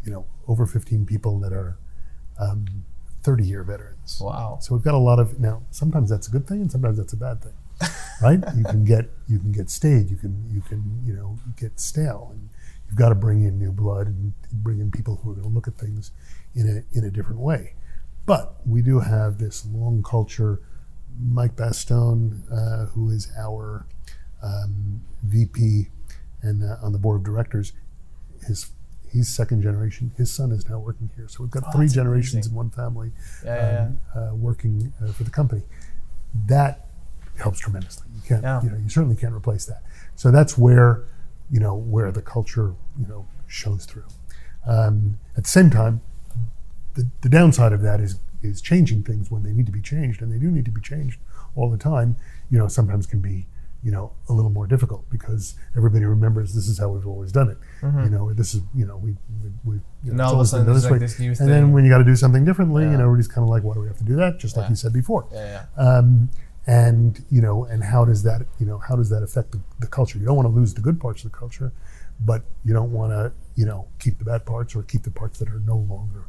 you 0.04 0.12
know, 0.12 0.26
over 0.46 0.66
15 0.66 1.06
people 1.06 1.38
that 1.40 1.52
are 1.52 1.78
um, 2.38 2.84
30 3.22 3.44
year 3.44 3.64
veterans. 3.64 4.20
Wow. 4.22 4.58
So 4.60 4.74
we've 4.74 4.84
got 4.84 4.94
a 4.94 4.98
lot 4.98 5.18
of 5.18 5.40
now. 5.40 5.62
Sometimes 5.72 6.08
that's 6.08 6.28
a 6.28 6.30
good 6.30 6.46
thing, 6.46 6.60
and 6.60 6.70
sometimes 6.70 6.96
that's 6.96 7.12
a 7.12 7.16
bad 7.16 7.42
thing, 7.42 7.54
right? 8.22 8.38
you 8.56 8.62
can 8.62 8.84
get 8.84 9.10
you 9.26 9.40
can 9.40 9.50
get 9.50 9.68
stayed. 9.68 10.08
You 10.10 10.16
can 10.16 10.48
you 10.48 10.60
can 10.60 11.02
you 11.04 11.12
know 11.12 11.36
get 11.56 11.80
stale, 11.80 12.28
and 12.30 12.48
you've 12.86 12.96
got 12.96 13.08
to 13.08 13.16
bring 13.16 13.42
in 13.42 13.58
new 13.58 13.72
blood 13.72 14.06
and 14.06 14.32
bring 14.52 14.78
in 14.78 14.92
people 14.92 15.16
who 15.16 15.30
are 15.30 15.34
going 15.34 15.48
to 15.48 15.52
look 15.52 15.66
at 15.66 15.76
things 15.76 16.12
in 16.54 16.68
a 16.68 16.96
in 16.96 17.04
a 17.04 17.10
different 17.10 17.40
way. 17.40 17.74
But 18.26 18.56
we 18.64 18.80
do 18.80 19.00
have 19.00 19.38
this 19.38 19.66
long 19.66 20.04
culture. 20.04 20.60
Mike 21.18 21.56
Bastone, 21.56 22.42
uh, 22.52 22.86
who 22.90 23.10
is 23.10 23.28
our 23.38 23.86
um, 24.46 25.00
VP 25.22 25.88
and 26.42 26.62
uh, 26.62 26.76
on 26.82 26.92
the 26.92 26.98
board 26.98 27.16
of 27.20 27.24
directors, 27.24 27.72
his 28.46 28.70
he's 29.12 29.28
second 29.28 29.62
generation. 29.62 30.12
His 30.16 30.32
son 30.32 30.52
is 30.52 30.68
now 30.68 30.78
working 30.78 31.10
here, 31.16 31.26
so 31.28 31.42
we've 31.42 31.50
got 31.50 31.64
Oh, 31.68 31.72
three 31.72 31.88
generations 31.88 32.34
amazing. 32.46 32.52
in 32.52 32.56
one 32.56 32.70
family 32.70 33.10
Yeah, 33.44 33.54
yeah, 33.56 34.20
um, 34.20 34.30
uh, 34.32 34.34
working 34.34 34.92
uh, 35.02 35.12
for 35.12 35.24
the 35.24 35.30
company. 35.30 35.62
That 36.46 36.86
helps 37.38 37.58
tremendously. 37.58 38.06
You 38.14 38.20
can't, 38.28 38.42
Yeah. 38.42 38.62
you 38.62 38.70
know, 38.70 38.76
you 38.76 38.88
certainly 38.88 39.16
can't 39.16 39.34
replace 39.34 39.64
that. 39.66 39.82
So 40.16 40.30
that's 40.30 40.56
where, 40.58 41.04
you 41.50 41.60
know, 41.60 41.74
where 41.74 42.10
the 42.12 42.22
culture, 42.22 42.74
you 42.98 43.06
know, 43.06 43.26
shows 43.46 43.84
through. 43.86 44.04
Um, 44.66 45.18
at 45.36 45.44
the 45.44 45.50
same 45.50 45.70
time, 45.70 46.00
the, 46.94 47.08
the 47.20 47.28
downside 47.28 47.72
of 47.72 47.82
that 47.82 48.00
is 48.00 48.18
is 48.42 48.60
changing 48.60 49.02
things 49.02 49.30
when 49.30 49.42
they 49.42 49.52
need 49.52 49.66
to 49.66 49.72
be 49.72 49.80
changed, 49.80 50.22
and 50.22 50.32
they 50.32 50.38
do 50.38 50.50
need 50.50 50.64
to 50.66 50.70
be 50.70 50.80
changed 50.80 51.18
all 51.56 51.68
the 51.70 51.78
time. 51.78 52.16
You 52.50 52.58
know, 52.58 52.68
sometimes 52.68 53.06
can 53.06 53.20
be, 53.20 53.46
you 53.86 53.92
know, 53.92 54.06
a 54.28 54.32
little 54.32 54.50
more 54.58 54.66
difficult 54.74 55.02
because 55.16 55.54
everybody 55.76 56.04
remembers 56.04 56.46
this 56.58 56.66
is 56.72 56.76
how 56.80 56.88
we've 56.88 57.06
always 57.06 57.30
done 57.30 57.48
it. 57.54 57.58
You 58.04 58.10
know, 58.14 58.32
this 58.40 58.50
is, 58.56 58.60
you 58.74 58.84
know, 58.88 58.96
we 58.96 59.10
we, 59.42 59.48
we 59.68 59.74
you 59.76 59.80
know, 60.06 60.10
And 60.12 60.20
all 60.22 60.34
of 60.34 60.40
a 60.40 60.46
sudden 60.46 60.66
this 60.74 60.82
like 60.84 60.92
way. 60.94 60.98
this 60.98 61.20
new 61.20 61.28
and 61.28 61.38
thing. 61.38 61.46
then 61.46 61.64
when 61.72 61.84
you 61.84 61.90
got 61.94 61.98
to 61.98 62.10
do 62.12 62.16
something 62.24 62.44
differently, 62.44 62.82
Yeah. 62.82 62.90
you 62.92 62.96
know, 62.98 63.04
everybody's 63.04 63.28
kind 63.34 63.44
of 63.46 63.50
like, 63.54 63.62
why 63.66 63.74
do 63.74 63.80
we 63.84 63.86
have 63.92 63.98
to 64.04 64.08
do 64.12 64.16
that? 64.22 64.32
Just 64.44 64.56
like 64.56 64.64
Yeah. 64.64 64.70
you 64.70 64.76
said 64.84 64.92
before. 64.92 65.22
yeah, 65.32 65.66
yeah. 65.78 65.88
Um, 65.88 66.30
and 66.66 67.24
you 67.30 67.40
know, 67.46 67.56
and 67.72 67.80
how 67.84 68.04
does 68.04 68.24
that, 68.24 68.40
you 68.60 68.66
know, 68.66 68.78
how 68.88 68.96
does 68.96 69.08
that 69.14 69.22
affect 69.22 69.52
the, 69.52 69.60
the 69.78 69.86
culture? 69.98 70.18
You 70.18 70.24
don't 70.28 70.38
want 70.40 70.48
to 70.52 70.54
lose 70.60 70.74
the 70.74 70.80
good 70.88 70.98
parts 71.04 71.22
of 71.24 71.30
the 71.30 71.38
culture, 71.38 71.70
but 72.30 72.40
you 72.64 72.72
don't 72.78 72.90
want 72.98 73.12
to, 73.12 73.32
you 73.54 73.66
know, 73.70 73.86
keep 74.00 74.18
the 74.18 74.24
bad 74.32 74.44
parts 74.52 74.74
or 74.74 74.82
keep 74.82 75.02
the 75.04 75.12
parts 75.20 75.38
that 75.38 75.48
are 75.48 75.60
no 75.74 75.76
longer 75.76 76.24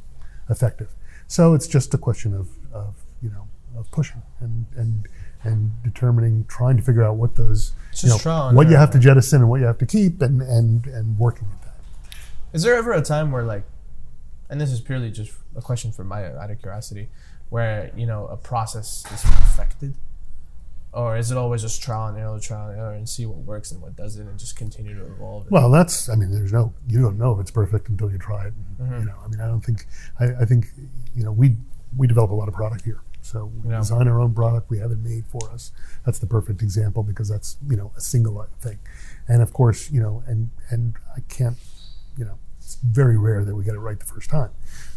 effective. 0.47 0.89
So 1.25 1.55
it's 1.55 1.67
just 1.67 1.91
a 1.95 1.97
question 1.97 2.35
of, 2.35 2.47
of 2.71 2.91
you 3.23 3.31
know, 3.31 3.47
of 3.79 3.89
pushing 3.91 4.21
and 4.39 4.65
and 4.75 5.07
and 5.47 5.71
determining, 5.83 6.45
trying 6.47 6.77
to 6.77 6.83
figure 6.83 7.03
out 7.03 7.15
what 7.15 7.35
those, 7.35 7.73
you 8.03 8.09
know, 8.09 8.19
and 8.25 8.55
what 8.55 8.69
you 8.69 8.75
have 8.75 8.91
to 8.91 8.99
jettison 8.99 9.41
and 9.41 9.49
what 9.49 9.59
you 9.59 9.65
have 9.65 9.77
to 9.79 9.85
keep, 9.85 10.21
and 10.21 10.41
and 10.41 10.85
and 10.87 11.17
working 11.17 11.47
at 11.53 11.61
that. 11.63 11.75
Is 12.53 12.63
there 12.63 12.75
ever 12.75 12.91
a 12.91 13.01
time 13.01 13.31
where 13.31 13.43
like, 13.43 13.63
and 14.49 14.59
this 14.59 14.71
is 14.71 14.81
purely 14.81 15.11
just 15.11 15.31
a 15.55 15.61
question 15.61 15.91
for 15.91 16.03
my 16.03 16.25
out 16.25 16.51
of 16.51 16.59
curiosity, 16.59 17.09
where 17.49 17.91
you 17.95 18.05
know 18.05 18.27
a 18.27 18.37
process 18.37 18.87
is 19.11 19.21
perfected, 19.23 19.95
or 20.93 21.17
is 21.17 21.31
it 21.31 21.37
always 21.37 21.61
just 21.61 21.81
trial 21.81 22.07
and 22.07 22.17
error, 22.17 22.39
trial 22.39 22.69
and 22.69 22.79
error, 22.79 22.93
and 22.93 23.07
see 23.07 23.25
what 23.25 23.37
works 23.37 23.71
and 23.71 23.81
what 23.81 23.95
doesn't, 23.95 24.27
and 24.27 24.39
just 24.39 24.55
continue 24.55 24.95
to 24.95 25.05
evolve? 25.05 25.45
Well, 25.49 25.69
that's. 25.69 26.09
I 26.09 26.15
mean, 26.15 26.31
there's 26.31 26.53
no. 26.53 26.73
You 26.87 27.01
don't 27.01 27.17
know 27.17 27.33
if 27.33 27.39
it's 27.39 27.51
perfect 27.51 27.89
until 27.89 28.11
you 28.11 28.17
try 28.17 28.47
it. 28.47 28.53
Mm-hmm. 28.81 28.99
You 28.99 29.05
know. 29.05 29.15
I 29.23 29.27
mean, 29.27 29.39
I 29.41 29.47
don't 29.47 29.61
think. 29.61 29.85
I, 30.19 30.25
I 30.41 30.45
think. 30.45 30.67
You 31.15 31.23
know, 31.23 31.31
we 31.31 31.57
we 31.95 32.07
develop 32.07 32.31
a 32.31 32.35
lot 32.35 32.47
of 32.47 32.53
product 32.53 32.83
here. 32.83 33.01
So 33.27 33.51
we 33.63 33.69
Yeah. 33.69 33.79
design 33.79 34.07
our 34.07 34.19
own 34.19 34.33
product. 34.33 34.69
We 34.69 34.77
have 34.79 34.91
it 34.91 34.99
made 34.99 35.25
for 35.27 35.49
us. 35.51 35.71
That's 36.05 36.19
the 36.19 36.27
perfect 36.27 36.61
example 36.61 37.03
because 37.03 37.27
that's 37.27 37.57
you 37.67 37.75
know 37.75 37.91
a 37.97 38.01
single 38.01 38.45
thing, 38.61 38.79
and 39.27 39.41
of 39.41 39.51
course 39.53 39.91
you 39.91 40.01
know 40.01 40.23
and 40.27 40.49
and 40.69 40.95
I 41.15 41.19
can't. 41.27 41.57
You 42.15 42.25
know, 42.25 42.37
it's 42.59 42.75
very 42.83 43.17
rare 43.17 43.43
that 43.45 43.55
we 43.55 43.63
get 43.63 43.75
it 43.75 43.79
right 43.79 43.99
the 43.99 44.05
first 44.05 44.29
time, 44.29 44.51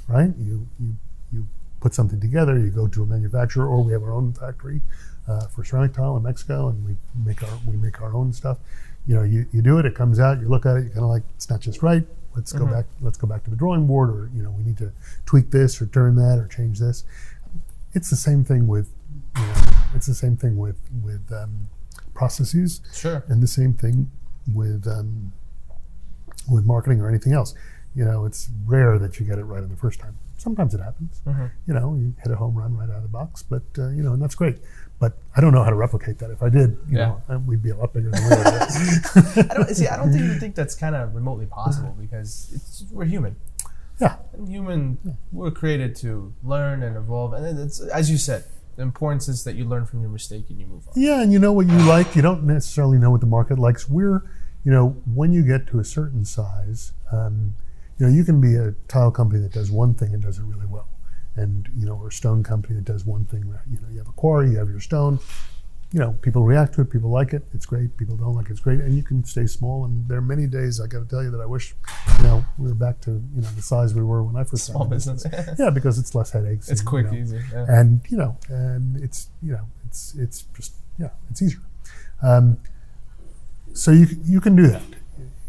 right? 0.08 0.32
You 0.38 0.68
you 0.78 0.96
you 1.32 1.46
put 1.80 1.92
something 1.94 2.20
together. 2.20 2.58
You 2.58 2.70
go 2.70 2.86
to 2.88 3.02
a 3.02 3.06
manufacturer, 3.06 3.66
or 3.66 3.82
we 3.82 3.92
have 3.92 4.02
our 4.02 4.12
own 4.12 4.32
factory 4.32 4.80
uh, 5.28 5.46
for 5.48 5.64
ceramic 5.64 5.92
tile 5.92 6.16
in 6.16 6.22
Mexico, 6.22 6.68
and 6.68 6.86
we 6.86 6.96
make 7.14 7.42
our 7.42 7.58
we 7.66 7.76
make 7.76 8.00
our 8.00 8.14
own 8.14 8.32
stuff. 8.32 8.58
You 9.06 9.16
know, 9.16 9.22
you, 9.22 9.46
you 9.52 9.60
do 9.62 9.78
it. 9.78 9.86
It 9.86 9.94
comes 9.94 10.20
out. 10.20 10.40
You 10.40 10.48
look 10.48 10.64
at 10.66 10.76
it. 10.76 10.80
You're 10.84 10.90
kind 10.90 11.04
of 11.04 11.10
like 11.10 11.24
it's 11.34 11.50
not 11.50 11.60
just 11.60 11.82
right. 11.82 12.06
Let's 12.36 12.52
go 12.52 12.64
back. 12.66 12.86
Let's 13.00 13.18
go 13.18 13.26
back 13.26 13.42
to 13.44 13.50
the 13.50 13.56
drawing 13.56 13.86
board, 13.88 14.08
or 14.10 14.30
you 14.34 14.42
know, 14.42 14.50
we 14.52 14.62
need 14.62 14.78
to 14.78 14.92
tweak 15.26 15.50
this, 15.50 15.82
or 15.82 15.86
turn 15.86 16.14
that, 16.16 16.38
or 16.38 16.46
change 16.46 16.78
this. 16.78 17.02
It's 17.94 18.10
the 18.10 18.16
same 18.16 18.44
thing 18.44 18.66
with. 18.66 18.90
You 19.36 19.42
know, 19.42 19.54
it's 19.94 20.06
the 20.06 20.14
same 20.14 20.36
thing 20.36 20.56
with 20.56 20.78
with 21.02 21.30
um, 21.32 21.68
processes, 22.14 22.80
sure. 22.94 23.24
and 23.28 23.42
the 23.42 23.46
same 23.48 23.74
thing 23.74 24.10
with 24.54 24.86
um, 24.86 25.32
with 26.50 26.64
marketing 26.64 27.00
or 27.00 27.08
anything 27.08 27.32
else. 27.32 27.54
You 27.94 28.04
know, 28.04 28.24
it's 28.24 28.48
rare 28.66 28.98
that 28.98 29.18
you 29.18 29.26
get 29.26 29.38
it 29.38 29.44
right 29.44 29.62
on 29.62 29.68
the 29.68 29.76
first 29.76 29.98
time. 30.00 30.16
Sometimes 30.38 30.74
it 30.74 30.80
happens. 30.80 31.20
Mhm. 31.26 31.50
You 31.66 31.74
know, 31.74 31.94
you 31.94 32.14
hit 32.22 32.32
a 32.32 32.36
home 32.36 32.54
run 32.54 32.76
right 32.76 32.88
out 32.88 32.96
of 32.96 33.02
the 33.02 33.08
box, 33.08 33.42
but 33.42 33.62
uh, 33.78 33.88
you 33.88 34.02
know, 34.02 34.12
and 34.12 34.22
that's 34.22 34.34
great. 34.36 34.58
But 35.00 35.18
I 35.36 35.40
don't 35.40 35.52
know 35.52 35.62
how 35.64 35.70
to 35.70 35.76
replicate 35.76 36.18
that. 36.20 36.30
If 36.30 36.42
I 36.42 36.48
did, 36.50 36.76
you 36.88 36.98
Yeah. 36.98 37.06
know, 37.06 37.22
uh, 37.34 37.38
we'd 37.40 37.62
be 37.62 37.70
a 37.70 37.76
lot 37.76 37.92
bigger 37.92 38.10
than 38.10 38.22
we 38.24 38.30
are. 38.30 39.48
I 39.50 39.54
don't 39.54 39.68
see. 39.74 39.88
I 39.88 39.96
don't 39.96 40.14
even 40.14 40.38
think 40.38 40.54
that's 40.54 40.74
kind 40.74 40.94
of 40.94 41.14
remotely 41.14 41.46
possible 41.46 41.94
because 42.00 42.50
it's 42.54 42.84
we're 42.92 43.04
human. 43.06 43.36
Yeah. 44.00 44.16
And 44.32 44.48
human, 44.48 45.18
we're 45.32 45.50
created 45.50 45.94
to 45.96 46.32
learn 46.42 46.82
and 46.82 46.96
evolve, 46.96 47.32
and 47.34 47.58
it's 47.58 47.80
as 47.80 48.10
you 48.10 48.16
said, 48.16 48.44
the 48.76 48.82
importance 48.82 49.28
is 49.28 49.44
that 49.44 49.56
you 49.56 49.64
learn 49.64 49.84
from 49.84 50.00
your 50.00 50.10
mistake 50.10 50.46
and 50.48 50.58
you 50.58 50.66
move 50.66 50.88
on. 50.88 50.94
Yeah, 50.96 51.20
and 51.22 51.32
you 51.32 51.38
know 51.38 51.52
what 51.52 51.66
you 51.66 51.78
like. 51.80 52.16
You 52.16 52.22
don't 52.22 52.44
necessarily 52.44 52.98
know 52.98 53.10
what 53.10 53.20
the 53.20 53.26
market 53.26 53.58
likes. 53.58 53.88
We're, 53.88 54.22
you 54.64 54.72
know, 54.72 54.90
when 55.12 55.32
you 55.32 55.42
get 55.42 55.66
to 55.68 55.80
a 55.80 55.84
certain 55.84 56.24
size, 56.24 56.92
um, 57.12 57.54
you 57.98 58.06
know, 58.06 58.12
you 58.12 58.24
can 58.24 58.40
be 58.40 58.54
a 58.56 58.72
tile 58.88 59.10
company 59.10 59.40
that 59.42 59.52
does 59.52 59.70
one 59.70 59.92
thing 59.94 60.14
and 60.14 60.22
does 60.22 60.38
it 60.38 60.44
really 60.44 60.66
well, 60.66 60.88
and 61.36 61.68
you 61.76 61.84
know, 61.84 61.96
or 61.96 62.08
a 62.08 62.12
stone 62.12 62.42
company 62.42 62.76
that 62.76 62.84
does 62.84 63.04
one 63.04 63.26
thing. 63.26 63.46
right. 63.50 63.60
You 63.70 63.78
know, 63.82 63.88
you 63.90 63.98
have 63.98 64.08
a 64.08 64.12
quarry, 64.12 64.50
you 64.50 64.56
have 64.56 64.70
your 64.70 64.80
stone. 64.80 65.18
You 65.92 65.98
know, 65.98 66.12
people 66.22 66.44
react 66.44 66.74
to 66.74 66.82
it. 66.82 66.90
People 66.90 67.10
like 67.10 67.32
it. 67.32 67.42
It's 67.52 67.66
great. 67.66 67.96
People 67.96 68.16
don't 68.16 68.34
like 68.34 68.46
it. 68.46 68.52
It's 68.52 68.60
great. 68.60 68.78
And 68.78 68.96
you 68.96 69.02
can 69.02 69.24
stay 69.24 69.46
small. 69.46 69.84
And 69.84 70.06
there 70.08 70.18
are 70.18 70.22
many 70.22 70.46
days 70.46 70.80
I 70.80 70.86
got 70.86 71.00
to 71.00 71.04
tell 71.06 71.22
you 71.22 71.30
that 71.32 71.40
I 71.40 71.46
wish, 71.46 71.74
you 72.18 72.22
know, 72.24 72.44
we 72.58 72.68
were 72.68 72.74
back 72.76 73.00
to 73.02 73.10
you 73.10 73.42
know 73.42 73.48
the 73.56 73.62
size 73.62 73.92
we 73.92 74.02
were 74.02 74.22
when 74.22 74.36
I 74.36 74.44
first 74.44 74.66
Small 74.66 74.84
started. 74.86 74.94
business. 74.94 75.26
Yeah, 75.58 75.70
because 75.70 75.98
it's 75.98 76.14
less 76.14 76.30
headaches. 76.30 76.68
it's 76.68 76.80
and, 76.80 76.88
quick, 76.88 77.06
you 77.06 77.12
know, 77.12 77.18
easy. 77.18 77.40
Yeah. 77.52 77.66
and 77.68 78.00
you 78.08 78.16
know, 78.18 78.36
and 78.48 79.02
it's 79.02 79.30
you 79.42 79.52
know, 79.52 79.66
it's 79.86 80.14
it's 80.14 80.42
just 80.54 80.74
yeah, 80.96 81.10
it's 81.28 81.42
easier. 81.42 81.60
Um, 82.22 82.58
so 83.72 83.90
you 83.90 84.06
you 84.24 84.40
can 84.40 84.54
do 84.54 84.68
that. 84.68 84.82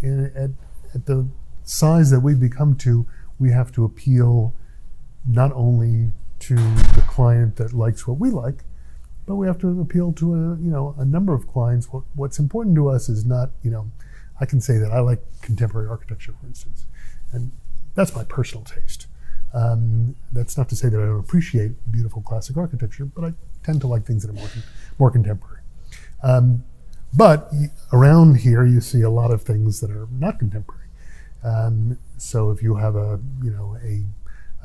In, 0.01 0.25
at 0.35 0.49
at 0.95 1.05
the 1.05 1.27
size 1.63 2.09
that 2.09 2.21
we've 2.21 2.39
become 2.39 2.75
to, 2.77 3.05
we 3.37 3.51
have 3.51 3.71
to 3.73 3.85
appeal 3.85 4.55
not 5.27 5.51
only 5.53 6.13
to 6.39 6.55
the 6.55 7.03
client 7.07 7.57
that 7.57 7.73
likes 7.73 8.07
what 8.07 8.17
we 8.17 8.31
like, 8.31 8.63
but 9.31 9.37
we 9.37 9.47
have 9.47 9.59
to 9.59 9.79
appeal 9.79 10.11
to 10.11 10.33
a 10.33 10.37
you 10.57 10.69
know 10.69 10.93
a 10.97 11.05
number 11.05 11.33
of 11.33 11.47
clients. 11.47 11.87
What, 11.87 12.03
what's 12.15 12.37
important 12.37 12.75
to 12.75 12.89
us 12.89 13.07
is 13.07 13.25
not 13.25 13.51
you 13.63 13.71
know, 13.71 13.89
I 14.41 14.45
can 14.45 14.59
say 14.59 14.77
that 14.77 14.91
I 14.91 14.99
like 14.99 15.21
contemporary 15.41 15.87
architecture, 15.87 16.33
for 16.37 16.47
instance, 16.47 16.85
and 17.31 17.53
that's 17.95 18.13
my 18.13 18.25
personal 18.25 18.65
taste. 18.65 19.07
Um, 19.53 20.17
that's 20.33 20.57
not 20.57 20.67
to 20.67 20.75
say 20.75 20.89
that 20.89 20.97
I 20.97 21.05
don't 21.05 21.21
appreciate 21.21 21.89
beautiful 21.89 22.21
classic 22.21 22.57
architecture, 22.57 23.05
but 23.05 23.23
I 23.23 23.33
tend 23.63 23.79
to 23.81 23.87
like 23.87 24.05
things 24.05 24.23
that 24.23 24.31
are 24.31 24.33
more 24.33 24.49
more 24.99 25.11
contemporary. 25.11 25.61
Um, 26.21 26.65
but 27.15 27.53
around 27.93 28.39
here, 28.39 28.65
you 28.65 28.81
see 28.81 29.01
a 29.01 29.09
lot 29.09 29.31
of 29.31 29.43
things 29.43 29.79
that 29.79 29.91
are 29.91 30.09
not 30.11 30.39
contemporary. 30.39 30.89
Um, 31.41 31.99
so 32.17 32.51
if 32.51 32.61
you 32.61 32.75
have 32.75 32.97
a 32.97 33.21
you 33.41 33.51
know 33.51 33.77
a 33.81 34.03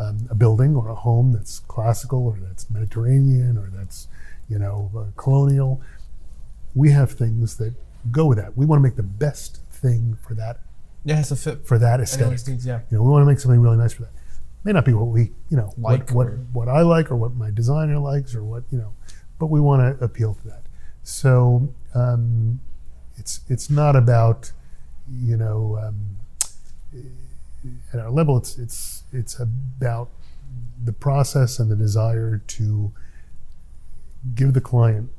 um, 0.03 0.27
a 0.29 0.35
building 0.35 0.75
or 0.75 0.89
a 0.89 0.97
home 0.97 1.31
that's 1.31 1.61
classical 1.61 2.27
or 2.27 2.37
that's 2.41 2.69
Mediterranean 2.69 3.57
or 3.57 3.71
that's 3.73 4.09
you 4.49 4.59
know 4.59 4.91
uh, 4.97 5.05
colonial, 5.17 5.81
we 6.75 6.91
have 6.93 7.13
things 7.13 7.57
that 7.57 7.75
go 8.11 8.27
with 8.27 8.39
that. 8.39 8.57
We 8.57 8.67
want 8.67 8.81
to 8.81 8.83
make 8.83 8.97
the 8.97 9.03
best 9.03 9.61
thing 9.71 10.17
for 10.27 10.35
that 10.35 10.61
yeah, 11.07 11.21
it's 11.21 11.31
a 11.31 11.37
fit. 11.37 11.67
for 11.67 11.79
that 11.79 12.01
aesthetic. 12.01 12.47
needs, 12.49 12.67
yeah. 12.67 12.81
You 12.91 12.99
know, 12.99 13.05
we 13.05 13.11
want 13.11 13.23
to 13.23 13.27
make 13.27 13.39
something 13.39 13.61
really 13.61 13.77
nice 13.77 13.93
for 13.93 14.03
that. 14.03 14.13
May 14.65 14.73
not 14.73 14.85
be 14.85 14.93
what 14.93 15.07
we, 15.07 15.31
you 15.49 15.57
know, 15.57 15.73
Like 15.79 16.11
what, 16.11 16.27
what, 16.27 16.67
what 16.67 16.69
I 16.69 16.83
like 16.83 17.13
or 17.13 17.17
what 17.17 17.35
my 17.35 17.53
designer 17.53 18.01
likes 18.01 18.35
or 18.35 18.43
what, 18.43 18.65
you 18.73 18.79
know, 18.79 18.93
but 19.39 19.47
we 19.47 19.61
want 19.61 19.99
to 19.99 20.05
appeal 20.05 20.35
to 20.35 20.49
that. 20.49 20.63
So 21.05 21.73
um, 21.95 22.61
it's 23.17 23.41
it's 23.49 23.71
not 23.71 23.95
about, 23.95 24.51
you 25.09 25.37
know, 25.37 25.79
um, 25.81 26.17
at 27.93 28.01
our 28.01 28.11
level, 28.11 28.37
it's 28.37 28.59
it's 28.59 29.05
it's 29.13 29.39
about 29.39 30.11
the 30.83 30.93
process 30.93 31.61
and 31.61 31.71
the 31.71 31.77
desire 31.77 32.43
to 32.49 32.93
give 34.35 34.53
the 34.55 34.61
client, 34.61 35.11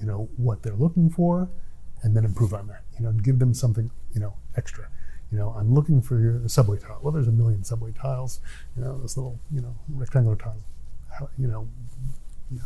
you 0.00 0.06
know, 0.06 0.28
what 0.36 0.62
they're 0.62 0.74
looking 0.74 1.10
for, 1.10 1.48
and 2.02 2.16
then 2.16 2.24
improve 2.24 2.54
on 2.54 2.68
that. 2.68 2.82
You 2.98 3.04
know, 3.04 3.12
give 3.12 3.38
them 3.38 3.54
something, 3.54 3.90
you 4.14 4.20
know, 4.20 4.34
extra. 4.56 4.88
You 5.30 5.38
know, 5.38 5.54
I'm 5.58 5.74
looking 5.74 6.00
for 6.00 6.18
your 6.18 6.48
subway 6.48 6.78
tile. 6.78 7.00
Well, 7.02 7.12
there's 7.12 7.28
a 7.28 7.32
million 7.32 7.62
subway 7.62 7.92
tiles. 7.92 8.40
You 8.76 8.84
know, 8.84 8.98
this 9.02 9.16
little 9.16 9.38
you 9.52 9.60
know 9.60 9.74
rectangular 9.88 10.36
tile. 10.36 10.56
You 11.36 11.48
know, 11.48 11.68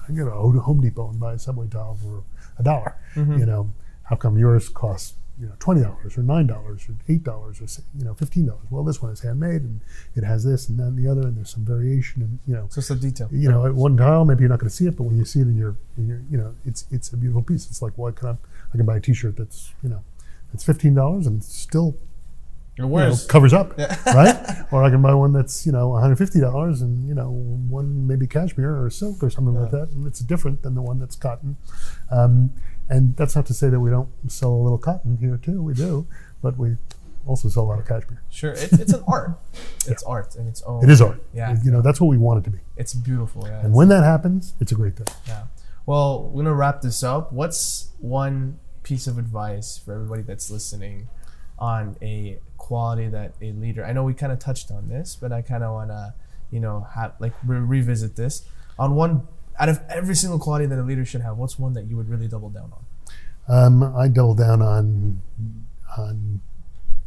I 0.02 0.06
can 0.06 0.16
go 0.16 0.52
to 0.52 0.60
Home 0.60 0.80
Depot 0.80 1.10
and 1.10 1.18
buy 1.18 1.34
a 1.34 1.38
subway 1.38 1.66
tile 1.68 1.98
for 2.00 2.22
a 2.58 2.62
dollar. 2.62 2.96
Mm-hmm. 3.14 3.38
You 3.38 3.46
know, 3.46 3.72
how 4.04 4.16
come 4.16 4.38
yours 4.38 4.68
costs 4.68 5.14
you 5.40 5.46
know 5.46 5.54
twenty 5.58 5.82
dollars 5.82 6.16
or 6.18 6.22
nine 6.22 6.46
dollars 6.46 6.86
or 6.88 6.94
eight 7.08 7.24
dollars 7.24 7.60
or 7.60 7.66
you 7.98 8.04
know 8.04 8.14
fifteen 8.14 8.46
dollars? 8.46 8.64
Well, 8.70 8.84
this 8.84 9.00
one 9.02 9.12
is 9.12 9.20
handmade 9.20 9.62
and 9.62 9.80
it 10.14 10.24
has 10.24 10.44
this 10.44 10.68
and 10.68 10.78
then 10.78 10.96
the 10.96 11.10
other 11.10 11.22
and 11.22 11.36
there's 11.36 11.50
some 11.50 11.64
variation 11.64 12.22
and 12.22 12.38
you 12.46 12.54
know 12.54 12.68
Just 12.72 12.90
a 12.90 12.94
detail. 12.94 13.28
you 13.32 13.50
know, 13.50 13.66
at 13.66 13.74
one 13.74 13.96
tile, 13.96 14.24
maybe 14.24 14.40
you're 14.40 14.50
not 14.50 14.58
going 14.60 14.70
to 14.70 14.76
see 14.76 14.86
it, 14.86 14.96
but 14.96 15.04
when 15.04 15.16
you 15.16 15.24
see 15.24 15.40
it 15.40 15.48
in 15.48 15.56
your, 15.56 15.76
in 15.96 16.06
your, 16.06 16.22
you 16.30 16.36
know, 16.38 16.54
it's 16.64 16.86
it's 16.90 17.12
a 17.12 17.16
beautiful 17.16 17.42
piece. 17.42 17.66
It's 17.68 17.80
like, 17.82 17.92
why 17.96 18.10
can 18.12 18.28
I? 18.28 18.36
I 18.72 18.76
can 18.76 18.86
buy 18.86 18.96
a 18.96 19.00
T-shirt 19.00 19.36
that's, 19.36 19.72
you 19.82 19.88
know, 19.90 20.02
it's 20.54 20.64
fifteen 20.64 20.94
dollars 20.94 21.26
and 21.26 21.38
it's 21.38 21.54
still 21.54 21.96
you 22.78 22.84
know, 22.86 22.88
covers 23.28 23.52
up, 23.52 23.76
right? 24.06 24.64
Or 24.72 24.82
I 24.82 24.88
can 24.88 25.02
buy 25.02 25.12
one 25.12 25.34
that's 25.34 25.66
you 25.66 25.72
know 25.72 25.88
one 25.88 26.00
hundred 26.00 26.16
fifty 26.16 26.40
dollars 26.40 26.80
and 26.80 27.06
you 27.06 27.14
know 27.14 27.28
one 27.30 28.06
maybe 28.06 28.26
cashmere 28.26 28.82
or 28.82 28.88
silk 28.88 29.22
or 29.22 29.28
something 29.28 29.52
like 29.54 29.70
that, 29.70 29.90
and 29.90 30.06
it's 30.06 30.20
different 30.20 30.62
than 30.62 30.74
the 30.74 30.80
one 30.80 30.98
that's 30.98 31.14
cotton. 31.14 31.58
Um, 32.10 32.54
and 32.92 33.16
that's 33.16 33.34
not 33.34 33.46
to 33.46 33.54
say 33.54 33.70
that 33.70 33.80
we 33.80 33.90
don't 33.90 34.08
sell 34.28 34.50
a 34.50 34.62
little 34.62 34.78
cotton 34.78 35.16
here 35.16 35.38
too. 35.38 35.62
We 35.62 35.72
do, 35.74 36.06
but 36.42 36.58
we 36.58 36.76
also 37.26 37.48
sell 37.48 37.64
a 37.64 37.64
lot 37.64 37.78
of 37.78 37.86
cashmere. 37.86 38.22
Sure, 38.30 38.52
it's, 38.52 38.72
it's 38.72 38.92
an 38.92 39.02
art. 39.08 39.38
It's 39.88 40.04
art 40.04 40.36
in 40.36 40.46
its 40.46 40.62
own. 40.62 40.84
It 40.84 40.90
is 40.90 41.00
art. 41.02 41.20
Yeah. 41.34 41.56
You 41.64 41.72
know, 41.72 41.82
that's 41.82 42.00
what 42.00 42.06
we 42.06 42.16
want 42.16 42.38
it 42.38 42.44
to 42.44 42.50
be. 42.50 42.60
It's 42.76 42.94
beautiful. 42.94 43.48
Yeah. 43.48 43.64
And 43.64 43.74
when 43.74 43.88
that 43.88 44.04
happens, 44.04 44.54
it's 44.60 44.70
a 44.70 44.76
great 44.76 44.96
thing. 44.96 45.08
Yeah. 45.26 45.46
Well, 45.86 46.30
we're 46.30 46.44
gonna 46.44 46.54
wrap 46.54 46.82
this 46.82 47.02
up. 47.02 47.32
What's 47.32 47.88
one 47.98 48.60
piece 48.84 49.08
of 49.08 49.18
advice 49.18 49.76
for 49.76 49.92
everybody 49.92 50.22
that's 50.22 50.50
listening 50.52 51.08
on 51.58 51.96
a 52.00 52.38
quality 52.58 53.08
that 53.08 53.32
a 53.42 53.50
leader? 53.52 53.84
I 53.84 53.92
know 53.92 54.04
we 54.04 54.14
kind 54.14 54.30
of 54.30 54.38
touched 54.38 54.70
on 54.70 54.88
this, 54.88 55.16
but 55.20 55.32
I 55.32 55.42
kind 55.42 55.64
of 55.64 55.72
wanna, 55.72 56.14
you 56.52 56.60
know, 56.60 56.86
have 56.94 57.14
like 57.18 57.32
re- 57.44 57.58
revisit 57.58 58.14
this 58.14 58.44
on 58.78 58.94
one 58.94 59.26
out 59.58 59.68
of 59.68 59.80
every 59.88 60.14
single 60.14 60.38
quality 60.38 60.66
that 60.66 60.78
a 60.78 60.82
leader 60.82 61.04
should 61.04 61.20
have. 61.20 61.36
What's 61.36 61.58
one 61.58 61.72
that 61.74 61.86
you 61.86 61.96
would 61.96 62.08
really 62.08 62.28
double 62.28 62.50
down 62.50 62.72
on? 62.72 62.84
Um, 63.48 63.82
I 63.96 64.08
double 64.08 64.34
down 64.34 64.62
on 64.62 65.20
on 65.98 66.40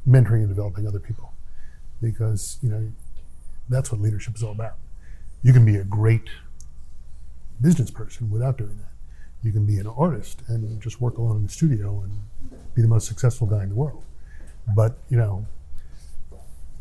mentoring 0.08 0.44
and 0.44 0.50
developing 0.50 0.88
other 0.88 1.00
people 1.00 1.34
because 2.02 2.60
you 2.62 2.70
know 2.70 2.92
that's 3.70 3.92
what 3.92 4.02
leadership 4.02 4.36
is 4.36 4.44
all 4.44 4.52
about. 4.52 4.76
You 5.44 5.54
can 5.54 5.66
be 5.66 5.76
a 5.78 5.84
great 5.84 6.30
business 7.62 7.90
person 7.90 8.30
without 8.30 8.58
doing 8.58 8.78
that. 8.78 8.92
You 9.44 9.52
can 9.52 9.66
be 9.66 9.78
an 9.78 9.88
artist 9.88 10.42
and 10.48 10.82
just 10.82 11.00
work 11.00 11.18
alone 11.18 11.38
in 11.38 11.44
the 11.44 11.52
studio 11.52 12.02
and 12.04 12.20
be 12.74 12.82
the 12.82 12.88
most 12.88 13.08
successful 13.08 13.48
guy 13.48 13.64
in 13.64 13.70
the 13.70 13.76
world. 13.76 14.04
But 14.76 14.98
you 15.10 15.18
know, 15.18 15.46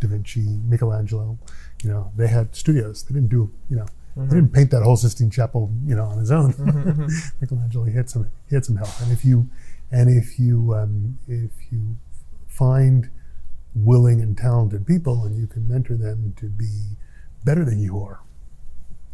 Da 0.01 0.09
Vinci, 0.09 0.59
Michelangelo, 0.67 1.39
you 1.83 1.91
know, 1.91 2.11
they 2.17 2.27
had 2.27 2.55
studios. 2.57 3.03
They 3.05 3.15
didn't 3.15 3.31
do 3.31 3.51
you 3.71 3.77
know. 3.77 3.87
Mm-hmm. 4.17 4.29
They 4.29 4.37
didn't 4.37 4.53
paint 4.53 4.71
that 4.71 4.83
whole 4.83 4.97
Sistine 4.97 5.31
Chapel, 5.31 5.73
you 5.85 5.97
know, 5.97 6.05
on 6.05 6.19
his 6.19 6.31
own. 6.31 6.53
Mm-hmm, 6.53 6.91
mm-hmm. 6.91 7.07
Michelangelo, 7.41 7.85
he 7.85 7.93
had 7.93 8.09
some, 8.09 8.31
he 8.49 8.55
had 8.55 8.65
some 8.65 8.77
help. 8.77 8.91
And 9.01 9.11
if 9.11 9.25
you, 9.25 9.49
and 9.91 10.09
if 10.09 10.39
you, 10.39 10.75
um, 10.75 11.19
if 11.27 11.51
you 11.71 11.97
find 12.47 13.11
willing 13.75 14.21
and 14.21 14.39
talented 14.39 14.87
people, 14.87 15.25
and 15.25 15.37
you 15.37 15.47
can 15.47 15.67
mentor 15.67 15.97
them 15.97 16.35
to 16.37 16.47
be 16.47 16.97
better 17.45 17.65
than 17.65 17.81
you 17.81 18.01
are, 18.01 18.21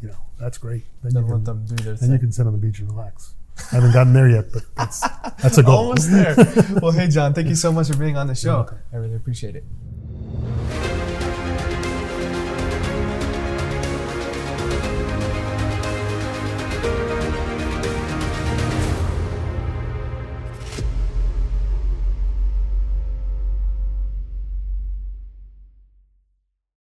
you 0.03 0.09
know, 0.09 0.21
that's 0.39 0.59
great. 0.59 0.85
Then, 1.03 1.15
Then 1.15 1.25
you 1.25 1.29
let 1.29 1.37
can, 1.37 1.45
them 1.45 1.67
do 1.67 1.83
their 1.83 1.95
then 1.95 2.13
you 2.13 2.19
can 2.19 2.33
sit 2.33 2.47
on 2.47 2.53
the 2.53 2.59
beach 2.59 2.81
and 2.81 2.91
relax. 2.91 3.35
I 3.73 3.77
haven't 3.77 3.93
gotten 3.93 4.13
there 4.13 4.29
yet, 4.29 4.53
but 4.53 4.63
that's 4.75 5.01
that's 5.43 5.59
a 5.59 5.63
goal. 5.63 5.89
Almost 5.89 6.11
there. 6.11 6.35
well, 6.83 6.93
hey 6.93 7.09
John, 7.09 7.35
thank 7.35 7.49
you 7.49 7.55
so 7.55 7.71
much 7.71 7.89
for 7.89 7.97
being 7.97 8.17
on 8.17 8.27
the 8.27 8.35
show. 8.35 8.67
I 8.93 8.97
really 8.97 9.17
appreciate 9.17 9.57
it. 9.57 9.65